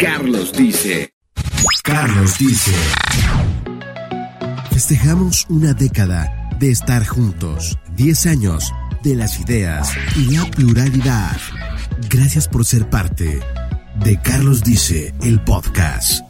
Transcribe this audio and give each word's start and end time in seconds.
Carlos 0.00 0.52
dice. 0.52 1.10
Carlos 1.82 2.36
dice. 2.38 2.72
Festejamos 4.70 5.46
una 5.48 5.72
década 5.72 6.50
de 6.58 6.70
estar 6.70 7.06
juntos, 7.06 7.78
10 7.96 8.26
años 8.26 8.74
de 9.02 9.14
las 9.14 9.40
ideas 9.40 9.90
y 10.16 10.36
la 10.36 10.44
pluralidad. 10.50 11.38
Gracias 12.10 12.46
por 12.46 12.66
ser 12.66 12.90
parte 12.90 13.40
de 14.04 14.20
Carlos 14.20 14.62
dice, 14.62 15.14
el 15.22 15.40
podcast. 15.40 16.25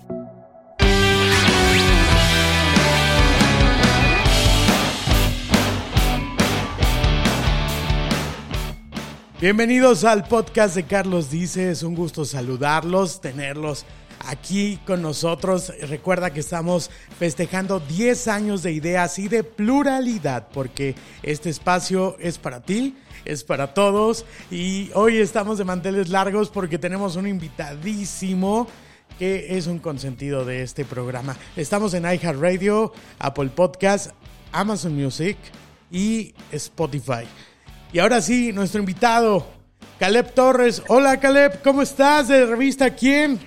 Bienvenidos 9.38 10.04
al 10.04 10.26
podcast 10.26 10.74
de 10.74 10.84
Carlos 10.84 11.30
Dice, 11.30 11.70
es 11.70 11.82
un 11.82 11.94
gusto 11.94 12.24
saludarlos, 12.24 13.20
tenerlos 13.20 13.84
aquí 14.26 14.78
con 14.86 15.02
nosotros. 15.02 15.74
Recuerda 15.82 16.32
que 16.32 16.40
estamos 16.40 16.90
festejando 17.18 17.78
10 17.78 18.28
años 18.28 18.62
de 18.62 18.72
ideas 18.72 19.18
y 19.18 19.28
de 19.28 19.44
pluralidad, 19.44 20.48
porque 20.48 20.94
este 21.22 21.50
espacio 21.50 22.16
es 22.18 22.38
para 22.38 22.62
ti, 22.62 22.96
es 23.26 23.44
para 23.44 23.74
todos 23.74 24.24
y 24.50 24.90
hoy 24.94 25.18
estamos 25.18 25.58
de 25.58 25.64
manteles 25.64 26.08
largos 26.08 26.48
porque 26.48 26.78
tenemos 26.78 27.16
un 27.16 27.26
invitadísimo 27.26 28.66
que 29.18 29.58
es 29.58 29.66
un 29.66 29.80
consentido 29.80 30.46
de 30.46 30.62
este 30.62 30.86
programa. 30.86 31.36
Estamos 31.56 31.92
en 31.92 32.04
iHeartRadio, 32.04 32.90
Apple 33.18 33.50
Podcast, 33.54 34.12
Amazon 34.50 34.94
Music 34.94 35.36
y 35.90 36.34
Spotify. 36.52 37.26
Y 37.96 37.98
ahora 37.98 38.20
sí, 38.20 38.52
nuestro 38.52 38.80
invitado, 38.80 39.46
Caleb 39.98 40.34
Torres. 40.34 40.82
Hola 40.88 41.18
Caleb, 41.18 41.62
¿cómo 41.64 41.80
estás? 41.80 42.28
De 42.28 42.44
revista 42.44 42.90
¿Quién? 42.90 43.38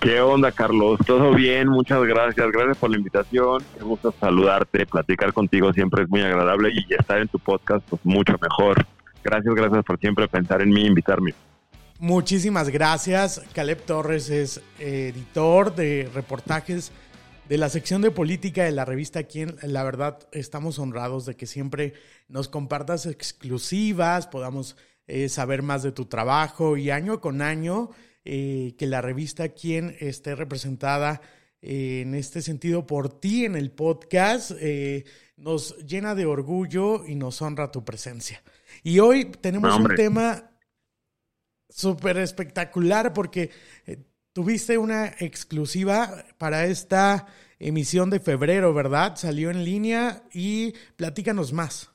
¿Qué 0.00 0.20
onda, 0.20 0.52
Carlos? 0.52 1.00
Todo 1.06 1.32
bien, 1.32 1.66
muchas 1.66 2.04
gracias. 2.04 2.46
Gracias 2.52 2.76
por 2.76 2.90
la 2.90 2.98
invitación. 2.98 3.62
Me 3.78 3.84
gusta 3.84 4.10
saludarte, 4.20 4.84
platicar 4.84 5.32
contigo 5.32 5.72
siempre 5.72 6.02
es 6.02 6.10
muy 6.10 6.20
agradable 6.20 6.68
y 6.74 6.92
estar 6.92 7.18
en 7.18 7.28
tu 7.28 7.38
podcast, 7.38 7.82
pues 7.88 8.04
mucho 8.04 8.34
mejor. 8.38 8.84
Gracias, 9.24 9.54
gracias 9.54 9.82
por 9.86 9.98
siempre 9.98 10.28
pensar 10.28 10.60
en 10.60 10.68
mí 10.68 10.82
e 10.82 10.88
invitarme. 10.88 11.32
Muchísimas 11.98 12.68
gracias. 12.68 13.40
Caleb 13.54 13.80
Torres 13.86 14.28
es 14.28 14.60
editor 14.78 15.74
de 15.74 16.10
reportajes 16.14 16.92
de 17.48 17.58
la 17.58 17.68
sección 17.68 18.02
de 18.02 18.10
política 18.10 18.64
de 18.64 18.72
la 18.72 18.84
revista 18.84 19.22
Quien, 19.22 19.56
la 19.62 19.84
verdad 19.84 20.18
estamos 20.32 20.78
honrados 20.78 21.26
de 21.26 21.36
que 21.36 21.46
siempre 21.46 21.94
nos 22.28 22.48
compartas 22.48 23.06
exclusivas, 23.06 24.26
podamos 24.26 24.76
eh, 25.06 25.28
saber 25.28 25.62
más 25.62 25.82
de 25.82 25.92
tu 25.92 26.06
trabajo 26.06 26.76
y 26.76 26.90
año 26.90 27.20
con 27.20 27.42
año 27.42 27.90
eh, 28.24 28.74
que 28.76 28.86
la 28.86 29.00
revista 29.00 29.50
Quien 29.50 29.96
esté 30.00 30.34
representada 30.34 31.20
eh, 31.62 32.00
en 32.02 32.14
este 32.16 32.42
sentido 32.42 32.86
por 32.86 33.20
ti 33.20 33.44
en 33.44 33.54
el 33.54 33.70
podcast 33.70 34.52
nos 35.36 35.76
llena 35.78 36.14
de 36.14 36.26
orgullo 36.26 37.04
y 37.06 37.14
nos 37.14 37.42
honra 37.42 37.70
tu 37.70 37.84
presencia. 37.84 38.42
Y 38.82 38.98
hoy 38.98 39.26
tenemos 39.26 39.78
un 39.78 39.94
tema 39.94 40.50
súper 41.68 42.16
espectacular 42.18 43.12
porque 43.12 43.50
Tuviste 44.36 44.76
una 44.76 45.06
exclusiva 45.06 46.10
para 46.36 46.66
esta 46.66 47.24
emisión 47.58 48.10
de 48.10 48.20
febrero, 48.20 48.74
¿verdad? 48.74 49.16
Salió 49.16 49.50
en 49.50 49.64
línea 49.64 50.24
y 50.30 50.74
platícanos 50.94 51.54
más. 51.54 51.90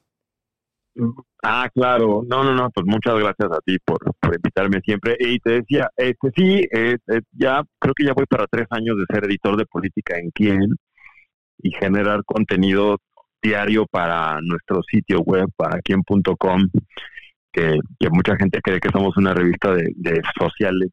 Ah, 1.44 1.70
claro. 1.72 2.24
No, 2.28 2.44
no, 2.44 2.56
no, 2.56 2.72
pues 2.72 2.88
muchas 2.88 3.14
gracias 3.20 3.52
a 3.52 3.60
ti 3.64 3.78
por, 3.86 4.00
invitarme 4.36 4.82
siempre. 4.82 5.16
Y 5.20 5.38
te 5.38 5.62
decía, 5.62 5.92
este 5.96 6.32
sí, 6.36 6.68
ya 7.34 7.62
creo 7.78 7.94
que 7.94 8.06
ya 8.06 8.14
voy 8.14 8.26
para 8.26 8.48
tres 8.48 8.66
años 8.72 8.98
de 8.98 9.06
ser 9.14 9.26
editor 9.26 9.56
de 9.56 9.68
política 9.68 10.18
en 10.18 10.32
Quién 10.32 10.76
y 11.62 11.70
generar 11.80 12.24
contenido 12.26 12.98
diario 13.40 13.86
para 13.86 14.42
nuestro 14.42 14.82
sitio 14.82 15.20
web, 15.20 15.48
para 15.56 15.80
quien.com, 15.82 16.70
que, 17.52 17.78
que 18.00 18.10
mucha 18.10 18.36
gente 18.36 18.62
cree 18.64 18.80
que 18.80 18.90
somos 18.90 19.16
una 19.18 19.36
revista 19.36 19.76
de, 19.76 19.94
de 19.96 20.24
sociales 20.40 20.90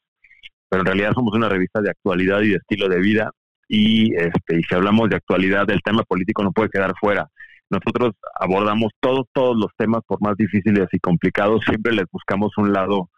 pero 0.69 0.83
en 0.83 0.87
realidad 0.87 1.13
somos 1.15 1.35
una 1.35 1.49
revista 1.49 1.81
de 1.81 1.91
actualidad 1.91 2.41
y 2.43 2.51
de 2.51 2.57
estilo 2.57 2.89
de 2.89 3.01
vida 3.01 3.31
y, 3.69 4.15
este, 4.15 4.59
y 4.59 4.63
si 4.63 4.75
hablamos 4.75 5.11
de 5.11 5.17
actualidad, 5.17 5.71
el 5.71 5.83
tema 5.83 6.03
político 6.03 6.43
no 6.43 6.53
puede 6.53 6.71
quedar 6.71 6.95
fuera. 6.99 7.29
Nosotros 7.71 8.15
abordamos 8.41 8.93
todos, 9.01 9.27
todos 9.33 9.57
los 9.57 9.71
temas, 9.77 10.01
por 10.07 10.23
más 10.23 10.37
difíciles 10.37 10.87
y 10.91 10.99
complicados, 10.99 11.63
siempre 11.67 11.93
les 11.93 12.07
buscamos 12.11 12.57
un 12.57 12.73
lado, 12.73 13.11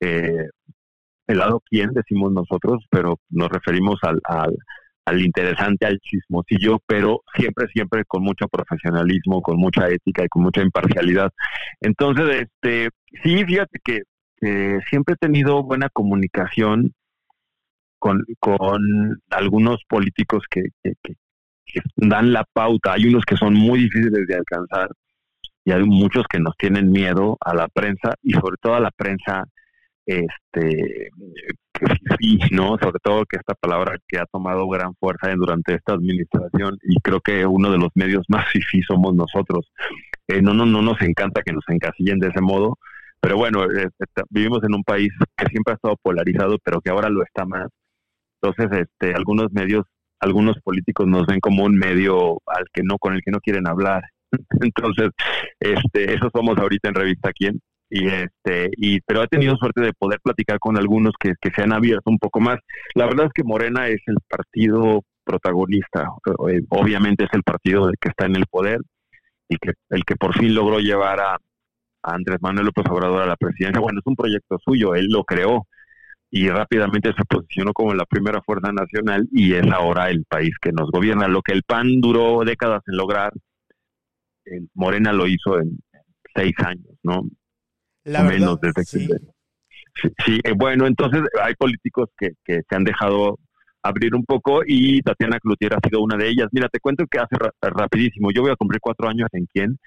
eh, 0.00 0.48
el 1.26 1.38
lado 1.38 1.62
quién, 1.68 1.92
decimos 1.92 2.32
nosotros, 2.32 2.82
pero 2.90 3.18
nos 3.28 3.50
referimos 3.50 3.98
al, 4.02 4.20
al, 4.24 4.56
al 5.04 5.20
interesante, 5.20 5.84
al 5.84 5.98
chismosillo, 6.00 6.78
pero 6.86 7.20
siempre, 7.34 7.68
siempre 7.68 8.04
con 8.06 8.22
mucho 8.22 8.48
profesionalismo, 8.48 9.42
con 9.42 9.58
mucha 9.58 9.88
ética 9.88 10.24
y 10.24 10.28
con 10.28 10.44
mucha 10.44 10.62
imparcialidad. 10.62 11.30
Entonces, 11.82 12.48
este, 12.48 12.88
sí, 13.22 13.44
fíjate 13.44 13.78
que 13.84 14.00
siempre 14.40 15.14
he 15.14 15.16
tenido 15.16 15.62
buena 15.62 15.88
comunicación 15.90 16.92
con, 18.00 18.24
con 18.40 18.80
algunos 19.30 19.84
políticos 19.88 20.44
que, 20.50 20.64
dan 21.96 22.32
la 22.32 22.44
pauta. 22.52 22.94
Hay 22.94 23.06
unos 23.06 23.24
que 23.24 23.36
son 23.36 23.54
muy 23.54 23.80
difíciles 23.80 24.26
de 24.26 24.34
alcanzar 24.34 24.90
y 25.64 25.70
hay 25.72 25.84
muchos 25.84 26.24
que 26.28 26.40
nos 26.40 26.56
tienen 26.56 26.90
miedo 26.90 27.36
a 27.40 27.54
la 27.54 27.68
prensa 27.68 28.14
y 28.22 28.32
sobre 28.32 28.56
todo 28.60 28.74
a 28.74 28.80
la 28.80 28.90
prensa 28.90 29.44
este 30.06 31.10
sí, 32.18 32.40
no 32.50 32.78
sobre 32.78 32.98
todo 33.02 33.24
que 33.26 33.36
esta 33.36 33.54
palabra 33.54 33.96
que 34.08 34.18
ha 34.18 34.26
tomado 34.26 34.66
gran 34.68 34.94
fuerza 34.96 35.32
durante 35.36 35.74
esta 35.74 35.92
administración 35.92 36.78
y 36.82 36.96
creo 37.00 37.20
que 37.20 37.46
uno 37.46 37.70
de 37.70 37.78
los 37.78 37.90
medios 37.94 38.24
más 38.28 38.46
fifí 38.52 38.82
somos 38.82 39.14
nosotros 39.14 39.70
eh, 40.26 40.40
no 40.42 40.54
no 40.54 40.66
no 40.66 40.82
nos 40.82 41.00
encanta 41.02 41.42
que 41.42 41.52
nos 41.52 41.64
encasillen 41.68 42.18
de 42.18 42.28
ese 42.28 42.40
modo 42.40 42.78
pero 43.20 43.36
bueno, 43.36 43.64
eh, 43.64 43.88
vivimos 44.30 44.62
en 44.64 44.74
un 44.74 44.82
país 44.82 45.10
que 45.36 45.46
siempre 45.46 45.72
ha 45.72 45.76
estado 45.76 45.96
polarizado, 46.02 46.58
pero 46.64 46.80
que 46.80 46.90
ahora 46.90 47.08
lo 47.08 47.22
está 47.22 47.44
más. 47.44 47.68
Entonces, 48.42 48.86
este, 48.88 49.14
algunos 49.14 49.52
medios, 49.52 49.84
algunos 50.20 50.58
políticos 50.60 51.06
nos 51.06 51.26
ven 51.26 51.40
como 51.40 51.64
un 51.64 51.76
medio 51.76 52.40
al 52.46 52.64
que 52.72 52.82
no, 52.82 52.98
con 52.98 53.14
el 53.14 53.22
que 53.22 53.30
no 53.30 53.40
quieren 53.40 53.66
hablar. 53.66 54.02
Entonces, 54.60 55.10
este, 55.60 56.14
eso 56.14 56.30
somos 56.34 56.58
ahorita 56.58 56.88
en 56.88 56.94
Revista 56.94 57.32
Quién. 57.32 57.60
Y 57.92 58.06
este, 58.06 58.70
y, 58.76 59.00
pero 59.00 59.24
he 59.24 59.28
tenido 59.28 59.56
suerte 59.56 59.82
de 59.82 59.92
poder 59.92 60.20
platicar 60.22 60.60
con 60.60 60.78
algunos 60.78 61.12
que, 61.18 61.32
que 61.40 61.50
se 61.50 61.62
han 61.62 61.72
abierto 61.72 62.08
un 62.08 62.18
poco 62.18 62.40
más. 62.40 62.58
La 62.94 63.06
verdad 63.06 63.26
es 63.26 63.32
que 63.34 63.42
Morena 63.42 63.88
es 63.88 64.00
el 64.06 64.16
partido 64.28 65.02
protagonista, 65.24 66.08
eh, 66.48 66.62
obviamente 66.70 67.24
es 67.24 67.30
el 67.32 67.42
partido 67.42 67.90
que 68.00 68.08
está 68.08 68.26
en 68.26 68.36
el 68.36 68.46
poder 68.46 68.80
y 69.48 69.56
que 69.56 69.72
el 69.90 70.04
que 70.04 70.16
por 70.16 70.36
fin 70.36 70.54
logró 70.54 70.78
llevar 70.78 71.20
a, 71.20 71.36
Andrés 72.02 72.38
Manuel 72.40 72.66
López 72.66 72.84
Obrador 72.88 73.22
a 73.22 73.26
la 73.26 73.36
presidencia. 73.36 73.80
Bueno, 73.80 74.00
es 74.00 74.06
un 74.06 74.16
proyecto 74.16 74.58
suyo, 74.64 74.94
él 74.94 75.06
lo 75.10 75.24
creó 75.24 75.66
y 76.30 76.48
rápidamente 76.48 77.12
se 77.16 77.24
posicionó 77.24 77.72
como 77.72 77.92
la 77.92 78.04
primera 78.04 78.40
fuerza 78.42 78.72
nacional 78.72 79.28
y 79.32 79.54
es 79.54 79.66
ahora 79.72 80.10
el 80.10 80.24
país 80.24 80.54
que 80.60 80.72
nos 80.72 80.90
gobierna. 80.90 81.26
Lo 81.26 81.42
que 81.42 81.52
el 81.52 81.64
PAN 81.64 82.00
duró 82.00 82.42
décadas 82.44 82.82
en 82.86 82.96
lograr, 82.96 83.32
Morena 84.74 85.12
lo 85.12 85.26
hizo 85.26 85.58
en 85.58 85.78
seis 86.34 86.54
años, 86.58 86.94
¿no? 87.02 87.22
La 88.04 88.22
menos 88.22 88.60
desde 88.60 88.84
sí. 88.84 89.08
sí, 90.24 90.40
eh, 90.44 90.52
bueno, 90.56 90.86
entonces 90.86 91.22
hay 91.42 91.54
políticos 91.54 92.08
que, 92.16 92.30
que 92.44 92.62
se 92.68 92.76
han 92.76 92.84
dejado 92.84 93.38
abrir 93.82 94.14
un 94.14 94.24
poco 94.24 94.62
y 94.66 95.00
Tatiana 95.02 95.38
Cloutier 95.38 95.74
ha 95.74 95.80
sido 95.86 96.00
una 96.00 96.16
de 96.16 96.28
ellas. 96.28 96.48
Mira, 96.52 96.68
te 96.68 96.80
cuento 96.80 97.06
que 97.06 97.18
hace 97.18 97.36
rapidísimo, 97.60 98.30
yo 98.32 98.42
voy 98.42 98.52
a 98.52 98.56
cumplir 98.56 98.80
cuatro 98.80 99.08
años 99.08 99.28
en 99.32 99.46
quién 99.52 99.78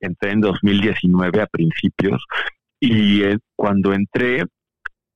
entré 0.00 0.32
en 0.32 0.40
2019 0.40 1.40
a 1.40 1.46
principios 1.46 2.22
y 2.80 3.22
eh, 3.22 3.38
cuando 3.56 3.92
entré, 3.92 4.44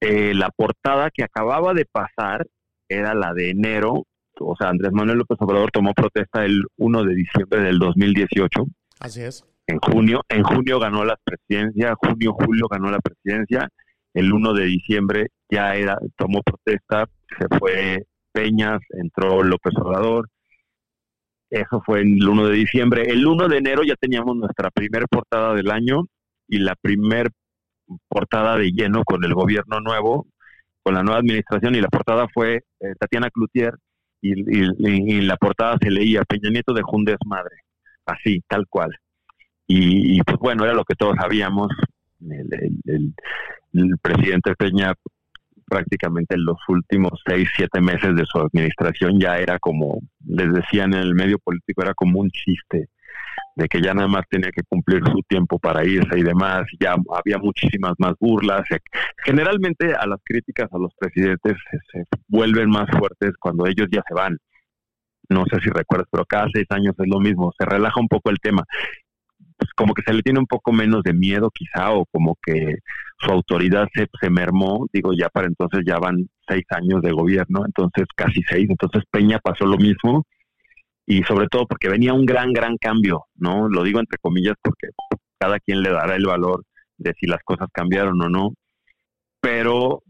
eh, 0.00 0.32
la 0.34 0.50
portada 0.50 1.10
que 1.10 1.22
acababa 1.22 1.74
de 1.74 1.84
pasar 1.84 2.46
era 2.88 3.14
la 3.14 3.32
de 3.34 3.50
enero, 3.50 4.04
o 4.40 4.56
sea, 4.56 4.70
Andrés 4.70 4.92
Manuel 4.92 5.18
López 5.18 5.36
Obrador 5.40 5.70
tomó 5.70 5.92
protesta 5.92 6.44
el 6.44 6.64
1 6.78 7.04
de 7.04 7.14
diciembre 7.14 7.60
del 7.60 7.78
2018. 7.78 8.64
Así 9.00 9.22
es. 9.22 9.44
En 9.66 9.78
junio, 9.78 10.22
en 10.28 10.42
junio 10.42 10.80
ganó 10.80 11.04
la 11.04 11.16
presidencia, 11.22 11.94
junio, 11.96 12.32
julio 12.32 12.66
ganó 12.68 12.90
la 12.90 12.98
presidencia, 12.98 13.68
el 14.14 14.32
1 14.32 14.54
de 14.54 14.64
diciembre 14.64 15.26
ya 15.48 15.76
era, 15.76 15.98
tomó 16.16 16.42
protesta, 16.42 17.06
se 17.38 17.58
fue 17.58 18.06
Peñas, 18.32 18.80
entró 18.90 19.42
López 19.42 19.74
Obrador, 19.76 20.28
eso 21.50 21.82
fue 21.84 22.00
el 22.00 22.26
1 22.26 22.46
de 22.46 22.54
diciembre. 22.54 23.02
El 23.10 23.26
1 23.26 23.48
de 23.48 23.58
enero 23.58 23.82
ya 23.82 23.96
teníamos 23.96 24.36
nuestra 24.36 24.70
primera 24.70 25.06
portada 25.06 25.54
del 25.54 25.70
año 25.70 26.06
y 26.48 26.58
la 26.58 26.76
primer 26.80 27.30
portada 28.08 28.56
de 28.56 28.70
lleno 28.70 29.02
con 29.04 29.24
el 29.24 29.34
gobierno 29.34 29.80
nuevo, 29.80 30.26
con 30.82 30.94
la 30.94 31.02
nueva 31.02 31.18
administración, 31.18 31.74
y 31.74 31.80
la 31.80 31.88
portada 31.88 32.26
fue 32.32 32.62
eh, 32.80 32.94
Tatiana 32.98 33.30
Cloutier, 33.30 33.74
y, 34.22 35.20
la 35.22 35.36
portada 35.36 35.78
se 35.80 35.90
leía 35.90 36.22
Peña 36.24 36.50
Nieto 36.50 36.74
de 36.74 36.82
Jundes 36.82 37.16
Madre, 37.24 37.56
así, 38.06 38.42
tal 38.46 38.66
cual. 38.68 38.94
Y, 39.66 40.20
pues 40.22 40.36
bueno, 40.38 40.64
era 40.64 40.74
lo 40.74 40.84
que 40.84 40.94
todos 40.94 41.16
sabíamos. 41.18 41.68
El 42.28 43.98
presidente 44.02 44.54
Peña 44.56 44.94
prácticamente 45.70 46.36
los 46.36 46.58
últimos 46.68 47.12
seis, 47.24 47.48
siete 47.56 47.80
meses 47.80 48.16
de 48.16 48.24
su 48.26 48.38
administración 48.38 49.20
ya 49.20 49.38
era 49.38 49.58
como, 49.58 50.00
les 50.26 50.52
decían 50.52 50.92
en 50.92 51.00
el 51.00 51.14
medio 51.14 51.38
político, 51.38 51.82
era 51.82 51.94
como 51.94 52.20
un 52.20 52.30
chiste 52.30 52.88
de 53.54 53.68
que 53.68 53.80
ya 53.80 53.94
nada 53.94 54.08
más 54.08 54.24
tenía 54.28 54.50
que 54.50 54.62
cumplir 54.68 55.02
su 55.04 55.22
tiempo 55.28 55.58
para 55.58 55.84
irse 55.84 56.18
y 56.18 56.22
demás, 56.22 56.66
ya 56.80 56.94
había 57.14 57.38
muchísimas 57.38 57.92
más 57.98 58.14
burlas. 58.18 58.62
Generalmente 59.24 59.94
a 59.94 60.06
las 60.06 60.20
críticas 60.24 60.68
a 60.72 60.78
los 60.78 60.92
presidentes 60.98 61.56
se, 61.92 62.04
vuelven 62.28 62.68
más 62.70 62.88
fuertes 62.90 63.32
cuando 63.38 63.66
ellos 63.66 63.88
ya 63.90 64.02
se 64.08 64.14
van. 64.14 64.38
No 65.28 65.44
sé 65.46 65.60
si 65.60 65.70
recuerdas, 65.70 66.08
pero 66.10 66.24
cada 66.24 66.48
seis 66.52 66.66
años 66.70 66.94
es 66.98 67.06
lo 67.06 67.20
mismo, 67.20 67.52
se 67.56 67.64
relaja 67.64 68.00
un 68.00 68.08
poco 68.08 68.30
el 68.30 68.38
tema. 68.40 68.64
Como 69.80 69.94
que 69.94 70.02
se 70.02 70.12
le 70.12 70.20
tiene 70.20 70.38
un 70.38 70.46
poco 70.46 70.72
menos 70.72 71.02
de 71.02 71.14
miedo 71.14 71.50
quizá 71.50 71.92
o 71.92 72.04
como 72.12 72.36
que 72.42 72.80
su 73.18 73.30
autoridad 73.30 73.88
se, 73.94 74.10
se 74.20 74.28
mermó, 74.28 74.86
digo 74.92 75.12
ya 75.18 75.30
para 75.30 75.46
entonces 75.46 75.80
ya 75.86 75.98
van 75.98 76.28
seis 76.46 76.64
años 76.68 77.00
de 77.00 77.12
gobierno, 77.12 77.64
entonces 77.64 78.04
casi 78.14 78.42
seis, 78.42 78.68
entonces 78.68 79.04
Peña 79.10 79.38
pasó 79.38 79.64
lo 79.64 79.78
mismo 79.78 80.26
y 81.06 81.22
sobre 81.22 81.46
todo 81.48 81.66
porque 81.66 81.88
venía 81.88 82.12
un 82.12 82.26
gran, 82.26 82.52
gran 82.52 82.76
cambio, 82.76 83.24
¿no? 83.36 83.70
Lo 83.70 83.82
digo 83.82 84.00
entre 84.00 84.18
comillas 84.18 84.54
porque 84.60 84.88
cada 85.38 85.58
quien 85.60 85.80
le 85.80 85.90
dará 85.90 86.14
el 86.14 86.26
valor 86.26 86.62
de 86.98 87.14
si 87.18 87.26
las 87.26 87.42
cosas 87.42 87.68
cambiaron 87.72 88.20
o 88.20 88.28
no, 88.28 88.52
pero 89.40 90.02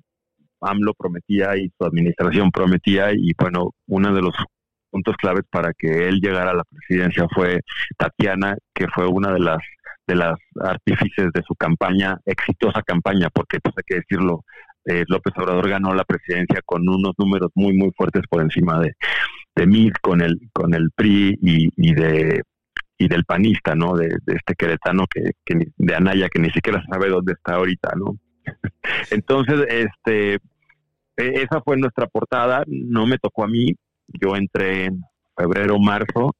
AMLO 0.60 0.94
prometía 0.94 1.56
y 1.56 1.70
su 1.78 1.84
administración 1.84 2.50
prometía 2.50 3.12
y 3.12 3.34
bueno, 3.38 3.70
uno 3.86 4.12
de 4.12 4.20
los 4.20 4.34
puntos 4.90 5.16
claves 5.16 5.44
para 5.50 5.72
que 5.72 6.08
él 6.08 6.20
llegara 6.20 6.50
a 6.50 6.54
la 6.54 6.64
presidencia 6.64 7.26
fue 7.34 7.60
Tatiana, 7.96 8.56
que 8.74 8.86
fue 8.88 9.06
una 9.06 9.32
de 9.32 9.40
las 9.40 9.58
de 10.06 10.16
las 10.16 10.38
artífices 10.60 11.32
de 11.32 11.42
su 11.46 11.54
campaña, 11.54 12.18
exitosa 12.26 12.82
campaña, 12.82 13.28
porque 13.32 13.60
pues 13.60 13.74
hay 13.76 13.84
que 13.86 13.94
decirlo, 13.96 14.44
eh, 14.84 15.04
López 15.06 15.32
Obrador 15.36 15.68
ganó 15.68 15.94
la 15.94 16.04
presidencia 16.04 16.60
con 16.64 16.88
unos 16.88 17.14
números 17.16 17.50
muy 17.54 17.74
muy 17.74 17.92
fuertes 17.96 18.22
por 18.28 18.42
encima 18.42 18.80
de, 18.80 18.94
de 19.54 19.66
MID 19.66 19.92
con 20.00 20.20
el, 20.20 20.40
con 20.52 20.74
el 20.74 20.90
PRI 20.94 21.38
y, 21.40 21.94
de 21.94 22.42
y 22.98 23.08
del 23.08 23.24
panista, 23.24 23.74
¿no? 23.74 23.96
De, 23.96 24.08
este 24.26 24.54
queretano 24.54 25.04
que, 25.08 25.32
de 25.76 25.94
Anaya 25.94 26.28
que 26.28 26.38
ni 26.38 26.50
siquiera 26.50 26.82
sabe 26.90 27.08
dónde 27.08 27.32
está 27.32 27.54
ahorita, 27.54 27.90
¿no? 27.96 28.18
Entonces, 29.10 29.60
este, 29.68 30.34
e, 31.16 31.42
esa 31.42 31.60
fue 31.62 31.76
nuestra 31.76 32.06
portada, 32.06 32.64
no 32.66 33.06
me 33.06 33.18
tocó 33.18 33.44
a 33.44 33.48
mí, 33.48 33.74
yo 34.20 34.36
entré 34.36 34.86
en 34.86 35.02
febrero, 35.36 35.78
marzo, 35.78 36.34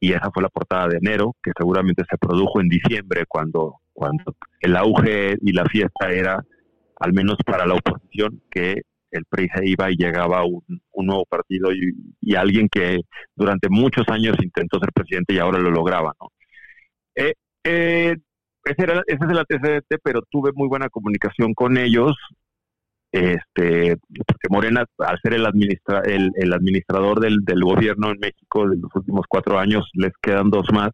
y 0.00 0.12
esa 0.12 0.30
fue 0.32 0.42
la 0.42 0.48
portada 0.48 0.88
de 0.88 0.96
enero, 0.96 1.36
que 1.42 1.52
seguramente 1.56 2.02
se 2.10 2.18
produjo 2.18 2.60
en 2.60 2.68
diciembre, 2.68 3.24
cuando, 3.28 3.80
cuando 3.92 4.36
el 4.60 4.76
auge 4.76 5.36
y 5.40 5.52
la 5.52 5.64
fiesta 5.66 6.10
era, 6.10 6.44
al 6.98 7.12
menos 7.12 7.36
para 7.46 7.66
la 7.66 7.74
oposición, 7.74 8.42
que 8.50 8.82
el 9.12 9.24
PRI 9.26 9.48
se 9.54 9.68
iba 9.68 9.90
y 9.90 9.96
llegaba 9.96 10.44
un, 10.44 10.64
nuevo 10.94 11.24
partido 11.26 11.70
y, 11.72 12.34
alguien 12.34 12.68
que 12.68 13.00
durante 13.36 13.68
muchos 13.68 14.08
años 14.08 14.36
intentó 14.42 14.78
ser 14.78 14.92
presidente 14.92 15.34
y 15.34 15.38
ahora 15.38 15.58
lo 15.58 15.70
lograba, 15.70 16.14
¿no? 16.20 16.28
Eh, 17.14 17.34
eh, 17.64 18.16
ese, 18.64 18.82
era, 18.82 19.02
ese 19.06 19.24
es 19.24 19.30
el 19.30 19.38
antecedente, 19.38 19.98
pero 20.02 20.22
tuve 20.30 20.50
muy 20.54 20.68
buena 20.68 20.88
comunicación 20.88 21.54
con 21.54 21.76
ellos, 21.76 22.16
este, 23.12 23.98
porque 24.26 24.48
Morena, 24.48 24.84
al 24.98 25.20
ser 25.22 25.34
el, 25.34 25.44
administra, 25.44 26.00
el, 26.00 26.52
administrador 26.52 27.20
del, 27.20 27.42
gobierno 27.62 28.10
en 28.10 28.18
México 28.18 28.66
de 28.66 28.78
los 28.78 28.90
últimos 28.94 29.26
cuatro 29.28 29.58
años, 29.58 29.88
les 29.92 30.12
quedan 30.22 30.48
dos 30.48 30.66
más, 30.72 30.90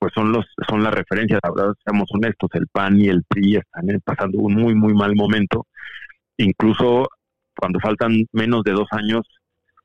pues 0.00 0.12
son 0.14 0.32
los 0.32 0.44
son 0.68 0.82
las 0.82 0.92
referencias, 0.92 1.40
verdad, 1.42 1.74
seamos 1.84 2.08
honestos, 2.12 2.50
el 2.54 2.66
PAN 2.66 3.00
y 3.00 3.08
el 3.08 3.22
PRI 3.22 3.58
están 3.58 3.86
pasando 4.04 4.38
un 4.38 4.54
muy, 4.54 4.74
muy 4.74 4.94
mal 4.94 5.14
momento, 5.14 5.66
incluso 6.38 7.08
cuando 7.56 7.78
faltan 7.78 8.24
menos 8.32 8.64
de 8.64 8.72
dos 8.72 8.88
años 8.90 9.22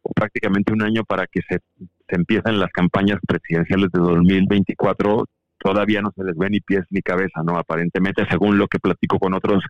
o 0.01 0.12
prácticamente 0.16 0.74
un 0.74 0.81
año 0.81 1.04
para 1.04 1.28
que 1.28 1.42
se, 1.48 1.60
se 1.78 2.16
empiecen 2.16 2.60
las 2.60 2.72
campañas 2.72 3.19
presidenciales 3.28 3.92
de 3.92 4.00
2024, 4.00 5.25
todavía 5.68 6.02
no 6.02 6.12
se 6.16 6.24
les 6.24 6.38
ve 6.38 6.50
ni 6.50 6.62
pies 6.62 6.86
ni 6.92 7.02
cabeza, 7.02 7.44
¿no? 7.44 7.58
Aparentemente, 7.58 8.25
según 8.30 8.58
lo 8.58 8.68
que 8.68 8.80
platico 8.80 9.19
con 9.19 9.34
otros 9.34 9.62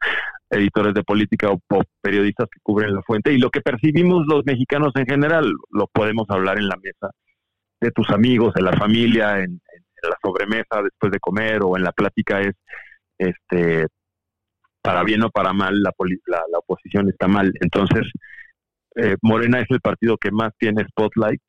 editores 0.47 0.93
de 0.93 1.01
política 1.01 1.49
o, 1.49 1.59
periodistas 2.01 2.47
que 2.51 2.59
cubren 2.61 2.93
la 2.93 3.01
fuente, 3.01 3.33
y 3.33 3.39
lo 3.39 3.49
que 3.49 3.61
percibimos 3.61 4.27
los 4.27 4.45
mexicanos 4.45 4.91
en 4.95 5.07
general, 5.07 5.51
lo 5.71 5.87
podemos 5.87 6.27
hablar 6.29 6.59
en 6.59 6.67
la 6.67 6.75
mesa 6.77 7.09
de 7.81 7.89
tus 7.89 8.11
amigos, 8.11 8.53
de 8.53 8.61
la 8.61 8.73
familia, 8.73 9.39
en, 9.39 9.59
en 10.03 10.09
la 10.09 10.17
sobremesa 10.21 10.83
después 10.83 11.11
de 11.11 11.19
comer 11.19 11.61
o 11.63 11.75
en 11.75 11.83
la 11.83 11.91
plática 11.91 12.41
es, 12.41 12.53
este, 13.17 13.87
para 14.83 15.03
bien 15.03 15.23
o 15.23 15.31
para 15.31 15.51
mal, 15.51 15.81
la, 15.81 15.91
la, 16.27 16.59
oposición 16.59 17.09
está 17.09 17.27
mal. 17.27 17.51
Entonces, 17.59 18.03
eh, 18.97 19.15
Morena 19.23 19.61
es 19.61 19.67
el 19.71 19.81
partido 19.81 20.15
que 20.17 20.29
más 20.29 20.51
tiene 20.59 20.85
spotlight 20.89 21.41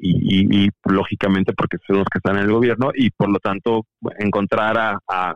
y, 0.00 0.68
lógicamente 0.84 1.52
porque 1.52 1.78
son 1.86 1.98
los 1.98 2.06
que 2.10 2.18
están 2.18 2.36
en 2.36 2.44
el 2.44 2.52
gobierno 2.52 2.90
y 2.94 3.10
por 3.10 3.30
lo 3.30 3.38
tanto 3.38 3.86
encontrar 4.18 4.78
a, 4.78 5.34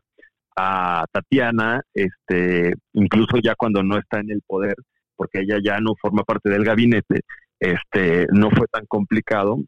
a, 0.57 1.05
Tatiana, 1.13 1.81
este, 1.95 2.75
incluso 2.93 3.39
ya 3.43 3.55
cuando 3.57 3.83
no 3.83 3.99
está 3.99 4.21
en 4.21 4.31
el 4.31 4.43
poder, 4.47 4.75
porque 5.17 5.41
ella 5.41 5.59
ya 5.63 5.81
no 5.81 5.95
forma 6.01 6.23
parte 6.23 6.51
del 6.51 6.65
gabinete, 6.65 7.21
este, 7.59 8.27
no 8.33 8.51
fue 8.51 8.67
tan 8.71 8.87
complicado. 8.87 9.59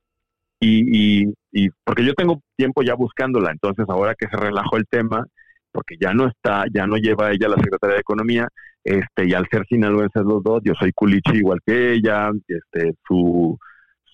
Y, 0.61 1.25
y, 1.27 1.35
y 1.53 1.69
porque 1.85 2.05
yo 2.05 2.15
tengo 2.15 2.41
tiempo 2.57 2.83
ya 2.83 2.95
buscándola, 2.95 3.51
entonces 3.51 3.85
ahora 3.89 4.15
que 4.15 4.29
se 4.29 4.37
relajó 4.37 4.77
el 4.77 4.87
tema, 4.89 5.27
porque 5.73 5.97
ya 6.01 6.15
no 6.15 6.29
está, 6.29 6.65
ya 6.73 6.87
no 6.87 6.97
lleva 6.97 7.33
ella 7.33 7.49
la 7.49 7.57
Secretaría 7.57 7.95
de 7.95 8.01
Economía, 8.01 8.49
este, 8.85 9.27
y 9.27 9.35
al 9.35 9.49
ser 9.51 9.67
sinaloenses 9.67 10.23
los 10.23 10.43
dos, 10.43 10.61
yo 10.65 10.75
soy 10.79 10.93
culichi 10.93 11.39
igual 11.39 11.59
que 11.67 11.95
ella, 11.95 12.31
este, 12.47 12.95
su, 13.07 13.59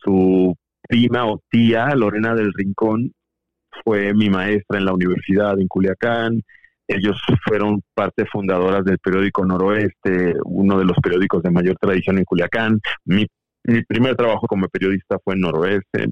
su 0.02 0.56
prima 0.90 1.24
o 1.26 1.40
tía, 1.48 1.94
Lorena 1.94 2.34
del 2.34 2.52
Rincón, 2.52 3.12
fue 3.84 4.12
mi 4.12 4.28
maestra 4.28 4.78
en 4.78 4.84
la 4.84 4.92
universidad 4.92 5.58
en 5.58 5.68
Culiacán, 5.68 6.42
ellos 6.88 7.16
fueron 7.44 7.80
parte 7.94 8.26
fundadoras 8.26 8.84
del 8.84 8.98
periódico 8.98 9.46
Noroeste, 9.46 10.34
uno 10.44 10.76
de 10.76 10.84
los 10.84 10.96
periódicos 11.00 11.40
de 11.44 11.50
mayor 11.52 11.76
tradición 11.76 12.18
en 12.18 12.24
Culiacán. 12.24 12.80
Mi, 13.04 13.24
mi 13.62 13.84
primer 13.84 14.16
trabajo 14.16 14.48
como 14.48 14.66
periodista 14.66 15.16
fue 15.22 15.34
en 15.34 15.40
Noroeste, 15.40 16.08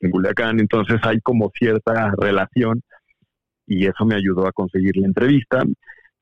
en 0.00 0.10
Culiacán, 0.10 0.60
entonces 0.60 0.98
hay 1.02 1.18
como 1.22 1.50
cierta 1.58 2.12
relación 2.18 2.82
y 3.66 3.86
eso 3.86 4.04
me 4.04 4.16
ayudó 4.16 4.46
a 4.46 4.52
conseguir 4.52 4.98
la 4.98 5.06
entrevista. 5.06 5.62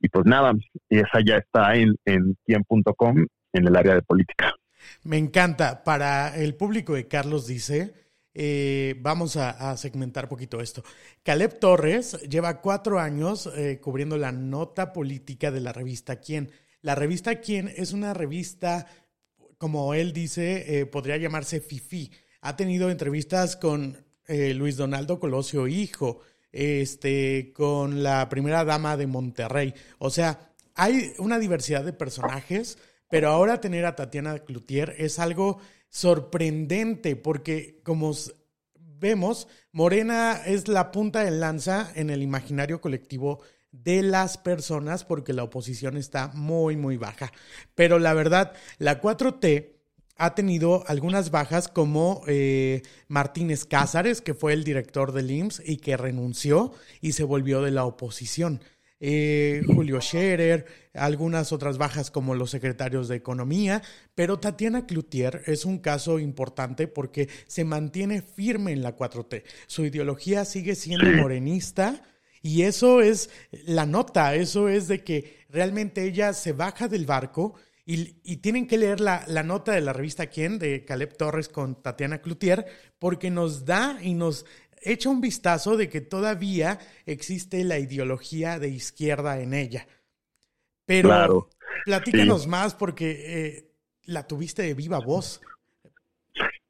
Y 0.01 0.09
pues 0.09 0.25
nada, 0.25 0.53
esa 0.89 1.21
ya 1.25 1.39
está 1.39 1.75
en, 1.75 1.97
en 2.05 2.37
en 2.47 3.67
el 3.67 3.77
área 3.77 3.95
de 3.95 4.03
política. 4.03 4.55
Me 5.03 5.19
encanta. 5.19 5.85
Para 5.85 6.37
el 6.37 6.55
público 6.55 6.95
de 6.95 7.09
Carlos 7.09 7.47
dice, 7.47 7.95
eh, 8.39 8.97
vamos 9.01 9.37
a, 9.37 9.75
segmentar 9.79 10.25
un 10.25 10.29
poquito 10.29 10.61
esto. 10.61 10.85
Caleb 11.23 11.59
Torres 11.59 12.21
lleva 12.29 12.61
cuatro 12.61 13.01
años 13.01 13.51
eh, 13.57 13.81
cubriendo 13.81 14.19
la 14.19 14.31
nota 14.31 14.93
política 14.93 15.51
de 15.51 15.61
la 15.61 15.73
revista 15.73 16.17
Quién. 16.17 16.51
La 16.83 16.95
revista 16.95 17.41
Quién 17.41 17.73
es 17.75 17.93
una 17.93 18.13
revista, 18.13 18.87
como 19.57 19.95
él 19.95 20.13
dice, 20.13 20.81
eh, 20.81 20.85
podría 20.85 21.17
llamarse 21.17 21.61
FIFI. 21.61 22.11
Ha 22.43 22.57
tenido 22.57 22.91
entrevistas 22.91 23.57
con 23.57 24.05
Luis 24.29 24.77
Donaldo 24.77 25.21
Colosio 25.21 25.69
Hijo, 25.69 26.21
este, 26.53 27.53
con 27.55 28.03
la 28.03 28.29
primera 28.29 28.65
dama 28.65 28.97
de 28.97 29.07
Monterrey. 29.07 29.73
O 29.99 30.11
sea, 30.11 30.53
hay 30.75 31.13
una 31.19 31.39
diversidad 31.39 31.85
de 31.85 31.93
personajes, 31.93 32.77
pero 33.09 33.31
ahora 33.31 33.61
tener 33.61 33.87
a 33.87 33.97
Tatiana 33.97 34.39
Cloutier 34.41 34.95
es 34.99 35.19
algo 35.19 35.59
sorprendente 35.89 37.17
porque 37.17 37.81
como 37.83 38.13
vemos, 38.99 39.49
Morena 39.73 40.41
es 40.45 40.69
la 40.69 40.91
punta 40.91 41.25
de 41.25 41.31
lanza 41.31 41.93
en 41.95 42.11
el 42.11 42.23
imaginario 42.23 42.81
colectivo 42.81 43.41
de 43.71 44.03
las 44.03 44.39
personas 44.39 45.05
porque 45.05 45.33
la 45.33 45.45
oposición 45.45 45.97
está 45.97 46.29
muy, 46.29 46.77
muy 46.77 46.97
baja. 46.97 47.33
Pero 47.75 47.99
la 47.99 48.15
verdad, 48.15 48.53
la 48.79 49.01
4T 49.01 49.77
ha 50.19 50.35
tenido 50.35 50.83
algunas 50.87 51.31
bajas 51.31 51.69
como 51.69 52.23
eh, 52.27 52.83
Martínez 53.09 53.67
Cázares, 53.67 54.23
que 54.23 54.35
fue 54.35 54.55
el 54.55 54.65
director 54.65 55.13
del 55.13 55.31
IMSS 55.31 55.63
y 55.67 55.77
que 55.77 55.97
renunció 55.97 56.73
y 57.03 57.13
se 57.13 57.25
volvió 57.25 57.61
de 57.61 57.71
la 57.71 57.85
oposición. 57.85 58.61
Eh, 58.99 59.63
Julio 59.67 60.01
Scherer, 60.01 60.65
algunas 60.95 61.53
otras 61.53 61.77
bajas 61.77 62.11
como 62.11 62.35
los 62.35 62.51
secretarios 62.51 63.09
de 63.09 63.17
Economía, 63.17 63.83
pero 64.15 64.39
Tatiana 64.39 64.87
Cloutier 64.87 65.43
es 65.47 65.67
un 65.67 65.79
caso 65.79 66.19
importante 66.19 66.89
porque 66.89 67.29
se 67.47 67.65
mantiene 67.65 68.23
firme 68.23 68.73
en 68.73 68.83
la 68.83 68.97
4T. 68.97 69.43
Su 69.67 69.85
ideología 69.85 70.47
sigue 70.47 70.75
siendo 70.75 71.11
morenista 71.11 72.03
y 72.41 72.63
eso 72.63 73.03
es 73.03 73.29
la 73.51 73.85
nota, 73.85 74.35
eso 74.35 74.69
es 74.69 74.89
de 74.89 75.05
que 75.05 75.45
realmente 75.51 76.05
ella 76.05 76.33
se 76.33 76.53
baja 76.53 76.89
del 76.89 77.05
barco 77.05 77.55
y, 77.89 78.39
tienen 78.39 78.67
que 78.67 78.79
leer 78.79 79.01
la, 79.01 79.25
nota 79.45 79.71
de 79.71 79.81
la 79.81 79.93
revista 79.93 80.27
Quién, 80.27 80.59
de 80.59 80.85
Caleb 80.85 81.17
Torres 81.17 81.49
con 81.49 81.81
Tatiana 81.83 82.21
Cloutier, 82.21 82.67
porque 82.99 83.31
nos 83.31 83.65
da 83.65 83.99
y 84.03 84.15
nos 84.15 84.45
echa 84.83 85.09
un 85.09 85.21
vistazo 85.21 85.77
de 85.77 85.89
que 85.89 86.01
todavía 86.01 86.79
existe 87.07 87.65
la 87.65 87.79
ideología 87.79 88.59
de 88.59 88.69
izquierda 88.69 89.41
en 89.41 89.55
ella. 89.55 89.87
Pero, 90.85 91.49
Platícanos 91.85 92.47
más 92.47 92.75
porque 92.75 93.11
eh, 93.27 93.71
la 94.05 94.27
tuviste 94.27 94.63
de 94.63 94.75
viva 94.75 94.99
voz. 94.99 95.41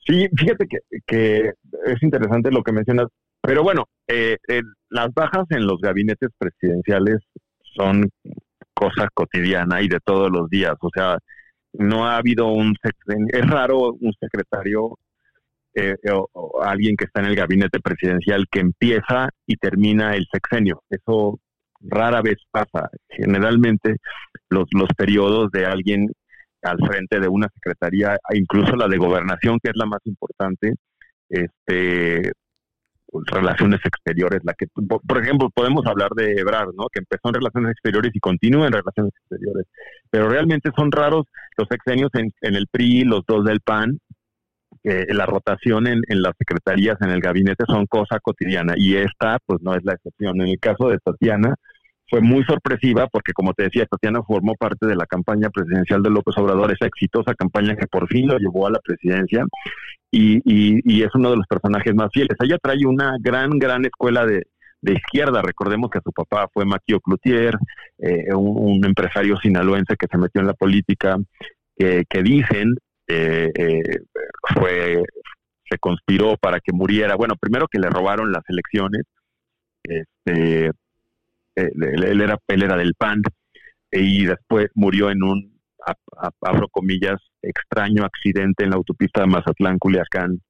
Sí, 0.06 0.28
fíjate 0.36 0.66
que, 0.68 0.78
que 1.06 1.52
es 1.86 2.02
interesante 2.02 2.50
lo 2.50 2.62
que 2.62 2.72
mencionas, 2.72 3.08
pero 3.40 3.62
bueno, 3.62 3.88
eh, 4.06 4.36
las 4.88 5.12
bajas 5.12 5.44
en 5.50 5.66
los 5.66 5.80
gabinetes 5.80 6.30
presidenciales 6.38 7.18
son 7.74 8.08
cosa 8.72 9.08
cotidiana 9.14 9.82
y 9.82 9.88
de 9.88 10.00
todos 10.00 10.30
los 10.30 10.48
días, 10.48 10.74
o 10.80 10.90
sea, 10.94 11.18
no 11.72 12.06
ha 12.06 12.16
habido 12.16 12.48
un 12.48 12.74
es 13.32 13.50
raro 13.50 13.92
un 13.92 14.12
secretario 14.20 14.98
eh, 15.76 15.96
o, 16.10 16.62
alguien 16.62 16.96
que 16.96 17.04
está 17.04 17.20
en 17.20 17.26
el 17.26 17.36
gabinete 17.36 17.80
presidencial 17.80 18.46
que 18.50 18.60
empieza 18.60 19.28
y 19.46 19.56
termina 19.56 20.16
el 20.16 20.26
sexenio. 20.32 20.82
Eso 20.90 21.38
rara 21.80 22.22
vez 22.22 22.38
pasa. 22.50 22.88
Generalmente 23.10 23.96
los, 24.48 24.64
los 24.72 24.88
periodos 24.96 25.50
de 25.52 25.66
alguien 25.66 26.10
al 26.62 26.78
frente 26.78 27.20
de 27.20 27.28
una 27.28 27.48
secretaría, 27.54 28.16
incluso 28.32 28.74
la 28.74 28.88
de 28.88 28.96
gobernación, 28.96 29.58
que 29.62 29.70
es 29.70 29.76
la 29.76 29.86
más 29.86 30.00
importante, 30.04 30.74
este, 31.28 32.32
relaciones 33.26 33.80
exteriores, 33.84 34.40
la 34.44 34.54
que, 34.54 34.66
por 34.66 35.22
ejemplo, 35.22 35.50
podemos 35.50 35.86
hablar 35.86 36.10
de 36.16 36.32
Ebrard, 36.32 36.74
¿no? 36.74 36.88
Que 36.92 37.00
empezó 37.00 37.28
en 37.28 37.34
relaciones 37.34 37.72
exteriores 37.72 38.12
y 38.14 38.20
continúa 38.20 38.66
en 38.66 38.72
relaciones 38.72 39.12
exteriores, 39.20 39.66
pero 40.10 40.28
realmente 40.28 40.70
son 40.76 40.90
raros 40.90 41.26
los 41.56 41.68
sexenios 41.68 42.10
en, 42.14 42.32
el 42.40 42.66
PRI, 42.68 43.04
los 43.04 43.22
dos 43.26 43.44
del 43.44 43.60
PAN, 43.60 43.98
que 44.86 45.12
la 45.12 45.26
rotación 45.26 45.88
en, 45.88 46.00
en, 46.06 46.22
las 46.22 46.34
secretarías, 46.38 46.96
en 47.00 47.10
el 47.10 47.20
gabinete, 47.20 47.64
son 47.66 47.86
cosa 47.86 48.20
cotidiana 48.20 48.74
y 48.76 48.94
esta, 48.94 49.38
pues, 49.44 49.60
no 49.60 49.74
es 49.74 49.84
la 49.84 49.94
excepción. 49.94 50.40
En 50.40 50.48
el 50.48 50.60
caso 50.60 50.88
de 50.88 50.98
Tatiana, 50.98 51.56
fue 52.08 52.20
muy 52.20 52.44
sorpresiva 52.44 53.08
porque, 53.08 53.32
como 53.32 53.52
te 53.52 53.64
decía, 53.64 53.86
Tatiana 53.86 54.22
formó 54.22 54.54
parte 54.54 54.86
de 54.86 54.94
la 54.94 55.06
campaña 55.06 55.50
presidencial 55.50 56.04
de 56.04 56.10
López 56.10 56.38
Obrador, 56.38 56.70
esa 56.70 56.86
exitosa 56.86 57.34
campaña 57.34 57.74
que 57.74 57.88
por 57.88 58.06
fin 58.06 58.28
lo 58.28 58.38
llevó 58.38 58.68
a 58.68 58.70
la 58.70 58.78
presidencia 58.78 59.44
y, 60.12 60.40
y, 60.44 61.02
es 61.02 61.12
uno 61.14 61.30
de 61.30 61.36
los 61.36 61.46
personajes 61.48 61.92
más 61.96 62.10
fieles. 62.12 62.36
Ella 62.40 62.58
trae 62.62 62.86
una 62.86 63.16
gran, 63.20 63.58
gran 63.58 63.84
escuela 63.84 64.24
de, 64.24 64.44
de 64.82 64.92
izquierda. 64.92 65.42
Recordemos 65.42 65.90
que 65.90 65.98
su 66.04 66.12
papá 66.12 66.48
fue 66.54 66.64
Maquio 66.64 67.00
Cloutier, 67.00 67.56
eh, 67.98 68.32
un, 68.32 68.84
empresario 68.84 69.36
sinaloense 69.38 69.96
que 69.96 70.06
se 70.08 70.16
metió 70.16 70.40
en 70.40 70.46
la 70.46 70.54
política, 70.54 71.16
que, 71.76 72.04
que 72.08 72.22
dicen 72.22 72.76
eh, 73.08 73.50
eh, 73.54 73.82
fue 74.54 75.02
se 75.68 75.78
conspiró 75.78 76.36
para 76.36 76.60
que 76.60 76.72
muriera. 76.72 77.16
Bueno, 77.16 77.34
primero 77.36 77.66
que 77.66 77.80
le 77.80 77.90
robaron 77.90 78.30
las 78.30 78.42
elecciones, 78.48 79.02
este, 79.82 80.70
él, 81.56 82.20
era, 82.20 82.38
él 82.46 82.62
era 82.62 82.76
del 82.76 82.94
PAN 82.94 83.22
y 83.90 84.26
después 84.26 84.68
murió 84.74 85.10
en 85.10 85.22
un, 85.22 85.60
abro 86.40 86.68
comillas, 86.68 87.20
extraño 87.42 88.04
accidente 88.04 88.64
en 88.64 88.70
la 88.70 88.76
autopista 88.76 89.22
de 89.22 89.28
Mazatlán-Culiacán 89.28 90.40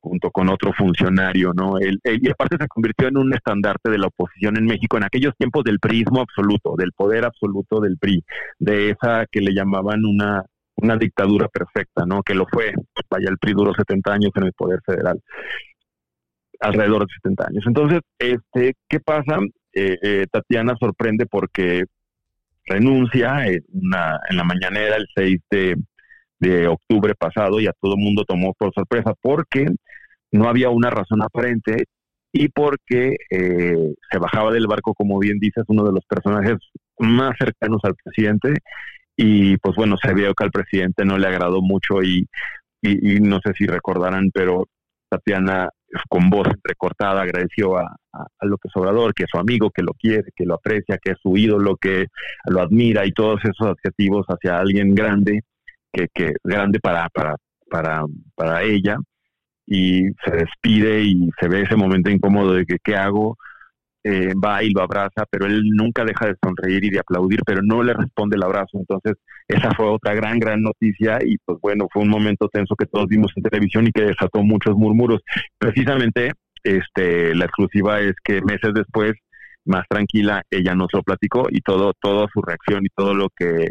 junto 0.00 0.30
con 0.30 0.50
otro 0.50 0.72
funcionario, 0.74 1.54
¿no? 1.54 1.78
Él, 1.78 1.98
y 2.04 2.28
aparte 2.28 2.58
se 2.60 2.68
convirtió 2.68 3.08
en 3.08 3.16
un 3.16 3.32
estandarte 3.32 3.90
de 3.90 3.96
la 3.96 4.08
oposición 4.08 4.58
en 4.58 4.66
México 4.66 4.98
en 4.98 5.04
aquellos 5.04 5.34
tiempos 5.38 5.64
del 5.64 5.80
prismo 5.80 6.20
absoluto, 6.20 6.74
del 6.76 6.92
poder 6.92 7.24
absoluto 7.24 7.80
del 7.80 7.96
PRI, 7.96 8.22
de 8.58 8.90
esa 8.90 9.24
que 9.30 9.40
le 9.40 9.54
llamaban 9.54 10.04
una, 10.04 10.44
una 10.76 10.96
dictadura 10.96 11.48
perfecta, 11.48 12.04
¿no? 12.06 12.22
Que 12.22 12.34
lo 12.34 12.46
fue. 12.46 12.72
Vaya, 13.10 13.28
el 13.28 13.38
PRI 13.38 13.52
duró 13.52 13.72
70 13.74 14.12
años 14.12 14.30
en 14.34 14.44
el 14.44 14.52
poder 14.52 14.80
federal, 14.84 15.20
alrededor 16.60 17.06
de 17.06 17.14
70 17.22 17.46
años. 17.48 17.64
Entonces, 17.66 18.00
este, 18.18 18.74
¿qué 18.88 19.00
pasa? 19.00 19.38
Eh, 19.72 19.98
eh, 20.02 20.26
Tatiana 20.30 20.74
sorprende 20.78 21.26
porque 21.26 21.84
renuncia 22.66 23.46
en, 23.46 23.64
una, 23.72 24.20
en 24.28 24.36
la 24.36 24.44
mañanera 24.44 24.96
el 24.96 25.06
6 25.14 25.40
de, 25.50 25.76
octubre 26.68 27.14
pasado 27.14 27.58
y 27.58 27.66
a 27.66 27.72
todo 27.80 27.96
mundo 27.96 28.22
tomó 28.28 28.52
por 28.52 28.70
sorpresa 28.74 29.14
porque 29.22 29.66
no 30.30 30.46
había 30.46 30.68
una 30.68 30.90
razón 30.90 31.22
aparente 31.22 31.84
y 32.32 32.48
porque 32.48 33.16
eh, 33.30 33.94
se 34.10 34.18
bajaba 34.18 34.52
del 34.52 34.66
barco, 34.66 34.92
como 34.92 35.18
bien 35.18 35.38
dices, 35.38 35.64
uno 35.68 35.84
de 35.84 35.92
los 35.92 36.04
personajes 36.04 36.56
más 36.98 37.32
cercanos 37.38 37.80
al 37.84 37.94
presidente 37.94 38.52
y 39.16 39.56
pues 39.58 39.76
bueno, 39.76 39.96
se 40.02 40.12
vio 40.14 40.34
que 40.34 40.44
al 40.44 40.50
presidente 40.50 41.04
no 41.04 41.18
le 41.18 41.26
agradó 41.26 41.62
mucho 41.62 42.02
y, 42.02 42.26
y 42.82 43.20
no 43.20 43.40
sé 43.44 43.52
si 43.56 43.66
recordarán, 43.66 44.30
pero 44.32 44.66
Tatiana 45.08 45.68
con 46.08 46.28
voz 46.28 46.48
entrecortada 46.48 47.22
agradeció 47.22 47.78
a, 47.78 47.94
a, 48.12 48.46
López 48.46 48.72
Obrador, 48.74 49.14
que 49.14 49.24
es 49.24 49.30
su 49.30 49.38
amigo, 49.38 49.70
que 49.70 49.82
lo 49.82 49.92
quiere, 49.94 50.30
que 50.34 50.44
lo 50.44 50.54
aprecia, 50.54 50.98
que 50.98 51.12
es 51.12 51.18
su 51.22 51.36
ídolo, 51.36 51.76
que 51.76 52.06
lo 52.46 52.60
admira 52.60 53.06
y 53.06 53.12
todos 53.12 53.40
esos 53.44 53.68
adjetivos 53.68 54.26
hacia 54.26 54.58
alguien 54.58 54.94
grande, 54.94 55.42
que, 55.92 56.08
que 56.12 56.34
grande 56.42 56.80
para, 56.80 57.08
para, 57.10 57.36
para, 57.70 58.04
para 58.34 58.62
ella, 58.62 58.96
y 59.66 60.08
se 60.24 60.30
despide 60.30 61.02
y 61.02 61.30
se 61.40 61.48
ve 61.48 61.62
ese 61.62 61.76
momento 61.76 62.10
incómodo 62.10 62.54
de 62.54 62.66
que 62.66 62.76
qué 62.82 62.96
hago, 62.96 63.36
eh, 64.04 64.34
va 64.34 64.62
y 64.62 64.70
lo 64.70 64.82
abraza, 64.82 65.24
pero 65.30 65.46
él 65.46 65.62
nunca 65.70 66.04
deja 66.04 66.26
de 66.26 66.36
sonreír 66.42 66.84
y 66.84 66.90
de 66.90 67.00
aplaudir, 67.00 67.40
pero 67.44 67.62
no 67.62 67.82
le 67.82 67.94
responde 67.94 68.36
el 68.36 68.42
abrazo. 68.42 68.78
Entonces, 68.78 69.14
esa 69.48 69.70
fue 69.74 69.86
otra 69.86 70.14
gran, 70.14 70.38
gran 70.38 70.62
noticia 70.62 71.18
y 71.24 71.38
pues 71.38 71.58
bueno, 71.62 71.88
fue 71.90 72.02
un 72.02 72.10
momento 72.10 72.48
tenso 72.48 72.76
que 72.76 72.86
todos 72.86 73.08
vimos 73.08 73.32
en 73.34 73.42
televisión 73.42 73.86
y 73.86 73.92
que 73.92 74.02
desató 74.02 74.42
muchos 74.42 74.76
murmuros. 74.76 75.22
Precisamente, 75.58 76.32
este, 76.62 77.34
la 77.34 77.46
exclusiva 77.46 78.00
es 78.00 78.14
que 78.22 78.42
meses 78.42 78.74
después, 78.74 79.12
más 79.64 79.86
tranquila, 79.88 80.42
ella 80.50 80.74
nos 80.74 80.88
lo 80.92 81.02
platicó 81.02 81.46
y 81.50 81.60
todo, 81.62 81.94
toda 81.98 82.26
su 82.32 82.42
reacción 82.42 82.84
y 82.84 82.88
todo 82.94 83.14
lo 83.14 83.28
que 83.34 83.70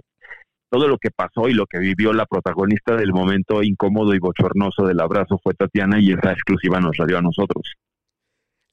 todo 0.72 0.88
lo 0.88 0.98
que 0.98 1.12
pasó 1.12 1.48
y 1.48 1.54
lo 1.54 1.68
que 1.68 1.78
vivió 1.78 2.14
la 2.14 2.26
protagonista 2.26 2.96
del 2.96 3.14
momento 3.14 3.62
incómodo 3.62 4.16
y 4.16 4.20
bochornoso 4.20 4.88
del 4.88 5.02
abrazo 5.02 5.40
fue 5.44 5.54
Tatiana 5.54 6.00
y 6.00 6.14
esa 6.14 6.32
exclusiva 6.32 6.80
nos 6.80 6.98
la 6.98 7.06
dio 7.06 7.20
a 7.20 7.22
nosotros. 7.22 7.76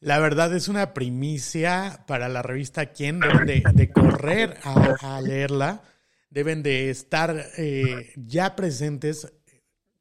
La 0.00 0.18
verdad 0.18 0.54
es 0.56 0.68
una 0.68 0.94
primicia 0.94 2.04
para 2.06 2.30
la 2.30 2.40
revista 2.40 2.86
Quién. 2.86 3.20
Deben 3.20 3.76
de, 3.76 3.92
correr 3.92 4.56
a, 4.64 5.20
leerla. 5.20 5.82
Deben 6.30 6.62
de 6.62 6.88
estar 6.88 7.36
eh, 7.58 8.14
ya 8.16 8.56
presentes. 8.56 9.30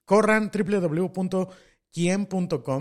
Corran 0.06 0.52
www.quien.com 0.54 1.26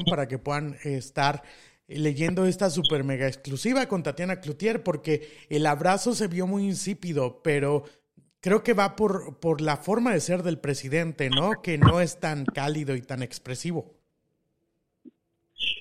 para 0.09 0.29
que 0.29 0.39
puedan 0.39 0.77
estar 0.85 1.43
leyendo 1.89 2.47
esta 2.47 2.71
super 2.71 3.03
mega 3.03 3.27
exclusiva 3.27 3.87
con 3.87 4.05
Tatiana 4.05 4.41
Cloutier 4.41 4.85
porque 4.85 5.47
el 5.49 5.67
abrazo 5.67 6.15
se 6.15 6.29
vio 6.29 6.47
muy 6.47 6.67
insípido, 6.67 7.43
pero 7.43 7.83
creo 8.41 8.63
que 8.63 8.75
va 8.75 8.95
por, 8.95 9.41
por 9.41 9.61
la 9.61 9.77
forma 9.77 10.13
de 10.13 10.21
ser 10.21 10.45
del 10.45 10.61
presidente, 10.61 11.31
¿no? 11.31 11.63
Que 11.63 11.79
no 11.79 12.01
es 12.01 12.21
tan 12.21 12.45
cálido 12.45 12.95
y 12.95 13.03
tan 13.03 13.25
expresivo. 13.25 13.98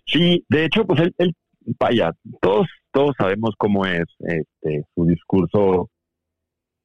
Sí, 0.06 0.44
de 0.50 0.66
hecho, 0.66 0.86
pues 0.86 1.02
él, 1.18 1.36
vaya, 1.80 2.12
todos, 2.42 2.68
todos 2.92 3.16
sabemos 3.18 3.54
cómo 3.58 3.86
es 3.86 4.06
este, 4.20 4.84
su 4.96 5.06
discurso, 5.06 5.90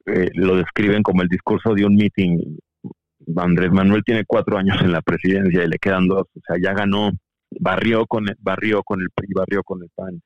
eh, 0.07 0.31
lo 0.35 0.57
describen 0.57 1.03
como 1.03 1.23
el 1.23 1.29
discurso 1.29 1.75
de 1.75 1.85
un 1.85 1.97
meeting. 1.97 2.59
Andrés 3.37 3.71
Manuel 3.71 4.03
tiene 4.05 4.25
cuatro 4.25 4.59
años 4.59 4.81
en 4.83 4.93
la 4.93 5.01
presidencia 5.01 5.65
y 5.65 5.69
le 5.69 5.79
quedan 5.79 6.09
dos, 6.09 6.23
o 6.23 6.41
sea, 6.45 6.57
ya 6.61 6.73
ganó, 6.75 7.13
barrió 7.61 8.07
con 8.07 8.27
barrió 8.41 8.83
con 8.83 9.01
el 9.01 9.11
PRI, 9.15 9.29
barrió 9.35 9.63
con 9.63 9.83
el 9.83 9.89
PAN, 9.95 10.21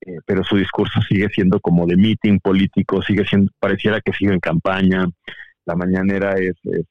eh, 0.00 0.18
pero 0.26 0.42
su 0.42 0.56
discurso 0.56 1.00
sigue 1.08 1.28
siendo 1.28 1.60
como 1.60 1.86
de 1.86 1.96
meeting 1.96 2.40
político, 2.40 3.00
sigue 3.02 3.24
siendo, 3.24 3.52
pareciera 3.60 4.00
que 4.00 4.12
sigue 4.12 4.32
en 4.32 4.40
campaña. 4.40 5.06
La 5.64 5.76
mañanera 5.76 6.34
es, 6.34 6.54
es 6.64 6.84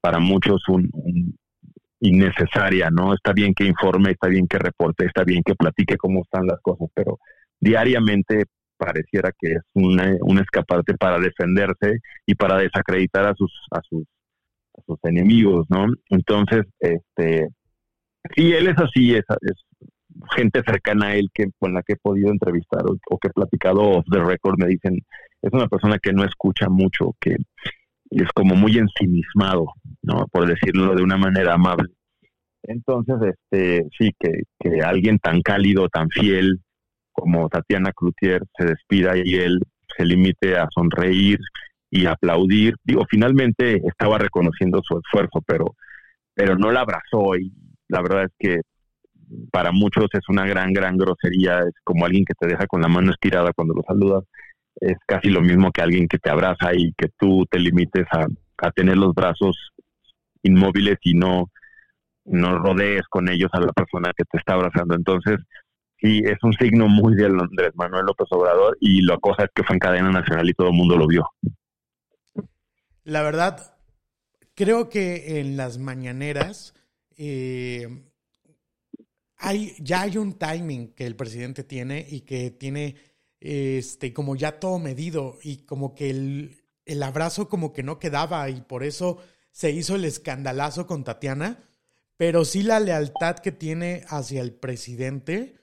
para 0.00 0.18
muchos 0.18 0.68
un, 0.68 1.36
innecesaria, 2.00 2.90
¿no? 2.90 3.14
Está 3.14 3.32
bien 3.32 3.54
que 3.54 3.64
informe, 3.64 4.12
está 4.12 4.28
bien 4.28 4.46
que 4.48 4.58
reporte, 4.58 5.06
está 5.06 5.24
bien 5.24 5.42
que 5.44 5.54
platique 5.54 5.96
cómo 5.96 6.22
están 6.22 6.46
las 6.46 6.60
cosas, 6.60 6.88
pero 6.94 7.18
diariamente 7.60 8.44
pareciera 8.76 9.30
que 9.38 9.52
es 9.52 9.62
un 9.74 10.38
escaparate 10.38 10.94
para 10.94 11.18
defenderse 11.18 12.00
y 12.24 12.34
para 12.34 12.56
desacreditar 12.56 13.26
a 13.26 13.34
sus 13.34 13.52
a 13.70 13.80
sus 13.82 14.98
enemigos, 15.02 15.66
¿no? 15.68 15.86
Entonces, 16.08 16.64
este 16.78 17.48
sí 18.34 18.52
él 18.52 18.68
es 18.68 18.78
así, 18.78 19.14
es, 19.14 19.24
es 19.42 19.54
gente 20.34 20.62
cercana 20.66 21.08
a 21.08 21.16
él 21.16 21.30
que 21.32 21.46
con 21.58 21.74
la 21.74 21.82
que 21.82 21.94
he 21.94 21.96
podido 21.96 22.30
entrevistar 22.30 22.82
o, 22.84 23.18
que 23.18 23.28
he 23.28 23.32
platicado 23.32 23.80
off 23.80 24.04
the 24.10 24.20
record 24.20 24.58
me 24.58 24.66
dicen 24.66 24.98
es 25.42 25.52
una 25.52 25.68
persona 25.68 25.98
que 25.98 26.12
no 26.12 26.24
escucha 26.24 26.68
mucho, 26.68 27.14
que 27.20 27.36
es 28.10 28.28
como 28.34 28.54
muy 28.56 28.76
ensimismado, 28.76 29.66
¿no? 30.02 30.26
Por 30.32 30.46
decirlo 30.46 30.94
de 30.94 31.02
una 31.02 31.16
manera 31.16 31.54
amable. 31.54 31.88
Entonces, 32.62 33.16
este, 33.22 33.86
sí, 33.98 34.10
que, 34.18 34.42
que 34.58 34.82
alguien 34.82 35.18
tan 35.18 35.40
cálido, 35.42 35.88
tan 35.88 36.08
fiel 36.10 36.60
como 37.12 37.48
Tatiana 37.48 37.92
Cloutier 37.92 38.42
se 38.56 38.66
despida 38.66 39.16
y 39.16 39.34
él 39.34 39.60
se 39.96 40.04
limite 40.04 40.56
a 40.56 40.68
sonreír 40.74 41.38
y 41.90 42.06
aplaudir. 42.06 42.74
Digo, 42.84 43.04
finalmente 43.08 43.80
estaba 43.86 44.18
reconociendo 44.18 44.80
su 44.82 44.98
esfuerzo, 44.98 45.42
pero, 45.46 45.74
pero 46.34 46.56
no 46.56 46.70
la 46.70 46.80
abrazó 46.80 47.36
y 47.36 47.52
la 47.88 48.02
verdad 48.02 48.24
es 48.24 48.32
que 48.38 48.60
para 49.52 49.70
muchos 49.72 50.06
es 50.12 50.28
una 50.28 50.46
gran, 50.46 50.72
gran 50.72 50.96
grosería, 50.96 51.60
es 51.60 51.74
como 51.84 52.04
alguien 52.04 52.24
que 52.24 52.34
te 52.38 52.48
deja 52.48 52.66
con 52.66 52.82
la 52.82 52.88
mano 52.88 53.12
estirada 53.12 53.52
cuando 53.52 53.74
lo 53.74 53.82
saludas 53.86 54.24
es 54.76 54.96
casi 55.06 55.28
lo 55.28 55.40
mismo 55.40 55.72
que 55.72 55.82
alguien 55.82 56.08
que 56.08 56.18
te 56.18 56.30
abraza 56.30 56.74
y 56.74 56.92
que 56.96 57.08
tú 57.18 57.46
te 57.50 57.58
limites 57.58 58.06
a, 58.12 58.26
a 58.58 58.70
tener 58.70 58.96
los 58.96 59.14
brazos 59.14 59.56
inmóviles 60.42 60.98
y 61.02 61.14
no, 61.14 61.50
no 62.24 62.58
rodees 62.58 63.02
con 63.08 63.28
ellos 63.28 63.50
a 63.52 63.60
la 63.60 63.72
persona 63.72 64.12
que 64.16 64.24
te 64.24 64.38
está 64.38 64.54
abrazando. 64.54 64.94
Entonces, 64.94 65.38
sí, 66.00 66.22
es 66.24 66.38
un 66.42 66.52
signo 66.54 66.88
muy 66.88 67.14
de 67.14 67.26
Andrés 67.26 67.72
Manuel 67.74 68.06
López 68.06 68.28
Obrador 68.30 68.76
y 68.80 69.02
la 69.02 69.18
cosa 69.18 69.44
es 69.44 69.50
que 69.54 69.64
fue 69.64 69.74
en 69.74 69.80
cadena 69.80 70.10
nacional 70.10 70.48
y 70.48 70.54
todo 70.54 70.68
el 70.68 70.74
mundo 70.74 70.96
lo 70.96 71.06
vio. 71.06 71.28
La 73.04 73.22
verdad, 73.22 73.76
creo 74.54 74.88
que 74.88 75.40
en 75.40 75.56
las 75.56 75.78
mañaneras 75.78 76.74
eh, 77.16 77.88
hay, 79.38 79.74
ya 79.80 80.02
hay 80.02 80.16
un 80.18 80.38
timing 80.38 80.94
que 80.94 81.06
el 81.06 81.16
presidente 81.16 81.64
tiene 81.64 82.06
y 82.08 82.20
que 82.20 82.50
tiene 82.50 82.96
este, 83.40 84.12
como 84.12 84.36
ya 84.36 84.60
todo 84.60 84.78
medido 84.78 85.38
y 85.42 85.58
como 85.58 85.94
que 85.94 86.10
el, 86.10 86.62
el 86.84 87.02
abrazo 87.02 87.48
como 87.48 87.72
que 87.72 87.82
no 87.82 87.98
quedaba 87.98 88.48
y 88.50 88.60
por 88.60 88.84
eso 88.84 89.18
se 89.50 89.70
hizo 89.70 89.96
el 89.96 90.04
escandalazo 90.04 90.86
con 90.86 91.04
Tatiana, 91.04 91.58
pero 92.16 92.44
sí 92.44 92.62
la 92.62 92.80
lealtad 92.80 93.36
que 93.36 93.52
tiene 93.52 94.04
hacia 94.08 94.42
el 94.42 94.52
presidente 94.52 95.56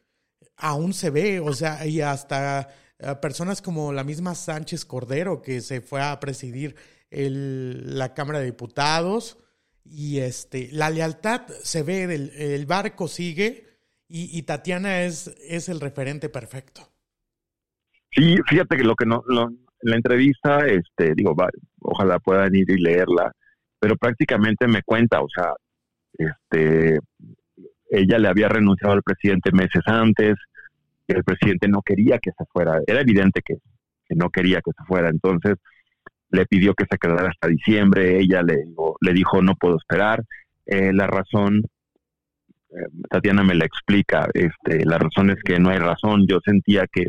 aún 0.57 0.93
se 0.93 1.09
ve, 1.11 1.39
o 1.39 1.53
sea, 1.53 1.85
y 1.85 2.01
hasta 2.01 2.69
eh, 2.99 3.15
personas 3.21 3.61
como 3.61 3.93
la 3.93 4.03
misma 4.03 4.35
Sánchez 4.35 4.85
Cordero 4.85 5.41
que 5.41 5.61
se 5.61 5.81
fue 5.81 6.01
a 6.01 6.19
presidir 6.19 6.75
el, 7.11 7.97
la 7.97 8.13
Cámara 8.13 8.39
de 8.39 8.45
Diputados 8.45 9.37
y 9.85 10.19
este, 10.19 10.69
la 10.71 10.89
lealtad 10.89 11.47
se 11.63 11.83
ve, 11.83 12.03
el 12.03 12.65
barco 12.65 13.07
sigue 13.07 13.65
y, 14.09 14.41
Tatiana 14.43 15.03
es, 15.03 15.27
es 15.47 15.67
el 15.67 15.81
referente 15.81 16.29
perfecto. 16.29 16.89
Sí, 18.17 18.35
fíjate 18.47 18.77
que 18.77 18.83
lo 18.83 18.95
que 18.95 19.05
no, 19.05 19.23
la 19.27 19.95
entrevista, 19.95 20.65
este, 20.65 21.13
digo, 21.13 21.35
ojalá 21.81 22.17
puedan 22.17 22.55
ir 22.55 22.67
y 22.71 22.81
leerla, 22.81 23.31
pero 23.79 23.95
prácticamente 23.95 24.67
me 24.67 24.81
cuenta, 24.81 25.21
o 25.21 25.27
sea, 25.29 25.53
este, 26.17 26.99
ella 27.91 28.17
le 28.17 28.27
había 28.27 28.49
renunciado 28.49 28.95
al 28.95 29.03
presidente 29.03 29.51
meses 29.51 29.83
antes, 29.85 30.35
y 31.07 31.13
el 31.13 31.23
presidente 31.23 31.67
no 31.67 31.83
quería 31.83 32.17
que 32.17 32.31
se 32.31 32.43
fuera, 32.51 32.79
era 32.87 33.01
evidente 33.01 33.41
que, 33.45 33.57
no 34.15 34.31
quería 34.31 34.61
que 34.61 34.71
se 34.75 34.83
fuera, 34.85 35.09
entonces 35.09 35.55
le 36.31 36.47
pidió 36.47 36.73
que 36.73 36.85
se 36.89 36.97
quedara 36.97 37.29
hasta 37.29 37.47
diciembre, 37.47 38.19
ella 38.19 38.41
le, 38.41 38.63
le 39.01 39.13
dijo 39.13 39.43
no 39.43 39.53
puedo 39.53 39.77
esperar, 39.77 40.23
eh, 40.65 40.91
la 40.91 41.05
razón, 41.05 41.61
eh, 42.71 42.87
Tatiana 43.11 43.43
me 43.43 43.53
la 43.53 43.65
explica, 43.65 44.27
este, 44.33 44.85
la 44.85 44.97
razón 44.97 45.29
es 45.29 45.37
que 45.43 45.59
no 45.59 45.69
hay 45.69 45.77
razón, 45.77 46.25
yo 46.27 46.39
sentía 46.43 46.87
que 46.91 47.05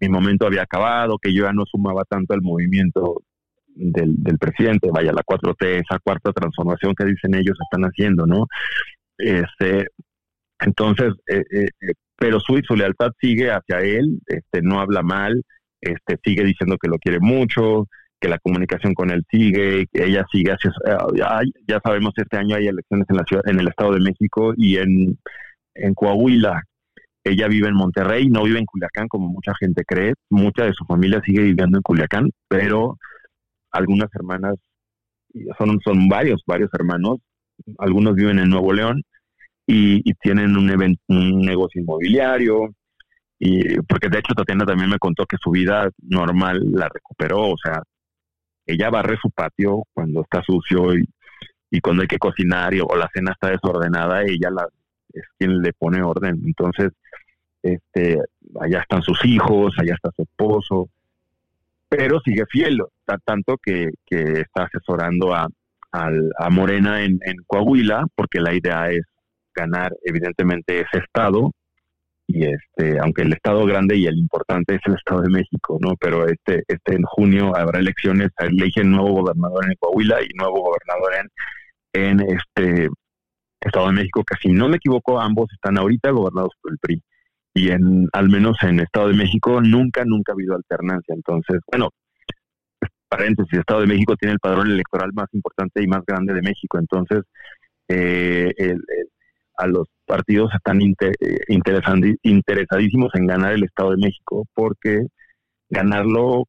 mi 0.00 0.08
momento 0.08 0.46
había 0.46 0.62
acabado, 0.62 1.18
que 1.18 1.32
yo 1.32 1.44
ya 1.44 1.52
no 1.52 1.64
sumaba 1.66 2.04
tanto 2.04 2.34
al 2.34 2.42
movimiento 2.42 3.22
del, 3.78 4.14
del 4.22 4.38
presidente, 4.38 4.90
vaya, 4.92 5.12
la 5.12 5.22
4T, 5.22 5.84
esa 5.84 5.98
cuarta 6.00 6.32
transformación 6.32 6.94
que 6.94 7.04
dicen 7.04 7.34
ellos 7.34 7.56
están 7.62 7.84
haciendo, 7.84 8.26
¿no? 8.26 8.46
Este, 9.16 9.86
entonces, 10.60 11.14
eh, 11.28 11.42
eh, 11.50 11.68
eh, 11.80 11.92
pero 12.16 12.40
su, 12.40 12.60
su 12.66 12.74
lealtad 12.74 13.12
sigue 13.20 13.50
hacia 13.50 13.80
él, 13.80 14.20
este, 14.26 14.62
no 14.62 14.80
habla 14.80 15.02
mal, 15.02 15.42
este, 15.80 16.18
sigue 16.24 16.44
diciendo 16.44 16.76
que 16.80 16.88
lo 16.88 16.98
quiere 16.98 17.20
mucho, 17.20 17.86
que 18.20 18.28
la 18.28 18.38
comunicación 18.38 18.94
con 18.94 19.10
él 19.10 19.24
sigue, 19.30 19.86
que 19.92 20.04
ella 20.04 20.24
sigue 20.32 20.50
hacia, 20.50 20.72
ya, 21.14 21.40
ya 21.68 21.80
sabemos 21.84 22.12
este 22.16 22.36
año 22.36 22.56
hay 22.56 22.66
elecciones 22.66 23.06
en 23.08 23.16
la 23.16 23.24
ciudad, 23.24 23.42
en 23.46 23.60
el 23.60 23.68
Estado 23.68 23.92
de 23.92 24.00
México 24.00 24.54
y 24.56 24.76
en, 24.78 25.18
en 25.74 25.94
Coahuila, 25.94 26.62
ella 27.28 27.48
vive 27.48 27.68
en 27.68 27.74
Monterrey, 27.74 28.28
no 28.28 28.44
vive 28.44 28.58
en 28.58 28.66
Culiacán 28.66 29.08
como 29.08 29.28
mucha 29.28 29.52
gente 29.58 29.84
cree. 29.84 30.14
Mucha 30.30 30.64
de 30.64 30.72
su 30.72 30.84
familia 30.84 31.20
sigue 31.24 31.42
viviendo 31.42 31.78
en 31.78 31.82
Culiacán, 31.82 32.30
pero 32.48 32.98
algunas 33.70 34.08
hermanas, 34.14 34.54
son, 35.58 35.78
son 35.84 36.08
varios, 36.08 36.42
varios 36.46 36.70
hermanos, 36.74 37.18
algunos 37.78 38.14
viven 38.14 38.38
en 38.38 38.48
Nuevo 38.48 38.72
León 38.72 39.02
y, 39.66 40.02
tienen 40.14 40.56
un, 40.56 40.96
un 41.08 41.40
negocio 41.40 41.82
inmobiliario, 41.82 42.70
y 43.38 43.76
porque 43.82 44.08
de 44.08 44.18
hecho 44.18 44.34
Tatiana 44.34 44.64
también 44.64 44.90
me 44.90 44.98
contó 44.98 45.26
que 45.26 45.36
su 45.40 45.50
vida 45.50 45.90
normal 46.02 46.60
la 46.72 46.88
recuperó, 46.88 47.50
o 47.50 47.56
sea, 47.62 47.82
ella 48.66 48.90
barre 48.90 49.18
su 49.20 49.30
patio 49.30 49.84
cuando 49.92 50.22
está 50.22 50.42
sucio 50.42 50.96
y, 50.96 51.04
y 51.70 51.80
cuando 51.80 52.02
hay 52.02 52.08
que 52.08 52.18
cocinar 52.18 52.74
y, 52.74 52.80
o 52.80 52.96
la 52.96 53.08
cena 53.12 53.32
está 53.32 53.50
desordenada, 53.50 54.22
ella 54.22 54.50
la, 54.50 54.66
es 55.12 55.24
quien 55.38 55.60
le 55.62 55.72
pone 55.72 56.02
orden. 56.02 56.40
Entonces, 56.44 56.90
este, 57.62 58.18
allá 58.60 58.80
están 58.80 59.02
sus 59.02 59.24
hijos, 59.24 59.74
allá 59.78 59.94
está 59.94 60.10
su 60.14 60.22
esposo, 60.22 60.88
pero 61.88 62.20
sigue 62.20 62.44
fiel, 62.46 62.80
tanto 63.24 63.56
que, 63.56 63.90
que 64.06 64.40
está 64.40 64.64
asesorando 64.64 65.34
a, 65.34 65.48
a, 65.92 66.50
Morena 66.50 67.02
en, 67.02 67.18
Coahuila, 67.46 68.04
porque 68.14 68.40
la 68.40 68.54
idea 68.54 68.90
es 68.90 69.02
ganar 69.54 69.92
evidentemente 70.04 70.80
ese 70.80 70.98
estado, 71.04 71.50
y 72.26 72.44
este, 72.44 72.98
aunque 72.98 73.22
el 73.22 73.32
estado 73.32 73.64
grande 73.64 73.96
y 73.96 74.06
el 74.06 74.18
importante 74.18 74.74
es 74.74 74.80
el 74.84 74.94
estado 74.94 75.22
de 75.22 75.30
México, 75.30 75.78
¿no? 75.80 75.96
Pero 75.96 76.26
este, 76.26 76.62
este 76.68 76.94
en 76.94 77.02
junio 77.04 77.56
habrá 77.56 77.78
elecciones, 77.78 78.28
eligen 78.38 78.90
nuevo 78.90 79.22
gobernador 79.22 79.64
en 79.64 79.74
Coahuila 79.80 80.22
y 80.22 80.28
nuevo 80.34 80.60
gobernador 80.60 81.14
en, 81.94 82.20
en 82.20 82.20
este 82.36 82.88
Estado 83.60 83.86
de 83.86 83.94
México, 83.94 84.22
que 84.24 84.36
si 84.40 84.52
no 84.52 84.68
me 84.68 84.76
equivoco, 84.76 85.18
ambos 85.18 85.50
están 85.52 85.78
ahorita 85.78 86.10
gobernados 86.10 86.52
por 86.60 86.72
el 86.72 86.78
PRI 86.78 87.02
y 87.58 87.70
en 87.70 88.08
al 88.12 88.28
menos 88.28 88.56
en 88.62 88.80
Estado 88.80 89.08
de 89.08 89.14
México 89.14 89.60
nunca, 89.60 90.04
nunca 90.04 90.32
ha 90.32 90.34
habido 90.34 90.54
alternancia. 90.54 91.14
Entonces, 91.14 91.60
bueno, 91.70 91.90
paréntesis, 93.08 93.58
Estado 93.58 93.80
de 93.80 93.86
México 93.86 94.14
tiene 94.16 94.34
el 94.34 94.38
padrón 94.38 94.70
electoral 94.70 95.10
más 95.12 95.26
importante 95.32 95.82
y 95.82 95.86
más 95.86 96.02
grande 96.06 96.34
de 96.34 96.42
México. 96.42 96.78
Entonces, 96.78 97.22
eh, 97.88 98.52
a 99.56 99.66
los 99.66 99.88
partidos 100.06 100.52
están 100.54 100.80
eh, 100.80 101.14
interesadísimos 102.22 103.10
en 103.14 103.26
ganar 103.26 103.54
el 103.54 103.64
Estado 103.64 103.90
de 103.90 103.96
México 103.96 104.46
porque 104.54 105.06
ganarlo 105.68 106.44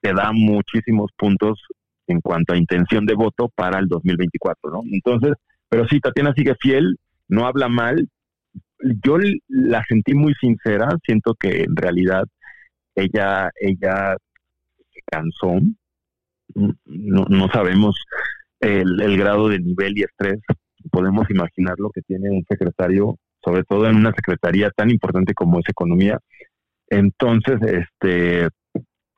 te 0.00 0.14
da 0.14 0.32
muchísimos 0.32 1.10
puntos 1.16 1.60
en 2.06 2.20
cuanto 2.20 2.54
a 2.54 2.56
intención 2.56 3.04
de 3.04 3.14
voto 3.14 3.50
para 3.54 3.78
el 3.78 3.86
2024, 3.86 4.70
¿no? 4.70 4.80
Entonces, 4.90 5.34
pero 5.68 5.86
sí, 5.86 6.00
Tatiana 6.00 6.32
sigue 6.34 6.54
fiel, 6.60 6.96
no 7.28 7.46
habla 7.46 7.68
mal, 7.68 8.08
yo 9.04 9.18
la 9.48 9.84
sentí 9.84 10.14
muy 10.14 10.34
sincera, 10.34 10.88
siento 11.04 11.34
que 11.34 11.62
en 11.62 11.76
realidad 11.76 12.24
ella, 12.94 13.50
ella 13.60 14.16
se 14.92 15.00
cansó, 15.06 15.58
no, 16.54 17.24
no 17.28 17.48
sabemos 17.48 17.96
el, 18.60 19.00
el, 19.00 19.16
grado 19.16 19.48
de 19.48 19.60
nivel 19.60 19.98
y 19.98 20.02
estrés, 20.02 20.40
podemos 20.90 21.30
imaginar 21.30 21.74
lo 21.78 21.90
que 21.90 22.02
tiene 22.02 22.30
un 22.30 22.44
secretario, 22.48 23.16
sobre 23.44 23.64
todo 23.64 23.86
en 23.86 23.96
una 23.96 24.12
secretaría 24.12 24.70
tan 24.70 24.90
importante 24.90 25.34
como 25.34 25.60
es 25.60 25.68
economía. 25.68 26.18
Entonces, 26.88 27.60
este, 27.62 28.48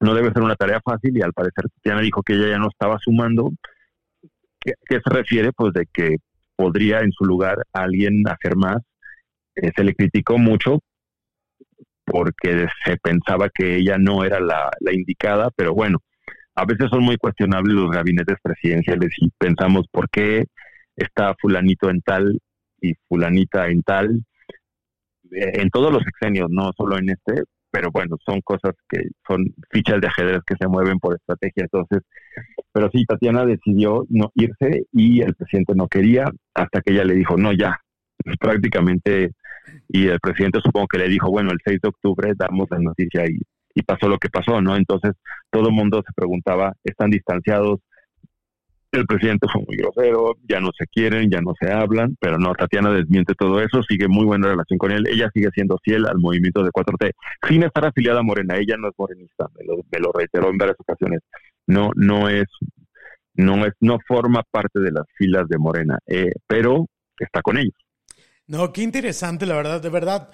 no 0.00 0.14
debe 0.14 0.32
ser 0.32 0.42
una 0.42 0.56
tarea 0.56 0.80
fácil 0.84 1.16
y 1.16 1.22
al 1.22 1.32
parecer 1.32 1.64
Tatiana 1.74 2.02
dijo 2.02 2.22
que 2.22 2.34
ella 2.34 2.50
ya 2.50 2.58
no 2.58 2.68
estaba 2.68 2.98
sumando. 2.98 3.50
¿Qué, 4.60 4.72
qué 4.86 5.00
se 5.02 5.10
refiere? 5.10 5.52
Pues 5.52 5.72
de 5.72 5.86
que 5.92 6.16
podría 6.56 7.00
en 7.00 7.12
su 7.12 7.24
lugar 7.24 7.56
alguien 7.72 8.22
hacer 8.28 8.56
más 8.56 8.82
eh, 9.56 9.70
se 9.74 9.84
le 9.84 9.94
criticó 9.94 10.38
mucho 10.38 10.80
porque 12.04 12.66
se 12.84 12.96
pensaba 12.98 13.48
que 13.48 13.76
ella 13.76 13.96
no 13.98 14.24
era 14.24 14.40
la, 14.40 14.70
indicada, 14.92 15.50
pero 15.56 15.74
bueno, 15.74 15.98
a 16.54 16.64
veces 16.64 16.88
son 16.90 17.04
muy 17.04 17.16
cuestionables 17.16 17.74
los 17.74 17.90
gabinetes 17.90 18.36
presidenciales 18.42 19.12
y 19.18 19.30
pensamos 19.38 19.86
por 19.90 20.10
qué 20.10 20.44
está 20.96 21.34
fulanito 21.40 21.88
en 21.90 22.00
tal 22.02 22.38
y 22.80 22.94
fulanita 23.08 23.68
en 23.68 23.82
tal, 23.82 24.24
eh, 25.30 25.52
en 25.54 25.70
todos 25.70 25.92
los 25.92 26.02
sexenios, 26.02 26.48
no 26.50 26.72
solo 26.76 26.98
en 26.98 27.10
este, 27.10 27.44
pero 27.70 27.90
bueno, 27.90 28.16
son 28.24 28.40
cosas 28.42 28.74
que 28.88 28.98
son 29.26 29.54
fichas 29.70 30.00
de 30.00 30.08
ajedrez 30.08 30.40
que 30.46 30.56
se 30.60 30.68
mueven 30.68 30.98
por 30.98 31.14
estrategia. 31.14 31.64
Entonces, 31.64 32.02
pero 32.72 32.90
sí, 32.92 33.04
Tatiana 33.06 33.46
decidió 33.46 34.04
no 34.10 34.30
irse 34.34 34.86
y 34.92 35.22
el 35.22 35.34
presidente 35.34 35.74
no 35.74 35.88
quería 35.88 36.26
hasta 36.54 36.82
que 36.82 36.92
ella 36.92 37.04
le 37.04 37.14
dijo, 37.14 37.36
no, 37.38 37.52
ya, 37.52 37.80
prácticamente 38.40 39.32
y 39.88 40.08
el 40.08 40.20
presidente 40.20 40.60
supongo 40.60 40.88
que 40.88 40.98
le 40.98 41.08
dijo, 41.08 41.30
bueno, 41.30 41.50
el 41.50 41.58
6 41.64 41.80
de 41.82 41.88
octubre 41.88 42.32
damos 42.36 42.68
la 42.70 42.78
noticia 42.78 43.24
y, 43.26 43.40
y 43.74 43.82
pasó 43.82 44.08
lo 44.08 44.18
que 44.18 44.28
pasó, 44.28 44.60
¿no? 44.60 44.76
Entonces 44.76 45.12
todo 45.50 45.68
el 45.68 45.74
mundo 45.74 46.02
se 46.06 46.12
preguntaba, 46.14 46.74
¿están 46.84 47.10
distanciados? 47.10 47.80
El 48.92 49.06
presidente 49.06 49.46
fue 49.50 49.62
muy 49.66 49.76
grosero, 49.76 50.36
ya 50.46 50.60
no 50.60 50.68
se 50.76 50.86
quieren, 50.86 51.30
ya 51.30 51.40
no 51.40 51.54
se 51.58 51.72
hablan, 51.72 52.14
pero 52.20 52.36
no, 52.38 52.52
Tatiana 52.52 52.92
desmiente 52.92 53.34
todo 53.34 53.62
eso, 53.62 53.82
sigue 53.82 54.06
muy 54.06 54.26
buena 54.26 54.48
relación 54.48 54.78
con 54.78 54.92
él, 54.92 55.06
ella 55.08 55.30
sigue 55.32 55.48
siendo 55.54 55.78
fiel 55.82 56.06
al 56.06 56.18
movimiento 56.18 56.62
de 56.62 56.70
4T, 56.70 57.12
sin 57.48 57.62
estar 57.62 57.86
afiliada 57.86 58.20
a 58.20 58.22
Morena, 58.22 58.58
ella 58.58 58.76
no 58.76 58.88
es 58.88 58.94
morenista, 58.98 59.46
me 59.58 59.64
lo, 59.64 59.76
me 59.90 59.98
lo 59.98 60.12
reiteró 60.12 60.50
en 60.50 60.58
varias 60.58 60.76
ocasiones, 60.78 61.20
no, 61.66 61.90
no 61.96 62.28
es, 62.28 62.44
no 63.32 63.64
es, 63.64 63.72
no 63.80 63.98
forma 64.06 64.42
parte 64.50 64.78
de 64.78 64.92
las 64.92 65.06
filas 65.16 65.48
de 65.48 65.56
Morena, 65.56 65.98
eh, 66.06 66.32
pero 66.46 66.84
está 67.18 67.40
con 67.40 67.56
ellos. 67.56 67.72
No, 68.46 68.72
qué 68.72 68.82
interesante, 68.82 69.46
la 69.46 69.56
verdad, 69.56 69.80
de 69.80 69.88
verdad. 69.88 70.30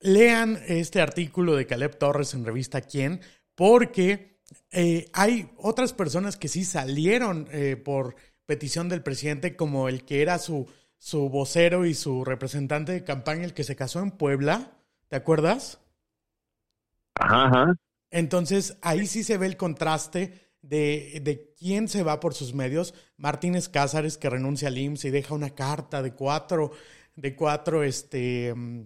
Lean 0.00 0.58
este 0.66 1.00
artículo 1.00 1.56
de 1.56 1.66
Caleb 1.66 1.98
Torres 1.98 2.34
en 2.34 2.44
revista 2.44 2.80
Quién, 2.80 3.20
porque 3.54 4.38
eh, 4.70 5.10
hay 5.12 5.50
otras 5.56 5.92
personas 5.92 6.36
que 6.36 6.48
sí 6.48 6.64
salieron 6.64 7.48
eh, 7.50 7.76
por 7.76 8.14
petición 8.46 8.88
del 8.88 9.02
presidente, 9.02 9.56
como 9.56 9.88
el 9.88 10.04
que 10.04 10.22
era 10.22 10.38
su, 10.38 10.68
su 10.96 11.28
vocero 11.28 11.84
y 11.84 11.94
su 11.94 12.24
representante 12.24 12.92
de 12.92 13.04
campaña, 13.04 13.44
el 13.44 13.54
que 13.54 13.64
se 13.64 13.76
casó 13.76 14.00
en 14.00 14.10
Puebla, 14.10 14.72
¿te 15.08 15.16
acuerdas? 15.16 15.80
Ajá, 17.14 17.74
Entonces 18.10 18.78
ahí 18.80 19.06
sí 19.06 19.24
se 19.24 19.36
ve 19.36 19.46
el 19.46 19.56
contraste 19.56 20.48
de, 20.62 21.20
de, 21.22 21.52
quién 21.58 21.88
se 21.88 22.02
va 22.02 22.20
por 22.20 22.34
sus 22.34 22.54
medios. 22.54 22.94
Martínez 23.16 23.68
Cázares, 23.68 24.18
que 24.18 24.30
renuncia 24.30 24.68
al 24.68 24.78
IMSS 24.78 25.06
y 25.06 25.10
deja 25.10 25.34
una 25.34 25.50
carta 25.50 26.02
de 26.02 26.14
cuatro, 26.14 26.70
de 27.20 27.34
cuatro, 27.34 27.82
este 27.82 28.54
mm, 28.54 28.84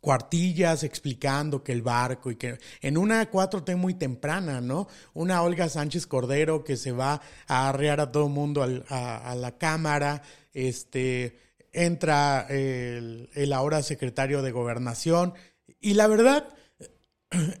cuartillas 0.00 0.82
explicando 0.82 1.62
que 1.62 1.72
el 1.72 1.82
barco 1.82 2.30
y 2.30 2.36
que 2.36 2.58
en 2.80 2.96
una 2.96 3.30
4T 3.30 3.76
muy 3.76 3.94
temprana, 3.94 4.60
¿no? 4.60 4.88
Una 5.12 5.42
Olga 5.42 5.68
Sánchez 5.68 6.06
Cordero 6.06 6.64
que 6.64 6.76
se 6.76 6.92
va 6.92 7.20
a 7.46 7.68
arrear 7.68 8.00
a 8.00 8.10
todo 8.10 8.26
el 8.26 8.32
mundo 8.32 8.62
a, 8.88 9.16
a, 9.16 9.34
la 9.34 9.58
Cámara, 9.58 10.22
este, 10.54 11.38
entra 11.72 12.46
el, 12.48 13.28
el 13.34 13.52
ahora 13.52 13.82
secretario 13.82 14.40
de 14.40 14.52
Gobernación 14.52 15.34
y 15.80 15.94
la 15.94 16.06
verdad, 16.06 16.48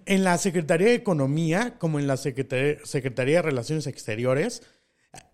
en 0.06 0.24
la 0.24 0.38
Secretaría 0.38 0.88
de 0.88 0.94
Economía, 0.94 1.76
como 1.78 1.98
en 1.98 2.06
la 2.06 2.16
Secretaría, 2.16 2.78
Secretaría 2.84 3.36
de 3.36 3.42
Relaciones 3.42 3.86
Exteriores, 3.86 4.62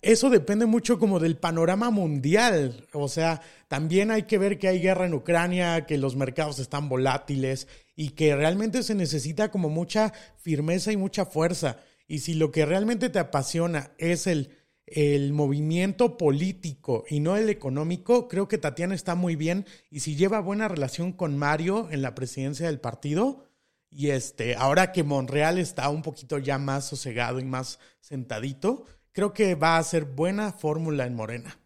eso 0.01 0.31
depende 0.31 0.67
mucho 0.67 0.99
como 0.99 1.21
del 1.21 1.37
panorama 1.37 1.91
mundial. 1.91 2.87
O 2.93 3.09
sea, 3.09 3.43
también 3.69 4.11
hay 4.11 4.23
que 4.23 4.39
ver 4.39 4.59
que 4.59 4.69
hay 4.69 4.81
guerra 4.81 5.07
en 5.07 5.15
Ucrania, 5.15 5.87
que 5.87 5.99
los 5.99 6.17
mercados 6.17 6.59
están 6.59 6.89
volátiles 6.89 7.69
y 7.95 8.11
que 8.11 8.35
realmente 8.35 8.83
se 8.83 8.95
necesita 8.95 9.51
como 9.51 9.69
mucha 9.69 10.12
firmeza 10.37 10.93
y 10.93 10.97
mucha 10.97 11.27
fuerza. 11.27 11.79
Y 12.07 12.21
si 12.21 12.35
lo 12.35 12.53
que 12.53 12.65
realmente 12.65 13.11
te 13.11 13.19
apasiona 13.19 13.91
es 13.99 14.27
el, 14.27 14.51
el 14.87 15.33
movimiento 15.33 16.17
político 16.17 17.05
y 17.09 17.21
no 17.21 17.37
el 17.37 17.51
económico, 17.51 18.29
creo 18.29 18.49
que 18.49 18.59
Tatiana 18.59 18.95
está 18.95 19.15
muy 19.15 19.37
bien. 19.37 19.67
Y 19.91 20.01
si 20.01 20.17
lleva 20.17 20.41
buena 20.41 20.69
relación 20.69 21.12
con 21.12 21.37
Mario 21.37 21.89
en 21.91 22.03
la 22.03 22.15
presidencia 22.15 22.67
del 22.67 22.81
partido, 22.81 23.45
y 23.91 24.11
este, 24.11 24.57
ahora 24.57 24.93
que 24.93 25.05
Monreal 25.05 25.59
está 25.59 25.89
un 25.89 26.03
poquito 26.03 26.39
ya 26.39 26.59
más 26.59 26.87
sosegado 26.87 27.41
y 27.41 27.45
más 27.45 27.79
sentadito, 28.01 28.85
creo 29.16 29.33
que 29.33 29.55
va 29.55 29.79
a 29.79 29.83
ser 29.83 30.05
buena 30.05 30.52
fórmula 30.52 31.07
en 31.07 31.16
Morena. 31.16 31.57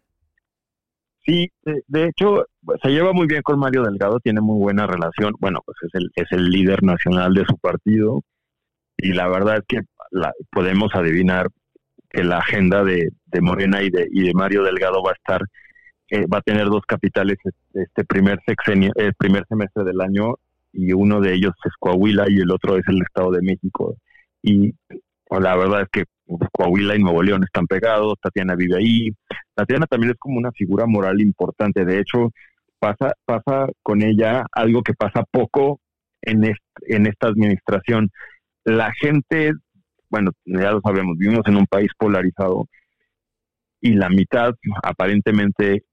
Sí, 1.25 1.51
de, 1.65 2.05
hecho, 2.05 2.45
se 2.81 2.89
lleva 2.89 3.11
muy 3.11 3.27
bien 3.27 3.41
con 3.43 3.59
Mario 3.59 3.83
Delgado, 3.83 4.21
tiene 4.21 4.39
muy 4.39 4.57
buena 4.57 4.87
relación. 4.87 5.33
Bueno, 5.39 5.59
pues 5.65 5.77
es 5.83 5.89
el, 5.93 6.09
es 6.15 6.31
el 6.31 6.49
líder 6.49 6.81
nacional 6.81 7.33
de 7.33 7.45
su 7.45 7.57
partido 7.57 8.23
y 8.97 9.11
la 9.13 9.27
verdad 9.27 9.57
es 9.57 9.63
que 9.67 9.81
la, 10.11 10.31
podemos 10.49 10.95
adivinar 10.95 11.49
que 12.09 12.23
la 12.23 12.37
agenda 12.37 12.85
de, 12.85 13.09
de, 13.25 13.41
Morena 13.41 13.83
y 13.83 13.89
de, 13.89 14.07
y 14.09 14.23
de 14.23 14.33
Mario 14.33 14.63
Delgado 14.63 15.03
va 15.03 15.11
a 15.11 15.15
estar, 15.15 15.41
eh, 16.09 16.25
va 16.27 16.37
a 16.37 16.41
tener 16.41 16.67
dos 16.67 16.83
capitales 16.87 17.37
este 17.73 18.05
primer 18.05 18.39
sexenio, 18.45 18.93
el 18.95 19.13
primer 19.13 19.45
semestre 19.47 19.83
del 19.83 19.99
año 19.99 20.35
y 20.71 20.93
uno 20.93 21.19
de 21.19 21.33
ellos 21.33 21.53
es 21.65 21.73
Coahuila 21.79 22.25
y 22.29 22.39
el 22.39 22.49
otro 22.49 22.77
es 22.77 22.87
el 22.87 23.01
Estado 23.01 23.31
de 23.31 23.41
México. 23.41 23.97
Y 24.41 24.73
la 25.39 25.55
verdad 25.55 25.83
es 25.83 25.87
que 25.91 26.03
Coahuila 26.51 26.95
y 26.95 26.99
Nuevo 26.99 27.23
León 27.23 27.43
están 27.43 27.67
pegados, 27.67 28.15
Tatiana 28.21 28.55
vive 28.55 28.77
ahí. 28.77 29.09
Tatiana 29.55 29.85
también 29.85 30.11
es 30.11 30.17
como 30.19 30.37
una 30.37 30.51
figura 30.51 30.85
moral 30.85 31.21
importante. 31.21 31.85
De 31.85 31.99
hecho, 31.99 32.31
pasa, 32.79 33.13
pasa 33.25 33.67
con 33.83 34.01
ella 34.01 34.45
algo 34.51 34.81
que 34.81 34.93
pasa 34.93 35.23
poco 35.31 35.79
en, 36.21 36.43
en 36.87 37.05
esta 37.07 37.27
administración. 37.27 38.09
La 38.63 38.91
gente, 38.93 39.53
bueno, 40.09 40.31
ya 40.45 40.71
lo 40.71 40.81
sabemos, 40.81 41.17
vivimos 41.17 41.45
en 41.47 41.57
un 41.57 41.65
país 41.65 41.89
polarizado 41.97 42.67
y 43.81 43.93
la 43.93 44.09
mitad 44.09 44.53
aparentemente 44.83 45.83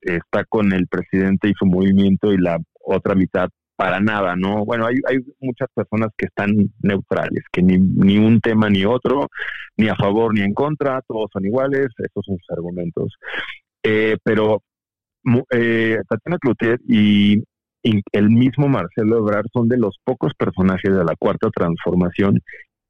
está 0.00 0.44
con 0.44 0.72
el 0.72 0.86
presidente 0.88 1.48
y 1.48 1.54
su 1.58 1.66
movimiento 1.66 2.32
y 2.32 2.38
la 2.38 2.58
otra 2.80 3.14
mitad 3.14 3.48
para 3.78 4.00
nada, 4.00 4.34
¿no? 4.34 4.64
Bueno, 4.64 4.86
hay, 4.86 4.96
hay 5.08 5.18
muchas 5.38 5.68
personas 5.72 6.08
que 6.16 6.26
están 6.26 6.50
neutrales, 6.82 7.44
que 7.52 7.62
ni, 7.62 7.78
ni 7.78 8.18
un 8.18 8.40
tema 8.40 8.68
ni 8.68 8.84
otro, 8.84 9.28
ni 9.76 9.88
a 9.88 9.94
favor 9.94 10.34
ni 10.34 10.40
en 10.40 10.52
contra, 10.52 11.00
todos 11.06 11.30
son 11.32 11.46
iguales, 11.46 11.86
esos 11.96 12.24
son 12.26 12.38
sus 12.38 12.50
argumentos. 12.50 13.14
Eh, 13.84 14.16
pero 14.24 14.64
eh, 15.52 15.98
Tatiana 16.08 16.38
Cloutier 16.38 16.80
y, 16.88 17.44
y, 17.84 18.02
el 18.10 18.30
mismo 18.30 18.66
Marcelo 18.66 19.18
Ebrard 19.18 19.46
son 19.52 19.68
de 19.68 19.78
los 19.78 19.96
pocos 20.02 20.32
personajes 20.34 20.92
de 20.92 21.04
la 21.04 21.14
Cuarta 21.16 21.48
Transformación 21.50 22.40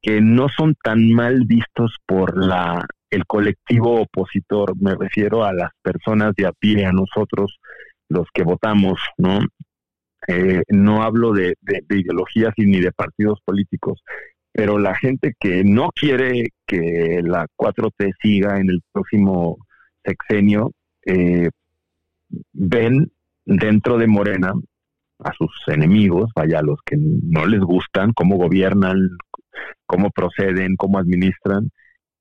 que 0.01 0.21
no 0.21 0.47
son 0.49 0.73
tan 0.83 1.11
mal 1.11 1.45
vistos 1.45 1.97
por 2.07 2.43
la 2.43 2.83
el 3.11 3.25
colectivo 3.27 4.01
opositor, 4.01 4.73
me 4.81 4.95
refiero 4.95 5.43
a 5.43 5.53
las 5.53 5.69
personas 5.83 6.33
de 6.35 6.47
a 6.47 6.51
pie, 6.51 6.85
a 6.85 6.91
nosotros, 6.91 7.59
los 8.07 8.27
que 8.33 8.43
votamos, 8.43 8.99
¿no? 9.17 9.39
Eh, 10.31 10.61
no 10.67 11.01
hablo 11.01 11.33
de, 11.33 11.55
ideologías 11.89 12.53
ni 12.57 12.79
de 12.79 12.91
partidos 12.91 13.39
políticos, 13.43 14.03
pero 14.51 14.77
la 14.77 14.93
gente 14.93 15.33
que 15.39 15.63
no 15.63 15.89
quiere 15.89 16.49
que 16.67 17.21
la 17.23 17.47
4T 17.57 18.13
siga 18.21 18.59
en 18.59 18.69
el 18.69 18.83
próximo 18.91 19.57
sexenio, 20.03 20.71
eh, 21.03 21.49
ven 22.53 23.11
dentro 23.43 23.97
de 23.97 24.05
Morena 24.05 24.53
a 25.17 25.33
sus 25.33 25.49
enemigos, 25.65 26.29
vaya, 26.35 26.59
a 26.59 26.63
los 26.63 26.77
que 26.85 26.95
no 26.99 27.47
les 27.47 27.61
gustan, 27.61 28.13
cómo 28.13 28.37
gobiernan, 28.37 28.99
cómo 29.87 30.11
proceden, 30.11 30.75
cómo 30.75 30.99
administran, 30.99 31.71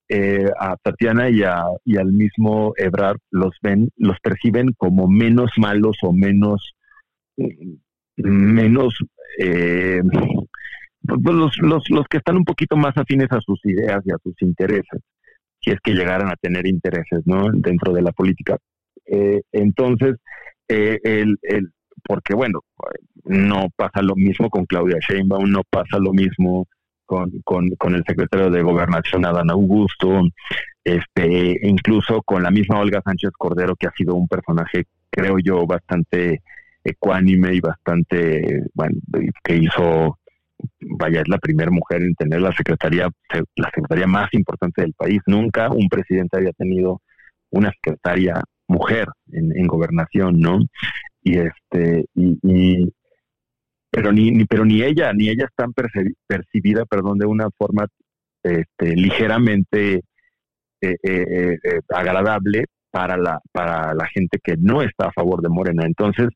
eh, 0.08 0.50
a 0.58 0.76
Tatiana 0.78 1.28
y, 1.28 1.42
y 1.84 1.96
al 1.98 2.12
mismo 2.14 2.72
Ebrard 2.78 3.18
los 3.30 3.54
ven, 3.60 3.90
los 3.96 4.18
perciben 4.20 4.72
como 4.78 5.08
menos 5.08 5.50
malos 5.58 5.98
o 6.00 6.14
menos 6.14 6.72
menos 8.18 8.94
eh, 9.38 10.00
pues, 11.06 11.36
los, 11.36 11.56
los, 11.58 11.90
los 11.90 12.06
que 12.08 12.18
están 12.18 12.36
un 12.36 12.44
poquito 12.44 12.76
más 12.76 12.96
afines 12.96 13.30
a 13.30 13.40
sus 13.40 13.64
ideas 13.64 14.02
y 14.04 14.10
a 14.10 14.18
sus 14.22 14.34
intereses, 14.42 15.00
si 15.60 15.70
es 15.70 15.80
que 15.80 15.92
llegaran 15.92 16.28
a 16.28 16.36
tener 16.36 16.66
intereses 16.66 17.20
¿no? 17.24 17.50
dentro 17.52 17.92
de 17.92 18.02
la 18.02 18.12
política. 18.12 18.56
Eh, 19.06 19.40
entonces, 19.52 20.16
eh, 20.68 20.98
el, 21.02 21.38
el, 21.42 21.70
porque 22.04 22.34
bueno, 22.34 22.60
no 23.24 23.68
pasa 23.74 24.02
lo 24.02 24.14
mismo 24.16 24.50
con 24.50 24.66
Claudia 24.66 24.98
Sheinbaum, 25.00 25.50
no 25.50 25.62
pasa 25.68 25.98
lo 25.98 26.12
mismo 26.12 26.66
con, 27.06 27.30
con, 27.42 27.70
con 27.78 27.94
el 27.94 28.04
secretario 28.06 28.50
de 28.50 28.62
Gobernación, 28.62 29.24
Adán 29.24 29.50
Augusto, 29.50 30.22
este, 30.84 31.58
incluso 31.62 32.22
con 32.22 32.42
la 32.42 32.50
misma 32.50 32.80
Olga 32.80 33.00
Sánchez 33.02 33.30
Cordero, 33.36 33.76
que 33.76 33.86
ha 33.86 33.92
sido 33.92 34.14
un 34.14 34.28
personaje, 34.28 34.84
creo 35.10 35.38
yo, 35.38 35.66
bastante 35.66 36.42
ecuánime 36.90 37.54
y 37.54 37.60
bastante, 37.60 38.62
bueno, 38.74 38.96
que 39.42 39.56
hizo, 39.56 40.18
vaya, 40.98 41.20
es 41.20 41.28
la 41.28 41.38
primera 41.38 41.70
mujer 41.70 42.02
en 42.02 42.14
tener 42.14 42.40
la 42.40 42.52
secretaría, 42.52 43.08
la 43.56 43.70
secretaría 43.74 44.06
más 44.06 44.28
importante 44.32 44.82
del 44.82 44.94
país. 44.94 45.20
Nunca 45.26 45.70
un 45.70 45.88
presidente 45.88 46.36
había 46.36 46.52
tenido 46.52 47.00
una 47.50 47.70
secretaria 47.72 48.42
mujer 48.68 49.08
en, 49.32 49.66
gobernación, 49.66 50.38
¿no? 50.40 50.60
Y 51.22 51.38
este, 51.38 52.04
y, 52.14 52.92
pero 53.90 54.12
ni, 54.12 54.30
ni, 54.30 54.44
pero 54.44 54.64
ni 54.64 54.82
ella, 54.82 55.12
ni 55.12 55.28
ella 55.28 55.46
es 55.46 55.54
tan 55.56 55.72
percibida, 56.26 56.84
perdón, 56.84 57.18
de 57.18 57.26
una 57.26 57.48
forma 57.56 57.86
este, 58.42 58.94
ligeramente 58.94 60.02
eh, 60.80 60.96
eh, 61.02 61.58
eh, 61.62 61.80
agradable 61.88 62.66
para 62.90 63.16
la, 63.16 63.40
para 63.52 63.94
la 63.94 64.06
gente 64.06 64.38
que 64.42 64.56
no 64.56 64.82
está 64.82 65.06
a 65.06 65.12
favor 65.12 65.42
de 65.42 65.48
Morena. 65.48 65.84
Entonces, 65.84 66.28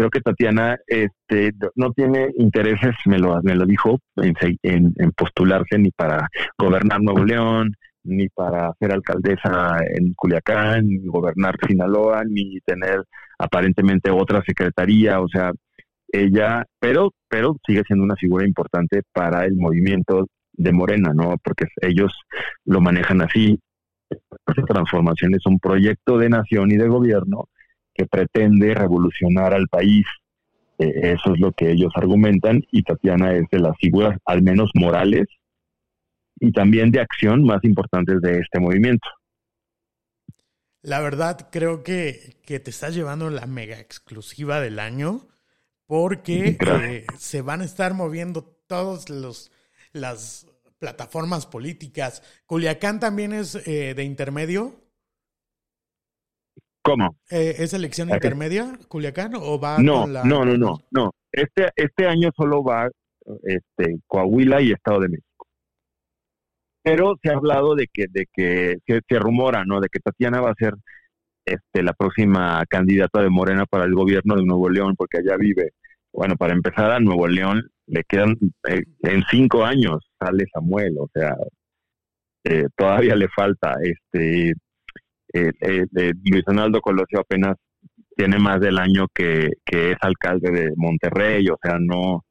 creo 0.00 0.08
que 0.08 0.22
Tatiana 0.22 0.78
este, 0.86 1.52
no 1.74 1.92
tiene 1.92 2.30
intereses, 2.38 2.94
me 3.04 3.18
lo, 3.18 3.38
me 3.42 3.54
lo 3.54 3.66
dijo, 3.66 3.98
en, 4.16 4.94
en, 4.96 5.12
postularse 5.12 5.78
ni 5.78 5.90
para 5.90 6.26
gobernar 6.56 7.02
Nuevo 7.02 7.22
León, 7.22 7.74
ni 8.04 8.30
para 8.30 8.72
ser 8.78 8.92
alcaldesa 8.92 9.76
en 9.94 10.14
Culiacán, 10.14 10.88
ni 10.88 11.06
gobernar 11.06 11.56
Sinaloa, 11.68 12.22
ni 12.26 12.60
tener 12.60 13.04
aparentemente 13.38 14.10
otra 14.10 14.42
secretaría, 14.42 15.20
o 15.20 15.28
sea, 15.28 15.52
ella, 16.10 16.64
pero, 16.78 17.12
pero 17.28 17.56
sigue 17.66 17.82
siendo 17.86 18.02
una 18.02 18.16
figura 18.16 18.46
importante 18.46 19.02
para 19.12 19.44
el 19.44 19.54
movimiento 19.54 20.28
de 20.54 20.72
Morena, 20.72 21.12
¿no? 21.12 21.34
Porque 21.44 21.66
ellos 21.82 22.10
lo 22.64 22.80
manejan 22.80 23.20
así. 23.20 23.60
Transformación 24.66 25.34
es 25.34 25.44
un 25.44 25.58
proyecto 25.58 26.16
de 26.16 26.30
nación 26.30 26.70
y 26.70 26.76
de 26.78 26.88
gobierno 26.88 27.49
que 28.00 28.06
pretende 28.06 28.74
revolucionar 28.74 29.52
al 29.52 29.68
país. 29.68 30.06
Eh, 30.78 31.12
eso 31.14 31.34
es 31.34 31.40
lo 31.40 31.52
que 31.52 31.70
ellos 31.70 31.92
argumentan 31.94 32.62
y 32.70 32.82
Tatiana 32.82 33.34
es 33.34 33.44
de 33.50 33.58
las 33.58 33.76
figuras, 33.76 34.18
al 34.24 34.42
menos 34.42 34.70
morales, 34.74 35.26
y 36.36 36.50
también 36.52 36.90
de 36.90 37.00
acción 37.00 37.44
más 37.44 37.62
importantes 37.62 38.22
de 38.22 38.38
este 38.38 38.58
movimiento. 38.58 39.06
La 40.82 41.00
verdad, 41.00 41.48
creo 41.52 41.82
que, 41.82 42.38
que 42.46 42.58
te 42.58 42.70
estás 42.70 42.94
llevando 42.94 43.28
la 43.28 43.46
mega 43.46 43.78
exclusiva 43.78 44.60
del 44.60 44.78
año 44.78 45.28
porque 45.84 46.56
eh, 46.58 47.06
se 47.18 47.42
van 47.42 47.60
a 47.60 47.64
estar 47.64 47.92
moviendo 47.92 48.44
todos 48.66 49.10
los 49.10 49.52
las 49.92 50.46
plataformas 50.78 51.44
políticas. 51.44 52.22
¿Culiacán 52.46 53.00
también 53.00 53.34
es 53.34 53.56
eh, 53.66 53.92
de 53.94 54.04
intermedio? 54.04 54.80
¿Cómo? 56.82 57.16
Eh, 57.30 57.56
¿Es 57.58 57.74
elección 57.74 58.10
intermedia, 58.10 58.78
Culiacán, 58.88 59.32
o 59.34 59.60
va 59.60 59.78
no, 59.78 60.02
con 60.02 60.12
la... 60.14 60.24
No, 60.24 60.44
no, 60.44 60.56
no, 60.56 60.78
no. 60.90 61.10
Este, 61.30 61.70
este 61.76 62.06
año 62.06 62.30
solo 62.36 62.64
va 62.64 62.88
este, 63.42 63.98
Coahuila 64.06 64.60
y 64.62 64.72
Estado 64.72 65.00
de 65.00 65.08
México. 65.10 65.46
Pero 66.82 67.14
se 67.22 67.30
ha 67.30 67.34
hablado 67.34 67.74
de 67.74 67.86
que, 67.92 68.06
de 68.08 68.26
que 68.32 68.78
se, 68.86 69.00
se 69.06 69.18
rumora, 69.18 69.64
¿no? 69.64 69.80
De 69.80 69.88
que 69.88 70.00
Tatiana 70.00 70.40
va 70.40 70.50
a 70.50 70.54
ser 70.54 70.74
este, 71.44 71.82
la 71.82 71.92
próxima 71.92 72.64
candidata 72.68 73.22
de 73.22 73.28
Morena 73.28 73.66
para 73.66 73.84
el 73.84 73.94
gobierno 73.94 74.36
de 74.36 74.44
Nuevo 74.44 74.70
León, 74.70 74.94
porque 74.96 75.18
allá 75.18 75.36
vive. 75.36 75.72
Bueno, 76.12 76.36
para 76.36 76.54
empezar 76.54 76.90
a 76.90 77.00
Nuevo 77.00 77.28
León 77.28 77.62
le 77.86 78.04
quedan 78.04 78.36
eh, 78.68 78.82
en 79.02 79.22
cinco 79.30 79.64
años 79.64 79.98
sale 80.18 80.44
Samuel, 80.52 80.96
o 80.98 81.08
sea, 81.12 81.34
eh, 82.44 82.66
todavía 82.76 83.16
le 83.16 83.28
falta. 83.28 83.74
Este 83.82 84.54
Luis 85.32 86.44
Donaldo 86.44 86.80
Colosio 86.80 87.20
apenas 87.20 87.56
tiene 88.16 88.38
más 88.38 88.60
del 88.60 88.78
año 88.78 89.06
que, 89.14 89.48
que 89.64 89.92
es 89.92 89.96
alcalde 90.00 90.50
de 90.50 90.72
Monterrey, 90.76 91.48
o 91.48 91.58
sea, 91.62 91.78
no, 91.80 92.24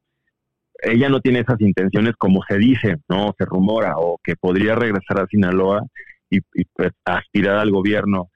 ella 0.82 1.08
no 1.08 1.20
tiene 1.20 1.40
esas 1.40 1.60
intenciones 1.60 2.14
como 2.16 2.42
se 2.48 2.58
dice, 2.58 2.96
no, 3.08 3.34
se 3.36 3.44
rumora, 3.44 3.94
o 3.96 4.18
que 4.22 4.36
podría 4.36 4.74
regresar 4.74 5.20
a 5.20 5.26
Sinaloa 5.26 5.82
y, 6.30 6.40
pues, 6.72 6.92
aspirar 7.04 7.56
al 7.56 7.70
gobierno. 7.70 8.30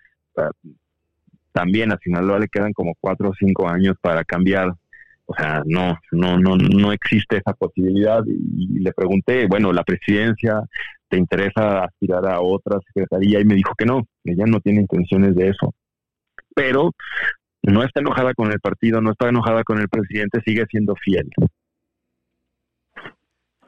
También 1.53 1.93
a 1.93 1.99
Sinaloa 1.99 2.41
le 2.41 2.49
quedan 2.49 2.73
como 2.73 2.95
cuatro 3.01 3.31
o 3.31 3.35
cinco 3.39 3.69
años 3.69 3.97
para 4.01 4.25
cambiar 4.25 4.73
o 5.27 5.35
sea, 5.35 5.63
no, 5.65 5.99
no, 6.13 6.39
no, 6.39 6.57
no 6.57 6.93
existe 6.93 7.39
esa 7.39 7.55
posibilidad. 7.55 8.23
Y 8.27 8.81
le 8.81 8.93
pregunté, 8.93 9.47
bueno, 9.47 9.73
la 9.73 9.85
presidencia, 9.85 10.61
¿te 11.09 11.17
interesa 11.17 11.85
aspirar 11.85 12.27
a 12.27 12.41
otra 12.41 12.79
secretaría? 12.87 13.41
Y 13.41 13.45
me 13.45 13.55
dijo 13.55 13.75
que 13.77 13.87
no, 13.87 14.07
ella 14.25 14.45
no 14.47 14.61
tiene 14.61 14.83
intenciones 14.83 15.35
de 15.35 15.49
eso. 15.49 15.75
Pero 16.55 16.93
no 17.63 17.83
está 17.83 18.01
enojada 18.01 18.35
con 18.35 18.53
el 18.53 18.61
partido, 18.61 19.01
no 19.01 19.13
está 19.13 19.29
enojada 19.29 19.65
con 19.65 19.81
el 19.81 19.89
presidente, 19.89 20.41
sigue 20.45 20.67
siendo 20.71 20.95
fiel. 20.97 21.31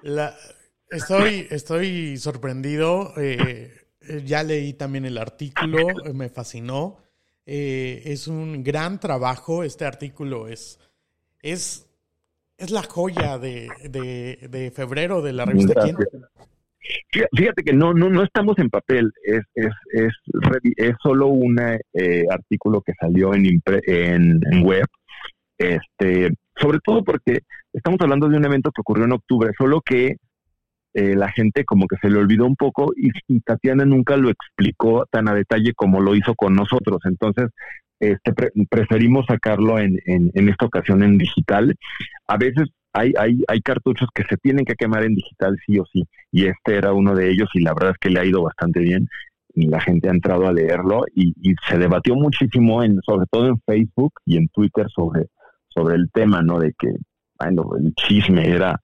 La, 0.02 0.34
estoy, 0.90 1.46
estoy 1.50 2.18
sorprendido. 2.18 3.14
Eh, 3.16 3.72
ya 4.24 4.42
leí 4.42 4.74
también 4.74 5.06
el 5.06 5.18
artículo, 5.18 5.78
me 6.14 6.28
fascinó. 6.28 6.98
Eh, 7.46 8.02
es 8.04 8.28
un 8.28 8.62
gran 8.62 9.00
trabajo. 9.00 9.64
Este 9.64 9.86
artículo 9.86 10.48
es 10.48 10.78
es, 11.42 11.88
es 12.58 12.70
la 12.70 12.82
joya 12.82 13.38
de, 13.38 13.68
de, 13.88 14.70
febrero 14.74 15.22
de 15.22 15.32
la 15.32 15.44
revista 15.44 15.82
Quién. 15.82 15.96
Fíjate 17.34 17.64
que 17.64 17.72
no, 17.72 17.92
no, 17.94 18.08
no 18.10 18.22
estamos 18.22 18.58
en 18.58 18.70
papel, 18.70 19.12
es, 19.24 19.42
es, 19.54 19.72
es, 19.92 20.12
es 20.76 20.94
solo 21.02 21.28
un 21.28 21.58
eh, 21.58 22.24
artículo 22.30 22.80
que 22.80 22.92
salió 23.00 23.34
en, 23.34 23.60
en, 23.66 24.40
web, 24.62 24.86
este, 25.58 26.32
sobre 26.56 26.78
todo 26.84 27.02
porque 27.02 27.40
estamos 27.72 28.00
hablando 28.00 28.28
de 28.28 28.36
un 28.36 28.44
evento 28.44 28.70
que 28.70 28.82
ocurrió 28.82 29.04
en 29.04 29.12
octubre, 29.12 29.50
solo 29.58 29.80
que 29.80 30.16
eh, 30.94 31.14
la 31.14 31.30
gente 31.30 31.64
como 31.64 31.86
que 31.86 31.96
se 32.00 32.08
le 32.08 32.18
olvidó 32.18 32.46
un 32.46 32.56
poco 32.56 32.92
y, 32.96 33.10
Tatiana 33.40 33.84
nunca 33.84 34.16
lo 34.16 34.30
explicó 34.30 35.04
tan 35.10 35.28
a 35.28 35.34
detalle 35.34 35.74
como 35.74 36.00
lo 36.00 36.14
hizo 36.14 36.34
con 36.34 36.54
nosotros. 36.54 37.00
Entonces, 37.04 37.50
este, 38.00 38.32
preferimos 38.68 39.26
sacarlo 39.26 39.78
en, 39.78 39.98
en, 40.04 40.48
esta 40.48 40.66
ocasión 40.66 41.02
en 41.02 41.18
digital. 41.18 41.74
A 42.26 42.36
veces 42.36 42.68
hay, 42.92 43.12
hay, 43.18 43.42
hay 43.48 43.60
cartuchos 43.60 44.08
que 44.14 44.24
se 44.24 44.36
tienen 44.36 44.64
que 44.64 44.74
quemar 44.74 45.04
en 45.04 45.14
digital 45.14 45.56
sí 45.66 45.78
o 45.78 45.84
sí, 45.92 46.04
y 46.32 46.46
este 46.46 46.76
era 46.76 46.92
uno 46.92 47.14
de 47.14 47.30
ellos 47.30 47.48
y 47.54 47.60
la 47.60 47.74
verdad 47.74 47.90
es 47.90 47.98
que 47.98 48.10
le 48.10 48.20
ha 48.20 48.24
ido 48.24 48.42
bastante 48.42 48.80
bien 48.80 49.08
y 49.56 49.66
la 49.68 49.80
gente 49.80 50.08
ha 50.08 50.12
entrado 50.12 50.46
a 50.46 50.52
leerlo 50.52 51.04
y, 51.14 51.32
se 51.68 51.78
debatió 51.78 52.14
muchísimo, 52.14 52.82
en, 52.82 53.00
sobre 53.04 53.26
todo 53.30 53.48
en 53.48 53.60
Facebook 53.66 54.12
y 54.26 54.36
en 54.36 54.48
Twitter 54.48 54.86
sobre, 54.94 55.28
sobre 55.68 55.96
el 55.96 56.10
tema, 56.12 56.42
¿no? 56.42 56.58
De 56.58 56.74
que, 56.78 56.88
bueno, 57.38 57.70
el 57.78 57.94
chisme 57.94 58.48
era 58.48 58.78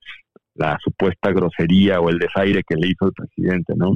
la 0.55 0.79
supuesta 0.83 1.31
grosería 1.31 2.01
o 2.01 2.09
el 2.09 2.19
desaire 2.19 2.63
que 2.67 2.77
le 2.77 2.89
hizo 2.89 3.07
el 3.07 3.13
presidente, 3.13 3.75
¿no? 3.77 3.93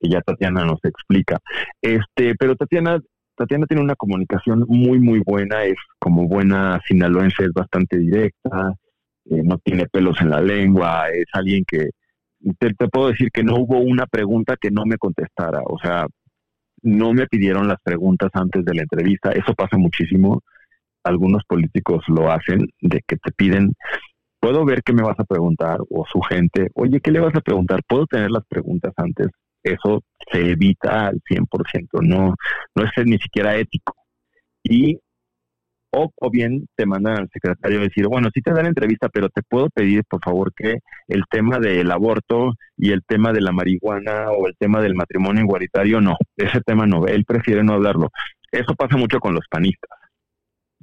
Que 0.00 0.10
ya 0.10 0.20
Tatiana 0.20 0.64
nos 0.64 0.78
explica. 0.84 1.38
Este, 1.80 2.36
pero 2.36 2.54
Tatiana 2.54 3.00
Tatiana 3.36 3.66
tiene 3.66 3.82
una 3.82 3.96
comunicación 3.96 4.64
muy, 4.68 4.98
muy 4.98 5.20
buena, 5.24 5.64
es 5.64 5.76
como 5.98 6.28
buena 6.28 6.80
sinaloense, 6.86 7.44
es 7.44 7.52
bastante 7.52 7.98
directa, 7.98 8.74
eh, 9.30 9.42
no 9.42 9.58
tiene 9.58 9.86
pelos 9.86 10.20
en 10.20 10.30
la 10.30 10.40
lengua, 10.40 11.08
es 11.10 11.26
alguien 11.32 11.64
que, 11.66 11.90
te, 12.58 12.74
puedo 12.88 13.08
decir 13.08 13.30
que 13.32 13.42
no 13.42 13.56
hubo 13.56 13.78
una 13.78 14.06
pregunta 14.06 14.56
que 14.60 14.70
no 14.70 14.84
me 14.84 14.98
contestara, 14.98 15.60
o 15.64 15.78
sea, 15.78 16.06
no 16.82 17.12
me 17.12 17.26
pidieron 17.26 17.68
las 17.68 17.78
preguntas 17.82 18.30
antes 18.34 18.64
de 18.64 18.74
la 18.74 18.82
entrevista, 18.82 19.32
eso 19.32 19.54
pasa 19.54 19.78
muchísimo, 19.78 20.42
algunos 21.04 21.42
políticos 21.44 22.04
lo 22.08 22.30
hacen, 22.30 22.68
de 22.80 23.00
que 23.06 23.16
te 23.16 23.32
piden, 23.32 23.72
puedo 24.40 24.64
ver 24.64 24.82
qué 24.82 24.92
me 24.92 25.02
vas 25.02 25.18
a 25.18 25.24
preguntar, 25.24 25.78
o 25.88 26.04
su 26.06 26.20
gente, 26.20 26.68
oye, 26.74 27.00
¿qué 27.00 27.10
le 27.12 27.20
vas 27.20 27.34
a 27.34 27.40
preguntar? 27.40 27.80
¿Puedo 27.86 28.06
tener 28.06 28.30
las 28.30 28.44
preguntas 28.46 28.92
antes? 28.96 29.28
Eso 29.62 30.02
se 30.30 30.50
evita 30.52 31.08
al 31.08 31.20
100%, 31.28 32.00
no, 32.02 32.34
no 32.74 32.84
es 32.84 33.06
ni 33.06 33.18
siquiera 33.18 33.56
ético. 33.56 33.94
Y 34.62 34.98
o, 35.94 36.10
o, 36.20 36.30
bien 36.30 36.66
te 36.74 36.86
mandan 36.86 37.18
al 37.18 37.28
secretario 37.30 37.80
a 37.80 37.82
decir, 37.82 38.06
bueno, 38.08 38.30
sí 38.32 38.40
te 38.40 38.52
dan 38.52 38.66
entrevista, 38.66 39.10
pero 39.10 39.28
te 39.28 39.42
puedo 39.42 39.68
pedir, 39.68 40.04
por 40.08 40.22
favor, 40.24 40.52
que 40.54 40.78
el 41.06 41.24
tema 41.30 41.58
del 41.58 41.90
aborto 41.90 42.54
y 42.78 42.92
el 42.92 43.02
tema 43.06 43.32
de 43.32 43.42
la 43.42 43.52
marihuana 43.52 44.30
o 44.30 44.46
el 44.46 44.56
tema 44.58 44.80
del 44.80 44.94
matrimonio 44.94 45.42
igualitario, 45.42 46.00
no, 46.00 46.16
ese 46.36 46.60
tema 46.62 46.86
no, 46.86 47.06
él 47.06 47.24
prefiere 47.26 47.62
no 47.62 47.74
hablarlo. 47.74 48.10
Eso 48.50 48.74
pasa 48.74 48.96
mucho 48.96 49.18
con 49.20 49.34
los 49.34 49.46
panistas. 49.50 49.98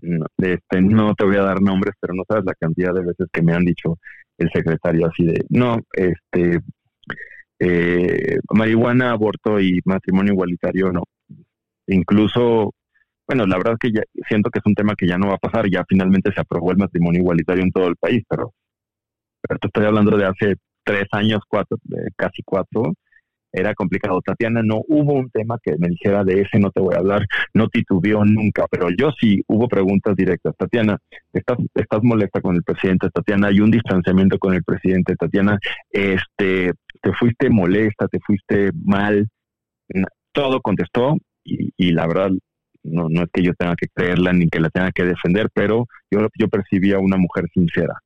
No, 0.01 0.25
este, 0.37 0.81
no 0.81 1.13
te 1.15 1.25
voy 1.25 1.37
a 1.37 1.43
dar 1.43 1.61
nombres, 1.61 1.95
pero 1.99 2.13
no 2.13 2.23
sabes 2.27 2.45
la 2.45 2.53
cantidad 2.53 2.93
de 2.93 3.01
veces 3.01 3.27
que 3.33 3.41
me 3.41 3.53
han 3.53 3.65
dicho 3.65 3.97
el 4.37 4.49
secretario 4.51 5.07
así 5.07 5.25
de, 5.25 5.45
no, 5.49 5.79
este, 5.93 6.61
eh, 7.59 8.39
marihuana, 8.53 9.11
aborto 9.11 9.59
y 9.59 9.81
matrimonio 9.85 10.33
igualitario 10.33 10.91
no. 10.91 11.03
Incluso, 11.87 12.73
bueno, 13.27 13.45
la 13.45 13.57
verdad 13.57 13.73
es 13.73 13.79
que 13.79 13.91
ya 13.91 14.03
siento 14.27 14.49
que 14.49 14.59
es 14.59 14.65
un 14.65 14.75
tema 14.75 14.95
que 14.95 15.07
ya 15.07 15.17
no 15.17 15.27
va 15.27 15.35
a 15.35 15.37
pasar, 15.37 15.69
ya 15.69 15.83
finalmente 15.87 16.31
se 16.33 16.41
aprobó 16.41 16.71
el 16.71 16.77
matrimonio 16.77 17.21
igualitario 17.21 17.63
en 17.63 17.71
todo 17.71 17.87
el 17.87 17.95
país, 17.95 18.23
pero, 18.29 18.53
pero 19.41 19.59
te 19.59 19.67
estoy 19.67 19.85
hablando 19.85 20.17
de 20.17 20.25
hace 20.25 20.55
tres 20.83 21.07
años, 21.11 21.41
cuatro, 21.47 21.77
casi 22.15 22.43
cuatro, 22.43 22.93
era 23.51 23.73
complicado. 23.73 24.21
Tatiana, 24.21 24.61
no 24.63 24.81
hubo 24.87 25.13
un 25.13 25.29
tema 25.29 25.57
que 25.61 25.75
me 25.77 25.89
dijera 25.89 26.23
de 26.23 26.41
ese 26.41 26.59
no 26.59 26.71
te 26.71 26.79
voy 26.79 26.95
a 26.95 26.99
hablar, 26.99 27.25
no 27.53 27.67
titubeó 27.67 28.23
nunca, 28.25 28.65
pero 28.69 28.89
yo 28.89 29.11
sí 29.19 29.41
hubo 29.47 29.67
preguntas 29.67 30.15
directas. 30.15 30.55
Tatiana, 30.57 30.97
¿estás, 31.33 31.57
estás 31.73 32.03
molesta 32.03 32.41
con 32.41 32.55
el 32.55 32.63
presidente? 32.63 33.09
Tatiana, 33.09 33.47
hay 33.47 33.59
un 33.59 33.71
distanciamiento 33.71 34.37
con 34.37 34.53
el 34.53 34.63
presidente. 34.63 35.15
Tatiana, 35.15 35.57
este, 35.89 36.73
te 37.01 37.13
fuiste 37.13 37.49
molesta, 37.49 38.07
te 38.07 38.19
fuiste 38.19 38.71
mal. 38.83 39.27
Todo 40.31 40.61
contestó 40.61 41.17
y, 41.43 41.71
y 41.77 41.91
la 41.91 42.07
verdad 42.07 42.29
no, 42.83 43.09
no 43.09 43.23
es 43.23 43.29
que 43.33 43.43
yo 43.43 43.53
tenga 43.53 43.75
que 43.75 43.87
creerla 43.87 44.33
ni 44.33 44.47
que 44.47 44.59
la 44.59 44.69
tenga 44.69 44.91
que 44.91 45.03
defender, 45.03 45.49
pero 45.53 45.87
yo, 46.11 46.27
yo 46.37 46.47
percibía 46.47 46.95
a 46.97 46.99
una 46.99 47.17
mujer 47.17 47.45
sincera. 47.53 47.99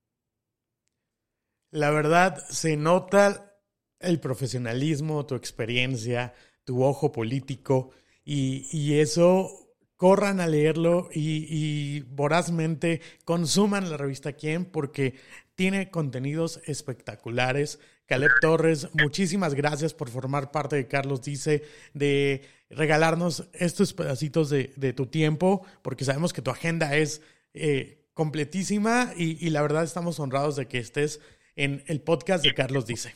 La 1.72 1.90
verdad, 1.90 2.38
se 2.50 2.78
nota 2.78 3.54
el 4.00 4.20
profesionalismo, 4.20 5.26
tu 5.26 5.36
experiencia, 5.36 6.34
tu 6.64 6.84
ojo 6.84 7.12
político 7.12 7.92
y, 8.24 9.00
eso 9.00 9.50
corran 9.96 10.40
a 10.40 10.48
leerlo 10.48 11.10
y, 11.14 12.02
vorazmente 12.02 13.02
consuman 13.26 13.90
la 13.90 13.98
revista 13.98 14.34
Quién 14.34 14.66
porque 14.66 15.16
tiene 15.56 15.90
contenidos 15.90 16.62
espectaculares. 16.66 17.80
Caleb 18.06 18.32
Torres, 18.42 18.90
muchísimas 18.94 19.54
gracias 19.54 19.94
por 19.94 20.10
formar 20.10 20.52
parte 20.52 20.76
de 20.76 20.88
Carlos 20.88 21.22
Dice, 21.22 21.64
de 21.94 22.42
regalarnos 22.70 23.50
estos 23.54 23.94
pedacitos 23.94 24.50
de, 24.50 24.94
tu 24.94 25.06
tiempo, 25.06 25.66
porque 25.82 26.06
sabemos 26.06 26.34
que 26.34 26.42
tu 26.42 26.52
agenda 26.52 26.96
es 26.96 27.22
eh, 27.54 28.04
completísima 28.14 29.12
y, 29.16 29.50
la 29.50 29.62
verdad 29.62 29.84
estamos 29.84 30.20
honrados 30.20 30.56
de 30.56 30.68
que 30.68 30.80
estés 30.80 31.22
en 31.56 31.84
el 31.88 32.02
podcast 32.02 32.44
de 32.44 32.54
Carlos 32.54 32.86
Dice. 32.86 33.16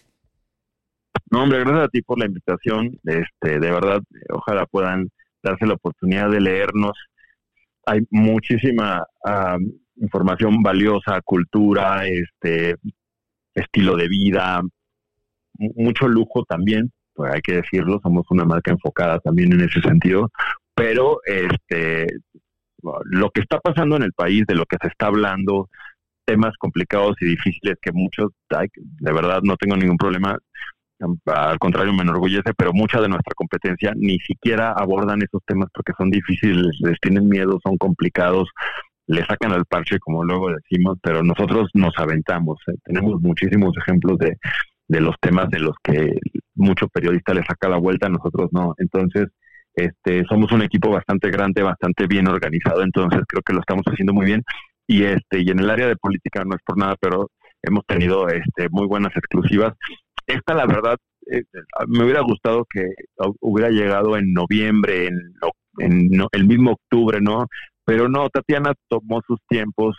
No, 1.30 1.44
hombre, 1.44 1.60
gracias 1.60 1.86
a 1.86 1.90
ti 1.90 2.02
por 2.02 2.20
la 2.20 2.26
invitación. 2.26 2.98
Este, 3.04 3.60
de 3.60 3.72
verdad, 3.72 4.02
ojalá 4.30 4.66
puedan 4.66 5.10
darse 5.44 5.66
la 5.66 5.74
oportunidad 5.74 6.30
de 6.30 6.40
leernos. 6.40 6.94
Hay 7.86 8.02
muchísima 8.10 9.06
información 9.98 10.62
valiosa, 10.62 11.20
cultura, 11.22 12.08
este, 12.08 12.76
estilo 13.54 13.98
de 13.98 14.08
vida, 14.08 14.62
mucho 15.58 16.08
lujo 16.08 16.44
también, 16.46 16.92
pues 17.14 17.34
hay 17.34 17.42
que 17.42 17.56
decirlo, 17.56 18.00
somos 18.02 18.26
una 18.30 18.46
marca 18.46 18.72
enfocada 18.72 19.20
también 19.20 19.54
en 19.54 19.62
ese 19.62 19.82
sentido, 19.82 20.32
pero 20.76 21.20
este 21.26 22.08
lo 23.06 23.32
que 23.32 23.42
está 23.42 23.60
pasando 23.60 23.96
en 23.96 24.04
el 24.04 24.14
país, 24.14 24.46
de 24.48 24.56
lo 24.56 24.66
que 24.66 24.78
se 24.80 24.88
está 24.88 25.08
hablando, 25.08 25.68
temas 26.26 26.54
complicados 26.60 27.16
y 27.22 27.26
difíciles 27.26 27.76
que 27.82 27.92
muchos, 27.92 28.32
de 28.50 29.14
verdad 29.14 29.42
no 29.44 29.56
tengo 29.58 29.76
ningún 29.76 29.98
problema, 29.98 30.38
al 31.26 31.60
contrario 31.60 31.94
me 31.94 32.04
enorgullece, 32.04 32.54
pero 32.56 32.74
mucha 32.74 33.00
de 33.02 33.08
nuestra 33.08 33.34
competencia 33.36 33.94
ni 33.96 34.20
siquiera 34.20 34.74
abordan 34.74 35.22
esos 35.22 35.42
temas 35.46 35.70
porque 35.74 35.94
son 35.98 36.10
difíciles, 36.10 36.78
les 36.82 37.00
tienen 37.00 37.28
miedo, 37.28 37.60
son 37.64 37.78
complicados, 37.78 38.50
le 39.08 39.26
sacan 39.26 39.54
al 39.54 39.66
parche, 39.66 40.00
como 40.00 40.24
luego 40.24 40.52
decimos, 40.52 40.98
pero 41.02 41.24
nosotros 41.24 41.70
nos 41.74 41.94
aventamos. 41.98 42.58
¿eh? 42.68 42.76
Tenemos 42.84 43.22
muchísimos 43.22 43.76
ejemplos 43.78 44.18
de, 44.18 44.38
de 44.88 45.02
los 45.02 45.16
temas 45.20 45.50
de 45.50 45.60
los 45.60 45.76
que 45.84 46.20
mucho 46.56 46.88
periodista 46.88 47.34
le 47.34 47.44
saca 47.44 47.70
la 47.70 47.78
vuelta, 47.78 48.10
nosotros 48.10 48.50
no. 48.52 48.74
Entonces, 48.78 49.28
este, 49.74 50.24
somos 50.26 50.52
un 50.52 50.62
equipo 50.62 50.90
bastante 50.90 51.30
grande, 51.30 51.62
bastante 51.62 52.08
bien 52.08 52.28
organizado, 52.28 52.84
entonces 52.84 53.22
creo 53.28 53.42
que 53.44 53.54
lo 53.54 53.60
estamos 53.60 53.84
haciendo 53.86 54.14
muy 54.14 54.26
bien. 54.26 54.44
Y 54.88 55.04
este, 55.04 55.42
y 55.42 55.50
en 55.50 55.60
el 55.60 55.70
área 55.70 55.88
de 55.88 55.98
política 55.98 56.44
no 56.46 56.56
es 56.56 56.62
por 56.66 56.78
nada, 56.78 56.96
pero 57.00 57.30
hemos 57.62 57.86
tenido 57.86 58.28
este, 58.30 58.70
muy 58.70 58.88
buenas 58.88 59.16
exclusivas. 59.16 59.74
Esta, 60.26 60.54
la 60.54 60.66
verdad, 60.66 60.98
eh, 61.32 61.44
me 61.88 62.04
hubiera 62.04 62.22
gustado 62.22 62.66
que 62.70 62.90
hubiera 63.42 63.70
llegado 63.70 64.18
en 64.18 64.34
noviembre, 64.34 65.08
en, 65.08 65.34
en 65.80 66.10
el 66.32 66.48
mismo 66.48 66.72
octubre, 66.72 67.20
¿no? 67.22 67.48
Pero 67.86 68.10
no, 68.10 68.30
Tatiana 68.30 68.74
tomó 68.90 69.22
sus 69.26 69.40
tiempos, 69.48 69.96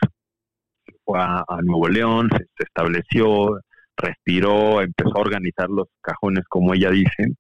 fue 1.05 1.19
a, 1.21 1.43
Nuevo 1.63 1.89
León, 1.89 2.29
se, 2.37 2.45
estableció, 2.59 3.59
respiró, 3.99 4.81
empezó 4.81 5.17
a 5.17 5.21
organizar 5.21 5.69
los 5.69 5.89
cajones 6.01 6.45
como 6.49 6.75
ella 6.75 6.91
dice, 6.91 7.35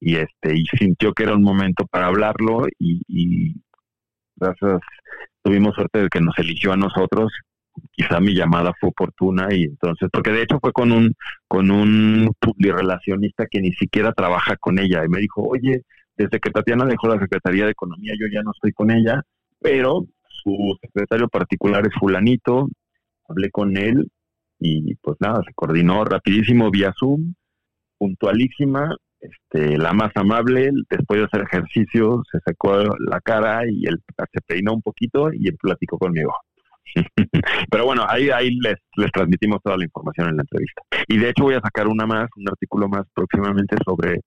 y 0.00 0.16
este 0.16 0.56
y 0.56 0.64
sintió 0.66 1.12
que 1.12 1.24
era 1.24 1.34
un 1.34 1.42
momento 1.42 1.86
para 1.86 2.06
hablarlo 2.06 2.66
y, 2.78 3.02
y 3.08 3.54
gracias 4.36 4.80
tuvimos 5.42 5.74
suerte 5.74 6.02
de 6.02 6.08
que 6.08 6.20
nos 6.20 6.38
eligió 6.38 6.72
a 6.72 6.76
nosotros. 6.76 7.32
Quizá 7.92 8.18
mi 8.20 8.34
llamada 8.34 8.72
fue 8.80 8.90
oportuna 8.90 9.48
y 9.54 9.64
entonces 9.64 10.08
porque 10.12 10.32
de 10.32 10.42
hecho 10.42 10.58
fue 10.60 10.72
con 10.72 10.90
un 10.90 11.14
con 11.46 11.70
un 11.70 12.30
relacionista 12.58 13.46
que 13.46 13.60
ni 13.60 13.72
siquiera 13.72 14.12
trabaja 14.12 14.56
con 14.56 14.78
ella 14.80 15.04
y 15.04 15.08
me 15.08 15.20
dijo 15.20 15.42
oye 15.46 15.82
desde 16.16 16.40
que 16.40 16.50
Tatiana 16.50 16.84
dejó 16.86 17.06
la 17.08 17.20
secretaría 17.20 17.66
de 17.66 17.70
economía 17.70 18.14
yo 18.18 18.26
ya 18.32 18.42
no 18.42 18.50
estoy 18.50 18.72
con 18.72 18.90
ella 18.90 19.22
pero 19.60 20.06
su 20.26 20.76
secretario 20.80 21.28
particular 21.28 21.86
es 21.86 21.94
fulanito 21.94 22.68
hablé 23.28 23.50
con 23.52 23.76
él 23.76 24.10
y 24.60 24.94
pues 24.96 25.16
nada 25.20 25.42
se 25.46 25.54
coordinó 25.54 26.04
rapidísimo 26.04 26.70
vía 26.70 26.92
Zoom 26.98 27.34
puntualísima 27.98 28.96
este, 29.20 29.76
la 29.76 29.92
más 29.92 30.10
amable, 30.14 30.70
después 30.88 31.20
de 31.20 31.26
hacer 31.26 31.42
ejercicio, 31.42 32.22
se 32.30 32.38
secó 32.46 32.84
la 32.98 33.20
cara 33.20 33.62
y 33.68 33.86
él 33.86 34.00
se 34.32 34.40
peinó 34.46 34.74
un 34.74 34.82
poquito 34.82 35.32
y 35.32 35.48
él 35.48 35.56
platicó 35.60 35.98
conmigo. 35.98 36.32
Pero 37.70 37.84
bueno, 37.84 38.06
ahí, 38.08 38.30
ahí 38.30 38.50
les, 38.60 38.76
les 38.96 39.10
transmitimos 39.12 39.60
toda 39.62 39.76
la 39.76 39.84
información 39.84 40.28
en 40.28 40.36
la 40.36 40.42
entrevista. 40.42 40.82
Y 41.08 41.18
de 41.18 41.30
hecho 41.30 41.44
voy 41.44 41.54
a 41.54 41.60
sacar 41.60 41.88
una 41.88 42.06
más, 42.06 42.28
un 42.36 42.48
artículo 42.48 42.88
más 42.88 43.02
próximamente 43.12 43.76
sobre, 43.84 44.20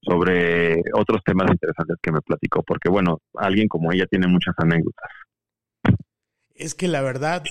sobre 0.00 0.82
otros 0.94 1.22
temas 1.24 1.50
interesantes 1.50 1.96
que 2.02 2.12
me 2.12 2.20
platicó, 2.20 2.62
porque 2.62 2.88
bueno, 2.88 3.18
alguien 3.34 3.68
como 3.68 3.92
ella 3.92 4.06
tiene 4.06 4.26
muchas 4.26 4.54
anécdotas. 4.58 5.10
Es 6.56 6.74
que 6.74 6.88
la 6.88 7.02
verdad, 7.02 7.42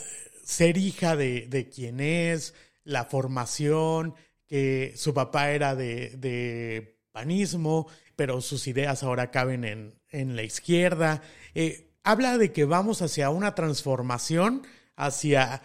ser 0.44 0.78
hija 0.78 1.16
de, 1.16 1.48
de 1.48 1.70
quien 1.70 2.00
es, 2.00 2.54
la 2.84 3.06
formación, 3.06 4.16
que 4.48 4.94
su 4.96 5.14
papá 5.14 5.52
era 5.52 5.76
de, 5.76 6.12
de 6.18 7.00
panismo, 7.12 7.88
pero 8.16 8.42
sus 8.42 8.68
ideas 8.68 9.04
ahora 9.04 9.32
caben 9.32 9.64
en, 9.64 9.96
en 10.10 10.36
la 10.36 10.44
izquierda. 10.44 11.22
Eh, 11.56 11.92
habla 12.04 12.38
de 12.38 12.52
que 12.52 12.66
vamos 12.66 13.02
hacia 13.02 13.30
una 13.30 13.56
transformación, 13.56 14.64
hacia 14.96 15.62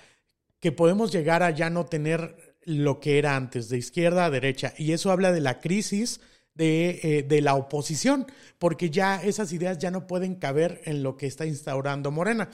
que 0.61 0.73
podemos 0.73 1.13
llegar 1.13 1.43
a 1.43 1.51
ya 1.51 1.71
no 1.71 1.87
tener 1.87 2.57
lo 2.63 3.01
que 3.01 3.19
era 3.19 3.37
antes, 3.37 3.69
de 3.69 3.79
izquierda 3.79 4.27
a 4.27 4.31
derecha. 4.31 4.75
Y 4.77 4.93
eso 4.93 5.11
habla 5.11 5.33
de 5.33 5.41
la 5.41 5.61
crisis 5.61 6.21
de, 6.55 7.01
eh, 7.03 7.23
de, 7.23 7.41
la 7.41 7.55
oposición, 7.55 8.27
porque 8.59 8.91
ya 8.91 9.23
esas 9.23 9.53
ideas 9.53 9.79
ya 9.79 9.91
no 9.91 10.07
pueden 10.07 10.35
caber 10.35 10.81
en 10.85 11.03
lo 11.03 11.17
que 11.17 11.27
está 11.27 11.47
instaurando 11.47 12.11
Morena. 12.11 12.51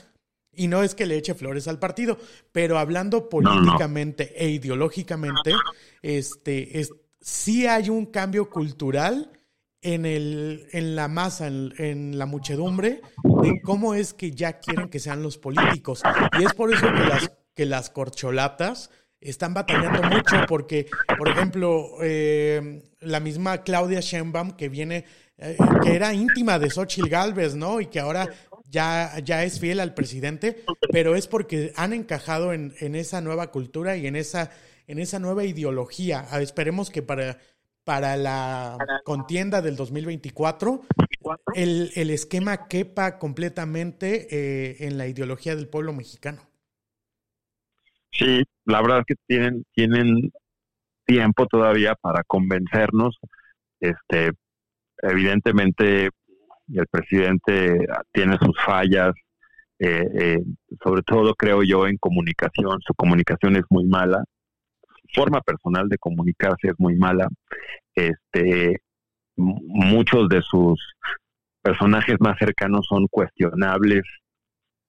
Y 0.57 0.69
no 0.69 0.83
es 0.83 0.95
que 0.95 1.07
le 1.07 1.17
eche 1.17 1.35
flores 1.35 1.69
al 1.69 1.79
partido, 1.79 2.19
pero 2.53 2.79
hablando 2.79 3.29
políticamente 3.29 4.33
e 4.37 4.49
ideológicamente, 4.51 5.53
este, 6.03 6.81
es, 6.81 6.93
sí 7.21 7.67
hay 7.67 7.90
un 7.90 8.07
cambio 8.07 8.51
cultural 8.51 9.31
en, 9.81 10.07
el, 10.07 10.67
en 10.73 10.97
la 10.97 11.09
masa, 11.09 11.47
en, 11.47 12.19
la 12.19 12.27
muchedumbre, 12.27 13.03
de 13.23 13.61
cómo 13.62 13.95
es 13.95 14.14
que 14.14 14.31
ya 14.33 14.59
quieren 14.59 14.88
que 14.88 14.99
sean 14.99 15.23
los 15.23 15.38
políticos. 15.38 16.03
Y 16.38 16.45
es 16.45 16.55
por 16.55 16.73
eso 16.73 16.87
que 16.87 17.01
las, 17.01 17.31
que 17.55 17.67
las 17.67 17.90
corcholatas 17.90 18.90
están 19.21 19.55
batallando 19.55 20.03
mucho, 20.03 20.45
porque, 20.49 20.87
por 21.19 21.29
ejemplo, 21.29 21.97
eh, 22.03 22.83
la 23.01 23.21
misma 23.21 23.62
Claudia 23.62 24.01
Sheinbaum, 24.01 24.53
que 24.53 24.69
viene, 24.69 25.05
eh, 25.38 25.57
que 25.83 25.95
era 25.95 26.12
íntima 26.12 26.59
de 26.59 26.71
Xochitl 26.71 27.09
Galvez, 27.09 27.55
¿no? 27.55 27.81
Y 27.81 27.87
que 27.87 28.01
ahora 28.01 28.29
ya, 28.75 29.19
ya 29.21 29.45
es 29.45 29.61
fiel 29.61 29.79
al 29.79 29.95
presidente, 29.95 30.65
pero 30.91 31.15
es 31.15 31.29
porque 31.29 31.73
han 31.77 31.93
encajado 31.93 32.53
en, 32.53 32.75
en 32.81 32.97
esa 32.97 33.21
nueva 33.21 33.53
cultura 33.53 33.97
y 33.97 34.09
en 34.09 34.17
esa, 34.17 34.51
en 34.89 34.99
esa 34.99 35.21
nueva 35.21 35.45
ideología. 35.45 36.27
Ah, 36.31 36.43
esperemos 36.43 36.91
que 36.91 37.01
para, 37.01 37.39
para 37.85 38.17
la 38.17 38.77
contienda 39.05 39.63
del 39.63 39.77
2024 39.77 40.83
el, 41.55 41.93
el 41.95 42.11
esquema 42.11 42.67
quepa 42.67 43.19
completamente 43.19 44.27
eh, 44.31 44.77
en 44.81 44.99
la 44.99 45.07
ideología 45.07 45.55
del 45.55 45.69
pueblo 45.69 45.93
mexicano. 45.93 46.43
Sí, 48.11 48.43
la 48.65 48.83
verdad 48.83 48.99
es 49.01 49.05
que 49.07 49.15
tienen, 49.27 49.65
tienen 49.73 50.33
tiempo 51.05 51.47
todavía 51.47 51.95
para 51.95 52.25
convencernos. 52.25 53.19
Este, 53.79 54.33
evidentemente 54.99 56.11
el 56.72 56.87
presidente 56.87 57.87
tiene 58.12 58.38
sus 58.38 58.57
fallas, 58.64 59.12
eh, 59.79 60.09
eh, 60.14 60.38
sobre 60.83 61.03
todo 61.03 61.35
creo 61.35 61.62
yo 61.62 61.87
en 61.87 61.98
comunicación, 61.98 62.81
su 62.87 62.94
comunicación 62.94 63.57
es 63.57 63.64
muy 63.70 63.85
mala, 63.85 64.24
su 64.83 65.20
forma 65.20 65.40
personal 65.40 65.88
de 65.88 65.98
comunicarse 65.98 66.68
es 66.68 66.74
muy 66.79 66.96
mala, 66.96 67.29
este, 67.94 68.81
muchos 69.37 70.29
de 70.29 70.42
sus 70.42 70.81
personajes 71.62 72.16
más 72.20 72.38
cercanos 72.38 72.87
son 72.88 73.07
cuestionables, 73.09 74.03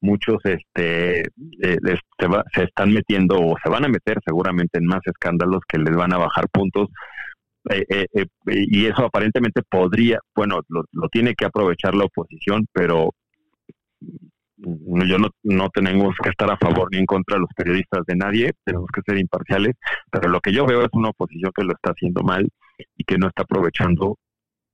muchos 0.01 0.37
este 0.43 1.21
eh, 1.21 1.27
se, 1.61 2.27
se, 2.53 2.63
están 2.63 2.93
metiendo 2.93 3.39
o 3.39 3.55
se 3.63 3.69
van 3.69 3.85
a 3.85 3.89
meter 3.89 4.19
seguramente 4.23 4.77
en 4.77 4.85
más 4.85 5.01
escándalos 5.05 5.61
que 5.67 5.79
les 5.79 5.95
van 5.95 6.13
a 6.13 6.17
bajar 6.17 6.47
puntos 6.49 6.89
eh, 7.69 7.85
eh, 7.89 8.05
eh, 8.13 8.25
y 8.45 8.85
eso 8.85 9.05
aparentemente 9.05 9.61
podría, 9.63 10.19
bueno, 10.35 10.61
lo, 10.69 11.09
tiene 11.09 11.33
que 11.33 11.45
aprovechar 11.45 11.95
la 11.95 12.05
oposición, 12.05 12.67
pero 12.71 13.11
yo 14.57 15.17
no, 15.17 15.29
no 15.43 15.69
tenemos 15.69 16.15
que 16.21 16.29
estar 16.29 16.49
a 16.49 16.57
favor 16.57 16.89
ni 16.91 16.99
en 16.99 17.05
contra 17.05 17.35
de 17.35 17.41
los 17.41 17.49
periodistas 17.55 18.05
de 18.05 18.15
nadie, 18.15 18.51
tenemos 18.63 18.87
que 18.93 19.01
ser 19.05 19.17
imparciales, 19.19 19.75
pero 20.11 20.29
lo 20.29 20.39
que 20.39 20.53
yo 20.53 20.65
veo 20.65 20.81
es 20.81 20.89
una 20.93 21.09
oposición 21.09 21.51
que 21.55 21.63
lo 21.63 21.73
está 21.73 21.91
haciendo 21.91 22.21
mal 22.23 22.47
y 22.97 23.03
que 23.03 23.17
no 23.17 23.27
está 23.27 23.43
aprovechando 23.43 24.17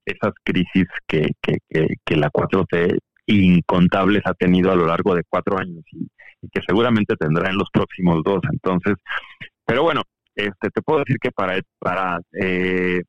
esas 0.05 0.33
crisis 0.43 0.87
que, 1.07 1.27
que, 1.41 1.57
que, 1.69 2.15
la 2.15 2.29
4T 2.29 2.97
incontables 3.27 4.21
ha 4.25 4.33
tenido 4.33 4.71
a 4.71 4.75
lo 4.75 4.85
largo 4.85 5.15
de 5.15 5.23
cuatro 5.29 5.57
años 5.57 5.83
y 5.93 6.07
que 6.49 6.61
seguramente 6.67 7.15
tendrá 7.15 7.49
en 7.49 7.57
los 7.57 7.69
próximos 7.71 8.21
dos. 8.23 8.41
Entonces, 8.51 8.95
pero 9.65 9.83
bueno, 9.83 10.01
este, 10.35 10.69
te 10.69 10.81
puedo 10.81 10.99
decir 10.99 11.17
que 11.19 11.31
para, 11.31 11.59
para 11.79 12.19
eh, 12.33 13.01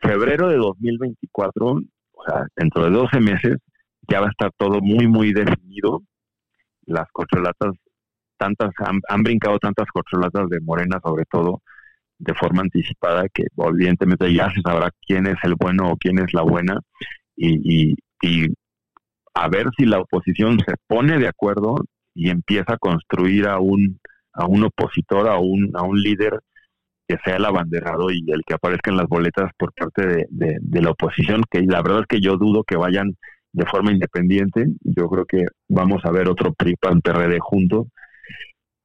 febrero 0.00 0.48
de 0.48 0.56
2024, 0.56 1.66
o 1.66 2.24
sea, 2.26 2.46
dentro 2.56 2.84
de 2.84 2.90
12 2.90 3.20
meses, 3.20 3.56
ya 4.08 4.20
va 4.20 4.26
a 4.26 4.30
estar 4.30 4.50
todo 4.56 4.80
muy, 4.80 5.06
muy 5.06 5.32
definido. 5.32 6.02
Las 6.86 7.06
corcholatas, 7.12 7.74
tantas, 8.36 8.70
han, 8.78 9.22
brincado 9.22 9.58
tantas 9.58 9.86
corcholatas 9.88 10.48
de 10.48 10.60
Morena, 10.60 11.00
sobre 11.04 11.24
todo, 11.24 11.62
de 12.18 12.34
forma 12.34 12.62
anticipada, 12.62 13.28
que 13.28 13.44
evidentemente 13.56 14.32
ya 14.32 14.50
se 14.50 14.60
sabrá 14.62 14.90
quién 15.06 15.26
es 15.26 15.36
el 15.42 15.54
bueno 15.56 15.90
o 15.90 15.96
quién 15.96 16.18
es 16.18 16.32
la 16.32 16.42
buena. 16.42 16.80
Y, 17.34 17.90
y, 17.90 17.94
y 18.22 18.54
a 19.34 19.48
ver 19.48 19.66
si 19.76 19.84
la 19.84 20.00
oposición 20.00 20.58
se 20.60 20.74
pone 20.86 21.18
de 21.18 21.28
acuerdo 21.28 21.76
y 22.14 22.30
empieza 22.30 22.74
a 22.74 22.78
construir 22.78 23.46
a 23.46 23.58
un 23.58 24.00
a 24.36 24.46
un 24.46 24.64
opositor, 24.64 25.28
a 25.28 25.38
un, 25.38 25.70
a 25.74 25.82
un 25.82 26.00
líder 26.00 26.40
que 27.08 27.16
sea 27.24 27.36
el 27.36 27.44
abanderado 27.44 28.10
y 28.10 28.24
el 28.28 28.42
que 28.44 28.54
aparezca 28.54 28.90
en 28.90 28.96
las 28.96 29.06
boletas 29.06 29.52
por 29.56 29.72
parte 29.72 30.26
de, 30.28 30.82
la 30.82 30.90
oposición, 30.90 31.42
que 31.50 31.62
la 31.62 31.82
verdad 31.82 32.00
es 32.00 32.06
que 32.06 32.20
yo 32.20 32.36
dudo 32.36 32.64
que 32.64 32.76
vayan 32.76 33.16
de 33.52 33.66
forma 33.66 33.92
independiente. 33.92 34.66
Yo 34.82 35.08
creo 35.08 35.24
que 35.24 35.44
vamos 35.68 36.04
a 36.04 36.10
ver 36.10 36.28
otro 36.28 36.52
PRI 36.52 36.74
PAN 36.76 37.00
PRD 37.00 37.38
juntos, 37.40 37.86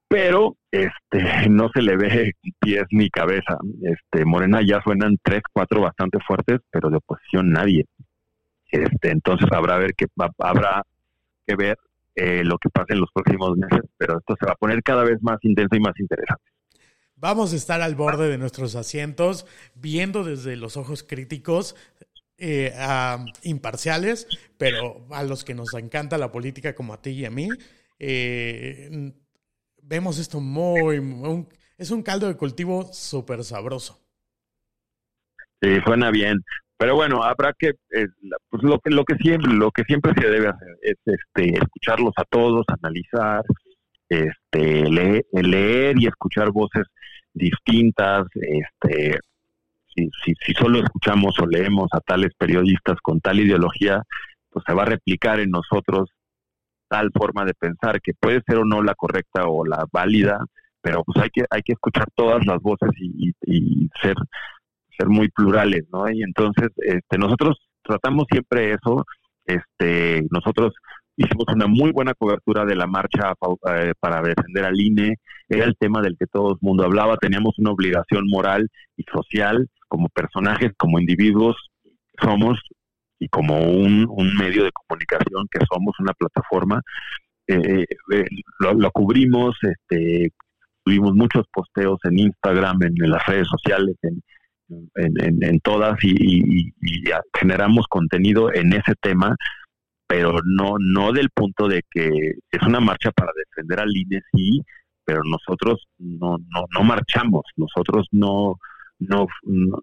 pero 0.08 0.56
este 0.70 1.50
no 1.50 1.70
se 1.74 1.82
le 1.82 1.98
ve 1.98 2.34
pies 2.60 2.84
ni 2.92 3.10
cabeza. 3.10 3.58
Este 3.82 4.24
Morena 4.26 4.62
ya 4.66 4.82
suenan 4.84 5.18
tres, 5.22 5.42
cuatro 5.52 5.82
bastante 5.82 6.20
fuertes, 6.26 6.60
pero 6.70 6.90
de 6.90 6.98
oposición 6.98 7.52
nadie. 7.52 7.86
Este, 8.72 9.10
entonces 9.10 9.50
habrá 9.52 9.78
ver 9.78 9.94
que 9.96 10.06
habrá 10.38 10.84
que 11.46 11.56
ver 11.56 11.78
eh, 12.16 12.44
lo 12.44 12.58
que 12.58 12.70
pasa 12.70 12.94
en 12.94 13.00
los 13.02 13.10
próximos 13.14 13.58
meses, 13.58 13.90
pero 13.98 14.20
esto 14.20 14.36
se 14.40 14.46
va 14.46 14.54
a 14.54 14.56
poner 14.56 14.84
cada 14.84 15.04
vez 15.04 15.22
más 15.22 15.38
intenso 15.44 15.76
y 15.76 15.80
más 15.80 16.00
interesante. 16.00 16.44
Vamos 17.16 17.54
a 17.54 17.56
estar 17.56 17.82
al 17.82 17.96
borde 17.96 18.30
de 18.30 18.38
nuestros 18.38 18.76
asientos, 18.76 19.46
viendo 19.76 20.24
desde 20.24 20.56
los 20.56 20.76
ojos 20.76 21.04
críticos, 21.04 21.76
eh, 22.38 22.74
imparciales, 23.44 24.28
pero 24.58 25.06
a 25.12 25.24
los 25.24 25.44
que 25.44 25.54
nos 25.54 25.74
encanta 25.76 26.18
la 26.18 26.32
política 26.32 26.74
como 26.74 26.94
a 26.94 27.02
ti 27.02 27.12
y 27.12 27.26
a 27.26 27.30
mí, 27.30 27.48
eh, 28.00 29.14
vemos 29.84 30.18
esto 30.18 30.40
muy, 30.40 31.00
es 31.78 31.92
un 31.92 32.02
caldo 32.02 32.28
de 32.28 32.36
cultivo 32.36 32.92
súper 32.92 33.44
sabroso. 33.44 34.00
Sí, 35.62 35.70
suena 35.86 36.10
bien. 36.10 36.40
Pero 36.82 36.96
bueno, 36.96 37.22
habrá 37.22 37.54
que, 37.54 37.74
eh, 37.92 38.08
pues 38.50 38.64
lo 38.64 38.80
que 38.80 38.90
lo 38.90 39.06
que 39.06 39.14
siempre 39.18 39.54
lo 39.54 39.70
que 39.70 39.84
siempre 39.84 40.14
se 40.20 40.28
debe 40.28 40.48
hacer 40.48 40.78
es 40.82 40.96
este 41.06 41.56
escucharlos 41.56 42.12
a 42.18 42.24
todos, 42.24 42.66
analizar, 42.70 43.44
este 44.10 44.90
leer, 44.90 45.24
leer 45.32 46.00
y 46.00 46.08
escuchar 46.08 46.50
voces 46.50 46.88
distintas, 47.36 48.26
este 48.34 49.20
si, 49.94 50.10
si, 50.26 50.34
si 50.44 50.54
solo 50.54 50.80
escuchamos 50.80 51.38
o 51.40 51.46
leemos 51.46 51.88
a 51.94 52.00
tales 52.00 52.32
periodistas 52.36 52.98
con 53.04 53.20
tal 53.20 53.40
ideología, 53.40 54.02
pues 54.50 54.66
se 54.66 54.74
va 54.74 54.82
a 54.82 54.86
replicar 54.86 55.40
en 55.40 55.52
nosotros 55.52 56.10
tal 56.88 57.12
forma 57.14 57.46
de 57.46 57.54
pensar 57.54 58.02
que 58.02 58.14
puede 58.20 58.42
ser 58.48 58.58
o 58.58 58.66
no 58.66 58.82
la 58.82 58.96
correcta 58.96 59.46
o 59.46 59.68
la 59.68 59.86
válida, 59.92 60.44
pero 60.82 61.04
pues 61.04 61.24
hay 61.24 61.30
que 61.30 61.46
hay 61.52 61.62
que 61.62 61.74
escuchar 61.74 62.08
todas 62.16 62.44
las 62.48 62.60
voces 62.60 62.90
y, 62.98 63.32
ser 64.02 64.16
ser 64.98 65.08
muy 65.08 65.30
plurales, 65.30 65.84
¿no? 65.92 66.10
Y 66.10 66.24
entonces 66.24 66.70
este 66.78 67.18
nosotros 67.18 67.58
tratamos 67.84 68.26
siempre 68.30 68.74
eso, 68.74 69.06
este 69.46 70.26
nosotros 70.32 70.74
hicimos 71.18 71.46
una 71.54 71.68
muy 71.68 71.92
buena 71.92 72.14
cobertura 72.14 72.66
de 72.66 72.76
la 72.76 72.88
marcha 72.88 73.34
eh, 73.76 73.94
para 74.00 74.22
defender 74.22 74.66
al 74.66 74.80
INE, 74.80 75.16
era 75.50 75.66
el 75.66 75.76
tema 75.78 76.02
del 76.02 76.18
que 76.18 76.28
todo 76.28 76.52
el 76.52 76.58
mundo 76.62 76.84
hablaba, 76.84 77.18
teníamos 77.18 77.58
una 77.60 77.72
obligación 77.72 78.26
moral 78.28 78.70
y 78.98 79.04
social 79.12 79.68
como 79.88 80.10
personajes, 80.10 80.72
como 80.78 81.00
individuos, 81.00 81.56
somos 82.22 82.60
y 83.20 83.28
como 83.28 83.60
un, 83.60 84.08
medio 84.38 84.64
de 84.64 84.72
comunicación 84.72 85.48
que 85.52 85.60
somos 85.72 85.94
una 86.00 86.14
plataforma, 86.14 86.82
eh, 87.48 87.86
eh, 88.14 88.26
lo, 88.60 88.92
cubrimos, 88.92 89.56
este, 89.62 90.32
tuvimos 90.84 91.14
muchos 91.14 91.46
posteos 91.54 92.00
en 92.06 92.20
Instagram, 92.20 92.82
en, 92.82 92.96
las 93.10 93.26
redes 93.28 93.48
sociales, 93.48 93.96
en, 94.02 94.24
en, 94.96 95.60
todas 95.60 95.98
y, 96.04 96.72
generamos 97.38 97.88
contenido 97.88 98.54
en 98.54 98.74
ese 98.74 98.94
tema, 99.02 99.36
pero 100.08 100.40
no 100.46 100.76
no 100.80 101.12
del 101.12 101.30
punto 101.30 101.68
de 101.68 101.84
que 101.90 102.08
es 102.52 102.62
una 102.64 102.80
marcha 102.80 103.12
para 103.12 103.32
defender 103.36 103.80
al 103.80 103.96
INE, 103.96 104.22
sí, 104.34 104.62
pero 105.06 105.22
nosotros 105.24 105.88
no, 105.98 106.38
no, 106.38 106.66
no 106.74 106.84
marchamos, 106.84 107.44
nosotros 107.56 108.08
no 108.12 108.56
no, 109.00 109.26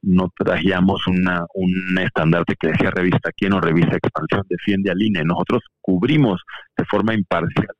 no, 0.02 0.32
traíamos 0.38 1.04
una, 1.08 1.44
un 1.54 1.98
estandarte 1.98 2.54
que 2.54 2.68
decía 2.68 2.92
revista 2.92 3.32
quién 3.36 3.52
o 3.52 3.60
revista 3.60 3.96
expansión 3.96 4.46
defiende 4.48 4.92
al 4.92 5.02
INE. 5.02 5.24
Nosotros 5.24 5.62
cubrimos 5.80 6.40
de 6.76 6.84
forma 6.84 7.14
imparcial 7.14 7.74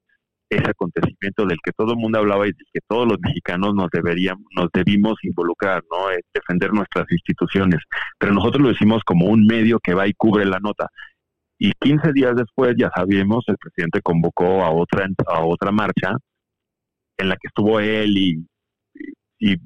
ese 0.51 0.71
acontecimiento 0.71 1.45
del 1.47 1.59
que 1.63 1.73
todo 1.73 1.93
el 1.93 1.99
mundo 1.99 2.19
hablaba 2.19 2.47
y 2.47 2.53
del 2.53 2.67
que 2.73 2.81
todos 2.87 3.07
los 3.07 3.19
mexicanos 3.21 3.75
nos 3.75 3.91
deberíamos, 3.91 4.45
nos 4.57 4.69
debimos 4.73 5.17
involucrar, 5.23 5.83
¿no? 5.91 6.11
Eh, 6.11 6.21
defender 6.33 6.73
nuestras 6.73 7.07
instituciones. 7.11 7.81
Pero 8.19 8.33
nosotros 8.33 8.63
lo 8.63 8.69
decimos 8.71 9.03
como 9.05 9.27
un 9.27 9.47
medio 9.47 9.79
que 9.81 9.95
va 9.95 10.07
y 10.07 10.15
cubre 10.15 10.45
la 10.45 10.59
nota. 10.61 10.89
Y 11.59 11.73
15 11.81 12.13
días 12.13 12.37
después, 12.37 12.75
ya 12.79 12.91
sabíamos, 12.95 13.45
el 13.49 13.57
presidente 13.59 14.01
convocó 14.01 14.63
a 14.63 14.71
otra, 14.71 15.07
a 15.27 15.41
otra 15.45 15.73
marcha 15.73 16.17
en 17.19 17.29
la 17.29 17.35
que 17.35 17.49
estuvo 17.49 17.81
él 17.81 18.17
y, 18.17 18.47
y 19.41 19.57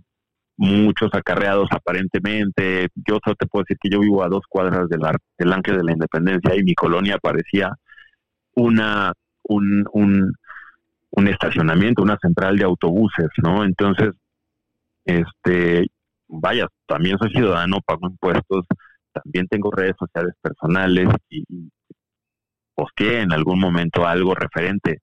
muchos 0.57 1.11
acarreados 1.13 1.69
aparentemente. 1.71 2.89
Yo 2.95 3.19
solo 3.23 3.37
te 3.37 3.47
puedo 3.47 3.65
decir 3.65 3.77
que 3.81 3.91
yo 3.91 4.01
vivo 4.01 4.25
a 4.25 4.29
dos 4.29 4.43
cuadras 4.49 4.89
del, 4.89 5.01
del 5.39 5.53
Ángel 5.53 5.77
de 5.77 5.85
la 5.85 5.93
Independencia 5.93 6.57
y 6.57 6.65
mi 6.65 6.75
colonia 6.75 7.19
parecía 7.19 7.73
una 8.55 9.13
un, 9.45 9.85
un, 9.93 10.33
un 11.13 11.29
estacionamiento, 11.29 12.03
una 12.03 12.19
central 12.21 12.57
de 12.57 12.65
autobuses, 12.65 13.29
¿no? 13.43 13.65
Entonces, 13.65 14.11
este, 15.05 15.87
vaya, 16.29 16.67
también 16.87 17.19
soy 17.19 17.31
ciudadano, 17.31 17.81
pago 17.85 18.09
impuestos, 18.09 18.65
también 19.13 19.47
tengo 19.49 19.71
redes 19.71 19.95
sociales 19.99 20.35
personales 20.41 21.09
y 21.29 21.45
posteé 22.75 23.21
en 23.21 23.33
algún 23.33 23.61
momento 23.61 24.07
algo 24.07 24.35
referente, 24.35 25.01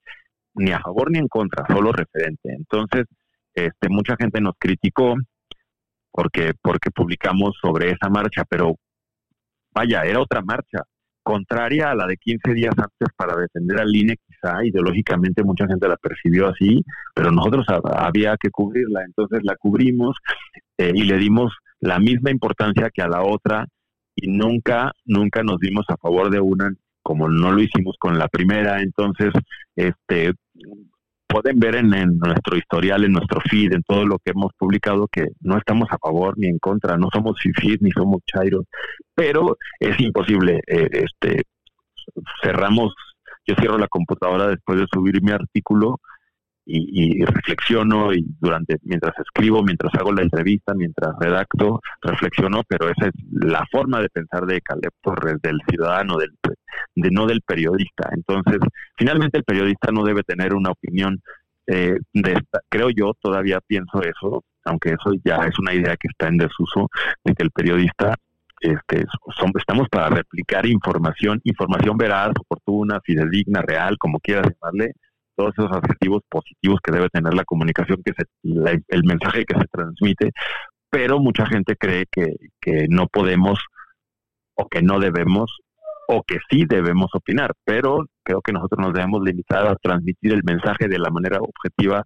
ni 0.56 0.72
a 0.72 0.80
favor 0.80 1.12
ni 1.12 1.20
en 1.20 1.28
contra, 1.28 1.66
solo 1.68 1.92
referente. 1.92 2.54
Entonces, 2.54 3.06
este, 3.54 3.90
mucha 3.90 4.16
gente 4.18 4.42
nos 4.42 4.54
criticó 4.58 5.16
porque, 6.12 6.54
porque 6.62 6.90
publicamos 6.90 7.56
sobre 7.62 7.92
esa 7.92 8.10
marcha, 8.10 8.44
pero 8.50 8.76
vaya, 9.72 10.04
era 10.04 10.20
otra 10.20 10.42
marcha, 10.42 10.82
contraria 11.24 11.92
a 11.92 11.96
la 11.96 12.08
de 12.08 12.18
15 12.18 12.54
días 12.54 12.74
antes 12.78 13.10
para 13.16 13.36
defender 13.36 13.80
al 13.80 13.96
INE, 13.96 14.18
quizá 14.28 14.64
ideológicamente 14.66 15.44
mucha 15.44 15.68
gente 15.68 15.88
la 15.88 15.98
percibió 15.98 16.48
así, 16.48 16.84
pero 17.14 17.32
nosotros 17.32 17.66
había 17.84 18.36
que 18.38 18.50
cubrirla, 18.50 19.04
entonces 19.04 19.40
la 19.44 19.56
cubrimos 19.56 20.18
eh, 20.78 20.92
y 20.94 21.04
le 21.04 21.18
dimos 21.18 21.54
la 21.80 22.00
misma 22.00 22.32
importancia 22.32 22.90
que 22.94 23.02
a 23.02 23.08
la 23.08 23.24
otra 23.24 23.68
y 24.16 24.28
nunca, 24.28 24.92
nunca 25.06 25.44
nos 25.44 25.60
dimos 25.60 25.86
a 25.90 25.98
favor 25.98 26.30
de 26.30 26.40
una 26.40 26.74
como 27.02 27.28
no 27.28 27.52
lo 27.52 27.62
hicimos 27.62 27.96
con 27.98 28.20
la 28.20 28.28
primera, 28.28 28.82
entonces 28.82 29.32
este 29.76 30.34
pueden 31.30 31.60
ver 31.60 31.76
en, 31.76 31.90
nuestro 32.18 32.58
historial, 32.58 33.06
en 33.06 33.14
nuestro 33.14 33.40
feed, 33.42 33.74
en 33.74 33.84
todo 33.84 34.06
lo 34.06 34.18
que 34.18 34.32
hemos 34.32 34.52
publicado, 34.58 35.08
que 35.08 35.28
no 35.42 35.58
estamos 35.58 35.88
a 35.92 35.98
favor 36.00 36.34
ni 36.38 36.48
en 36.48 36.58
contra, 36.58 36.98
no 36.98 37.08
somos 37.14 37.40
FIFID 37.40 37.78
ni 37.82 37.92
somos 37.92 38.22
Chairo, 38.26 38.64
pero 39.16 39.56
es 39.80 40.00
imposible. 40.00 40.60
Eh, 40.68 40.90
este 40.92 41.44
Cerramos, 42.42 42.94
yo 43.46 43.54
cierro 43.60 43.78
la 43.78 43.88
computadora 43.88 44.48
después 44.48 44.80
de 44.80 44.88
subir 44.92 45.22
mi 45.22 45.32
artículo 45.32 46.00
y, 46.66 47.24
reflexiono 47.24 48.14
y 48.14 48.26
durante 48.40 48.78
mientras 48.84 49.18
escribo, 49.20 49.64
mientras 49.64 49.94
hago 49.96 50.12
la 50.12 50.22
entrevista, 50.22 50.74
mientras 50.76 51.16
redacto, 51.20 51.80
reflexiono, 52.02 52.62
pero 52.68 52.90
esa 52.90 53.08
es 53.08 53.14
la 53.32 53.66
forma 53.72 54.02
de 54.02 54.10
pensar 54.10 54.46
de 54.46 54.62
Caleb 54.62 54.92
del 55.42 55.60
ciudadano, 55.68 56.18
del 56.18 56.32
de 56.96 57.12
no 57.12 57.26
del 57.26 57.42
periodista. 57.42 58.10
Entonces, 58.12 58.60
finalmente 58.98 59.38
el 59.38 59.44
periodista 59.44 59.92
no 59.92 60.04
debe 60.04 60.24
tener 60.24 60.54
una 60.54 60.72
opinión 60.72 61.22
eh, 61.68 61.98
de 62.14 62.32
esta, 62.32 62.62
creo 62.68 62.90
yo, 62.90 63.14
todavía 63.22 63.60
pienso 63.66 64.02
eso, 64.02 64.44
aunque 64.66 64.90
eso 64.90 65.12
ya 65.24 65.38
es 65.46 65.58
una 65.60 65.74
idea 65.74 65.96
que 65.98 66.08
está 66.08 66.28
en 66.28 66.38
desuso, 66.38 66.90
de 67.24 67.34
que 67.34 67.44
el 67.44 67.52
periodista 67.52 68.16
este, 68.60 69.06
son, 69.38 69.52
estamos 69.58 69.88
para 69.90 70.10
replicar 70.10 70.66
información, 70.66 71.40
información 71.44 71.98
veraz, 71.98 72.32
oportuna, 72.40 73.00
fidedigna, 73.02 73.62
real, 73.62 73.98
como 73.98 74.20
quieras 74.20 74.48
llamarle, 74.48 74.94
todos 75.36 75.54
esos 75.58 75.72
adjetivos 75.72 76.24
positivos 76.28 76.80
que 76.84 76.92
debe 76.92 77.08
tener 77.10 77.34
la 77.34 77.46
comunicación, 77.46 78.02
que 78.04 78.14
se, 78.14 78.26
el 78.88 79.04
mensaje 79.04 79.46
que 79.46 79.58
se 79.58 79.68
transmite, 79.72 80.32
pero 80.90 81.20
mucha 81.20 81.46
gente 81.46 81.76
cree 81.78 82.06
que, 82.12 82.34
que 82.60 82.88
no 82.90 83.08
podemos 83.08 83.60
o 84.56 84.68
que 84.68 84.82
no 84.82 85.00
debemos 85.00 85.60
o 86.12 86.24
que 86.24 86.38
sí 86.50 86.66
debemos 86.68 87.12
opinar, 87.14 87.54
pero 87.64 88.08
creo 88.24 88.42
que 88.42 88.52
nosotros 88.52 88.80
nos 88.84 88.94
debemos 88.94 89.22
limitar 89.24 89.68
a 89.68 89.76
transmitir 89.76 90.34
el 90.34 90.42
mensaje 90.44 90.88
de 90.88 90.98
la 90.98 91.12
manera 91.12 91.38
objetiva, 91.40 92.04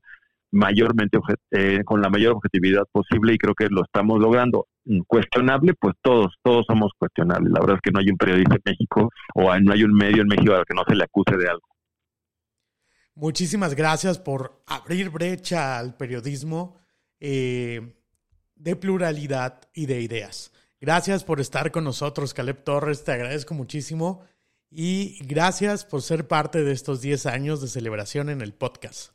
mayormente 0.51 1.19
eh, 1.51 1.83
con 1.85 2.01
la 2.01 2.09
mayor 2.09 2.33
objetividad 2.33 2.83
posible 2.91 3.33
y 3.33 3.37
creo 3.37 3.55
que 3.55 3.67
lo 3.69 3.83
estamos 3.83 4.19
logrando. 4.19 4.67
Cuestionable, 5.07 5.73
pues 5.79 5.95
todos, 6.01 6.35
todos 6.43 6.65
somos 6.67 6.91
cuestionables. 6.99 7.49
La 7.53 7.61
verdad 7.61 7.77
es 7.77 7.81
que 7.81 7.91
no 7.91 7.99
hay 7.99 8.09
un 8.09 8.17
periodista 8.17 8.55
en 8.55 8.61
México 8.65 9.09
o 9.35 9.57
no 9.57 9.71
hay 9.71 9.83
un 9.85 9.93
medio 9.93 10.21
en 10.21 10.27
México 10.27 10.53
al 10.53 10.65
que 10.65 10.73
no 10.73 10.83
se 10.85 10.95
le 10.95 11.05
acuse 11.05 11.37
de 11.37 11.47
algo. 11.47 11.67
Muchísimas 13.15 13.73
gracias 13.73 14.19
por 14.19 14.63
abrir 14.67 15.11
brecha 15.11 15.79
al 15.79 15.95
periodismo 15.95 16.77
eh, 17.21 17.95
de 18.55 18.75
pluralidad 18.75 19.61
y 19.73 19.85
de 19.85 20.01
ideas. 20.01 20.51
Gracias 20.84 21.23
por 21.23 21.39
estar 21.39 21.71
con 21.71 21.86
nosotros, 21.86 22.34
Caleb 22.34 22.61
Torres, 22.65 23.05
te 23.05 23.13
agradezco 23.13 23.53
muchísimo 23.53 24.25
y 24.69 25.17
gracias 25.25 25.86
por 25.86 26.01
ser 26.01 26.27
parte 26.27 26.61
de 26.61 26.73
estos 26.73 26.99
10 26.99 27.25
años 27.27 27.61
de 27.61 27.69
celebración 27.69 28.27
en 28.29 28.41
el 28.41 28.51
podcast. 28.51 29.13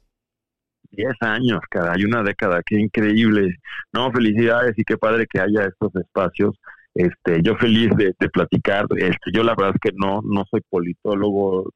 10 0.93 1.09
años, 1.21 1.61
cada 1.69 1.93
hay 1.93 2.05
una 2.05 2.23
década, 2.23 2.63
qué 2.65 2.81
increíble. 2.81 3.57
No, 3.93 4.11
felicidades 4.11 4.79
y 4.79 4.83
qué 4.83 4.97
padre 4.97 5.27
que 5.31 5.41
haya 5.41 5.67
estos 5.67 5.95
espacios. 5.97 6.59
Este, 6.95 7.43
yo 7.43 7.55
feliz 7.57 7.91
de, 7.99 8.15
de 8.19 8.29
platicar. 8.31 8.87
Este, 8.97 9.31
yo 9.31 9.43
la 9.43 9.55
verdad 9.55 9.75
es 9.75 9.81
que 9.91 9.95
no, 9.95 10.23
no 10.25 10.47
soy 10.51 10.63
politólogo, 10.71 11.71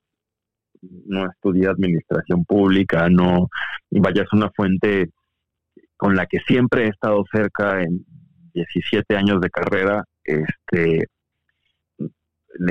no 0.80 1.30
estudié 1.30 1.68
administración 1.68 2.47
pública, 2.47 3.11
no, 3.11 3.51
vaya, 3.90 4.22
es 4.22 4.32
una 4.32 4.49
fuente 4.57 5.11
con 5.99 6.16
la 6.16 6.24
que 6.24 6.38
siempre 6.47 6.86
he 6.86 6.88
estado 6.88 7.22
cerca 7.30 7.82
en 7.82 8.07
17 8.55 9.16
años 9.16 9.40
de 9.40 9.50
carrera, 9.50 10.05
este, 10.24 11.07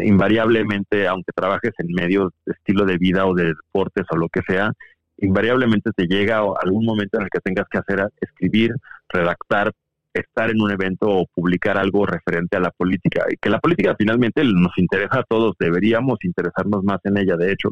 invariablemente, 0.03 1.07
aunque 1.07 1.31
trabajes 1.33 1.71
en 1.79 1.87
medios 1.93 2.31
de 2.45 2.53
estilo 2.53 2.85
de 2.85 2.97
vida 2.97 3.25
o 3.25 3.33
de 3.33 3.53
deportes 3.53 4.05
o 4.09 4.17
lo 4.17 4.29
que 4.29 4.41
sea, 4.47 4.71
invariablemente 5.17 5.91
te 5.95 6.07
llega 6.07 6.39
algún 6.39 6.85
momento 6.85 7.17
en 7.17 7.23
el 7.23 7.29
que 7.29 7.39
tengas 7.39 7.67
que 7.69 7.77
hacer 7.77 8.07
escribir, 8.19 8.73
redactar, 9.09 9.71
estar 10.13 10.49
en 10.49 10.61
un 10.61 10.71
evento 10.71 11.07
o 11.09 11.25
publicar 11.33 11.77
algo 11.77 12.05
referente 12.05 12.57
a 12.57 12.59
la 12.59 12.71
política. 12.71 13.25
Y 13.29 13.37
que 13.37 13.49
la 13.49 13.59
política 13.59 13.95
finalmente 13.97 14.43
nos 14.43 14.77
interesa 14.77 15.19
a 15.19 15.23
todos, 15.23 15.55
deberíamos 15.59 16.19
interesarnos 16.23 16.83
más 16.83 16.99
en 17.03 17.17
ella, 17.17 17.35
de 17.35 17.51
hecho. 17.51 17.69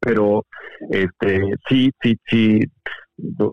Pero 0.00 0.44
este 0.90 1.54
sí, 1.68 1.90
sí, 2.02 2.18
sí, 2.26 2.60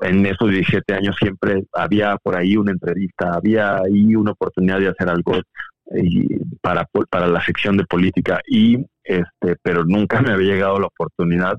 en 0.01 0.25
esos 0.25 0.49
17 0.49 0.93
años 0.93 1.15
siempre 1.19 1.63
había 1.73 2.17
por 2.17 2.35
ahí 2.35 2.57
una 2.57 2.71
entrevista, 2.71 3.33
había 3.33 3.77
ahí 3.77 4.15
una 4.15 4.31
oportunidad 4.31 4.79
de 4.79 4.89
hacer 4.89 5.09
algo 5.09 5.39
para, 6.61 6.87
para 7.09 7.27
la 7.27 7.43
sección 7.43 7.77
de 7.77 7.85
política. 7.85 8.39
Y 8.47 8.85
este 9.03 9.55
pero 9.61 9.83
nunca 9.85 10.21
me 10.21 10.31
había 10.31 10.53
llegado 10.53 10.79
la 10.79 10.87
oportunidad. 10.87 11.57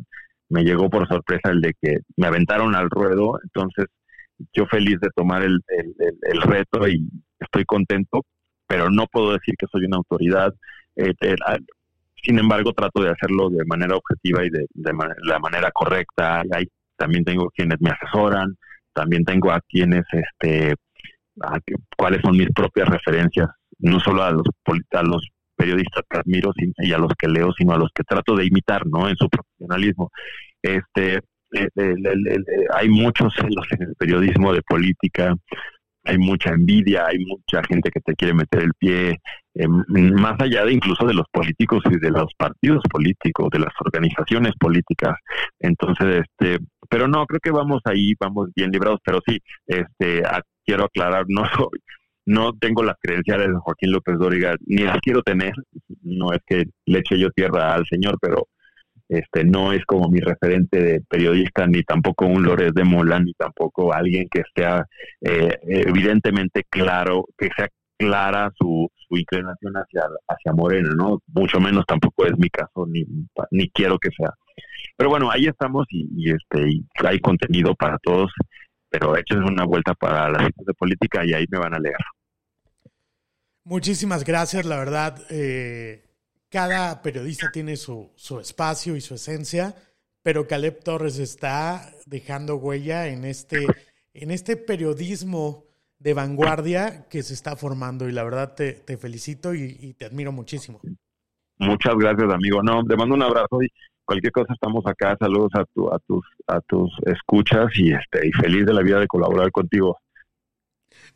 Me 0.48 0.64
llegó 0.64 0.90
por 0.90 1.08
sorpresa 1.08 1.50
el 1.50 1.60
de 1.60 1.74
que 1.80 1.98
me 2.16 2.26
aventaron 2.26 2.74
al 2.74 2.90
ruedo. 2.90 3.38
Entonces 3.42 3.86
yo 4.52 4.66
feliz 4.66 4.98
de 5.00 5.10
tomar 5.14 5.42
el, 5.42 5.60
el, 5.68 6.42
reto 6.42 6.88
y 6.88 7.08
estoy 7.38 7.64
contento 7.64 8.22
pero 8.66 8.90
no 8.90 9.06
puedo 9.06 9.32
decir 9.32 9.54
que 9.58 9.66
soy 9.70 9.84
una 9.84 9.98
autoridad. 9.98 10.52
Eh, 10.96 11.12
sin 12.16 12.38
embargo 12.38 12.72
trato 12.72 13.02
de 13.02 13.10
hacerlo 13.10 13.50
de 13.50 13.64
manera 13.66 13.96
objetiva 13.96 14.44
y 14.44 14.50
de, 14.50 14.66
de 14.72 14.92
la 15.24 15.38
manera 15.38 15.70
correcta. 15.70 16.42
Hay, 16.50 16.66
también 16.96 17.24
tengo 17.24 17.50
quienes 17.50 17.80
me 17.80 17.90
asesoran 17.90 18.56
también 18.92 19.24
tengo 19.24 19.50
a 19.50 19.60
quienes 19.68 20.04
este 20.12 20.74
cuáles 21.96 22.20
son 22.22 22.36
mis 22.36 22.48
propias 22.54 22.88
referencias 22.88 23.48
no 23.78 24.00
solo 24.00 24.22
a 24.22 24.30
los, 24.30 24.46
a 24.92 25.02
los 25.02 25.28
periodistas 25.56 26.02
que 26.08 26.18
admiro 26.18 26.52
y 26.78 26.92
a 26.92 26.98
los 26.98 27.12
que 27.18 27.28
leo, 27.28 27.52
sino 27.52 27.72
a 27.72 27.78
los 27.78 27.90
que 27.94 28.02
trato 28.04 28.36
de 28.36 28.46
imitar, 28.46 28.86
¿no? 28.86 29.08
En 29.08 29.16
su 29.16 29.28
profesionalismo. 29.28 30.10
Este, 30.62 31.20
hay 32.74 32.88
muchos 32.88 33.32
celos 33.34 33.66
en 33.70 33.88
el 33.88 33.94
periodismo 33.96 34.52
de 34.52 34.62
política, 34.62 35.34
hay 36.04 36.18
mucha 36.18 36.50
envidia, 36.50 37.06
hay 37.06 37.18
mucha 37.18 37.62
gente 37.66 37.90
que 37.90 38.00
te 38.00 38.14
quiere 38.14 38.34
meter 38.34 38.62
el 38.62 38.74
pie, 38.74 39.18
eh, 39.54 39.68
más 39.68 40.40
allá 40.40 40.64
de 40.64 40.72
incluso 40.72 41.06
de 41.06 41.14
los 41.14 41.26
políticos 41.32 41.82
y 41.90 41.98
de 41.98 42.10
los 42.10 42.32
partidos 42.36 42.82
políticos, 42.90 43.48
de 43.50 43.60
las 43.60 43.72
organizaciones 43.80 44.52
políticas. 44.58 45.16
Entonces, 45.58 46.24
este, 46.24 46.58
pero 46.88 47.08
no, 47.08 47.26
creo 47.26 47.40
que 47.40 47.50
vamos 47.50 47.80
ahí, 47.84 48.14
vamos 48.20 48.50
bien 48.54 48.70
librados, 48.70 49.00
pero 49.04 49.20
sí, 49.26 49.38
este, 49.66 50.22
quiero 50.64 50.84
aclarar, 50.84 51.24
no 51.28 51.44
soy 51.56 51.80
no 52.26 52.52
tengo 52.54 52.82
las 52.82 52.96
credenciales 53.00 53.48
de 53.48 53.58
Joaquín 53.58 53.92
López 53.92 54.18
Dóriga, 54.18 54.56
ni 54.66 54.82
las 54.82 54.98
quiero 55.00 55.22
tener, 55.22 55.52
no 56.02 56.32
es 56.32 56.40
que 56.46 56.64
le 56.86 56.98
eche 57.00 57.18
yo 57.18 57.30
tierra 57.30 57.74
al 57.74 57.84
señor, 57.86 58.16
pero 58.20 58.48
este 59.18 59.44
no 59.44 59.72
es 59.72 59.84
como 59.84 60.08
mi 60.08 60.20
referente 60.20 60.82
de 60.82 61.00
periodista, 61.08 61.66
ni 61.66 61.82
tampoco 61.82 62.26
un 62.26 62.42
Lórez 62.42 62.72
de 62.74 62.84
Mola, 62.84 63.20
ni 63.20 63.32
tampoco 63.34 63.92
alguien 63.92 64.28
que 64.30 64.42
sea 64.54 64.84
eh, 65.20 65.58
evidentemente 65.62 66.64
claro, 66.68 67.26
que 67.36 67.48
sea 67.56 67.68
clara 67.96 68.50
su, 68.56 68.88
su 69.08 69.16
inclinación 69.16 69.74
hacia, 69.74 70.02
hacia 70.28 70.52
Morena, 70.52 70.90
¿no? 70.96 71.20
Mucho 71.28 71.60
menos 71.60 71.84
tampoco 71.86 72.26
es 72.26 72.36
mi 72.38 72.48
caso, 72.50 72.86
ni, 72.86 73.04
ni 73.50 73.68
quiero 73.70 73.98
que 73.98 74.10
sea. 74.16 74.30
Pero 74.96 75.10
bueno, 75.10 75.30
ahí 75.30 75.46
estamos 75.46 75.86
y, 75.90 76.30
este 76.30 76.68
y 76.68 76.84
hay 77.04 77.18
contenido 77.20 77.74
para 77.74 77.98
todos 77.98 78.30
pero 78.94 79.16
hecho 79.16 79.36
una 79.38 79.64
vuelta 79.64 79.92
para 79.94 80.30
la 80.30 80.38
ciencias 80.38 80.66
de 80.66 80.74
política 80.74 81.24
y 81.24 81.32
ahí 81.34 81.46
me 81.50 81.58
van 81.58 81.74
a 81.74 81.80
leer. 81.80 81.96
Muchísimas 83.64 84.24
gracias, 84.24 84.64
la 84.66 84.76
verdad. 84.76 85.20
Eh, 85.30 86.04
cada 86.54 87.02
periodista 87.02 87.50
tiene 87.50 87.74
su, 87.74 88.12
su, 88.14 88.38
espacio 88.38 88.94
y 88.94 89.00
su 89.00 89.14
esencia, 89.14 89.74
pero 90.22 90.46
Caleb 90.46 90.84
Torres 90.84 91.18
está 91.18 91.90
dejando 92.06 92.54
huella 92.54 93.08
en 93.08 93.24
este, 93.24 93.66
en 94.12 94.30
este 94.30 94.56
periodismo 94.56 95.64
de 95.98 96.14
vanguardia 96.14 97.08
que 97.08 97.24
se 97.24 97.34
está 97.34 97.56
formando 97.56 98.08
y 98.08 98.12
la 98.12 98.22
verdad 98.22 98.54
te, 98.54 98.74
te 98.74 98.96
felicito 98.96 99.52
y, 99.52 99.76
y, 99.80 99.94
te 99.94 100.04
admiro 100.04 100.30
muchísimo. 100.30 100.80
Muchas 101.58 101.96
gracias, 101.96 102.32
amigo. 102.32 102.62
No, 102.62 102.84
te 102.84 102.94
mando 102.94 103.16
un 103.16 103.24
abrazo 103.24 103.60
y 103.60 103.68
cualquier 104.04 104.32
cosa 104.32 104.52
estamos 104.54 104.86
acá. 104.86 105.16
Saludos 105.18 105.50
a, 105.54 105.64
tu, 105.64 105.92
a 105.92 105.98
tus 106.06 106.24
a 106.46 106.60
tus 106.60 106.92
escuchas 107.06 107.66
y 107.74 107.92
este 107.92 108.28
y 108.28 108.30
feliz 108.30 108.64
de 108.64 108.74
la 108.74 108.82
vida 108.82 109.00
de 109.00 109.08
colaborar 109.08 109.50
contigo. 109.50 109.98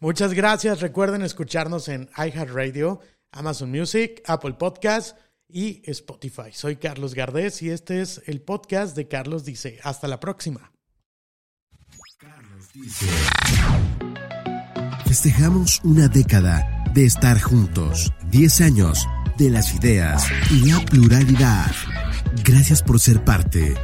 Muchas 0.01 0.34
gracias. 0.34 0.80
Recuerden 0.80 1.22
escucharnos 1.22 1.89
en 1.89 2.09
iHeartRadio, 2.16 2.99
Amazon 3.30 3.70
Music, 3.70 4.20
Apple 4.26 4.55
Podcast 4.55 5.28
y 5.49 5.82
Spotify. 5.84 6.53
Soy 6.53 6.76
Carlos 6.76 7.14
Gardés 7.14 7.62
y 7.62 7.70
este 7.70 8.01
es 8.03 8.22
el 8.26 8.40
podcast 8.40 8.96
de 8.96 9.09
Carlos 9.09 9.44
Dice. 9.44 9.78
Hasta 9.82 10.09
la 10.09 10.20
próxima. 10.20 10.72
Carlos 12.18 12.72
Dice. 12.72 13.07
Festejamos 15.07 15.80
una 15.84 16.09
década 16.09 16.84
de 16.94 17.05
estar 17.07 17.40
juntos, 17.40 18.12
10 18.30 18.61
años 18.61 19.07
de 19.38 19.51
las 19.51 19.74
ideas 19.74 20.26
y 20.51 20.70
la 20.70 20.84
pluralidad. 20.84 21.70
Gracias 22.44 22.82
por 22.82 23.01
ser 23.01 23.24
parte 23.24 23.74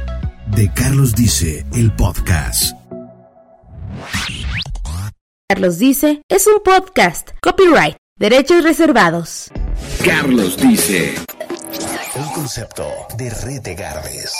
de 0.55 0.71
Carlos 0.73 1.15
Dice, 1.15 1.65
el 1.73 1.95
podcast. 1.95 2.75
Carlos 5.47 5.79
Dice 5.79 6.21
es 6.29 6.47
un 6.47 6.61
podcast. 6.63 7.31
Copyright. 7.41 7.95
Derechos 8.17 8.63
reservados. 8.63 9.51
Carlos 10.03 10.57
Dice. 10.57 11.15
Un 12.15 12.29
concepto 12.29 12.85
de 13.17 13.29
Red 13.29 13.61
de 13.63 13.75
Garbes. 13.75 14.33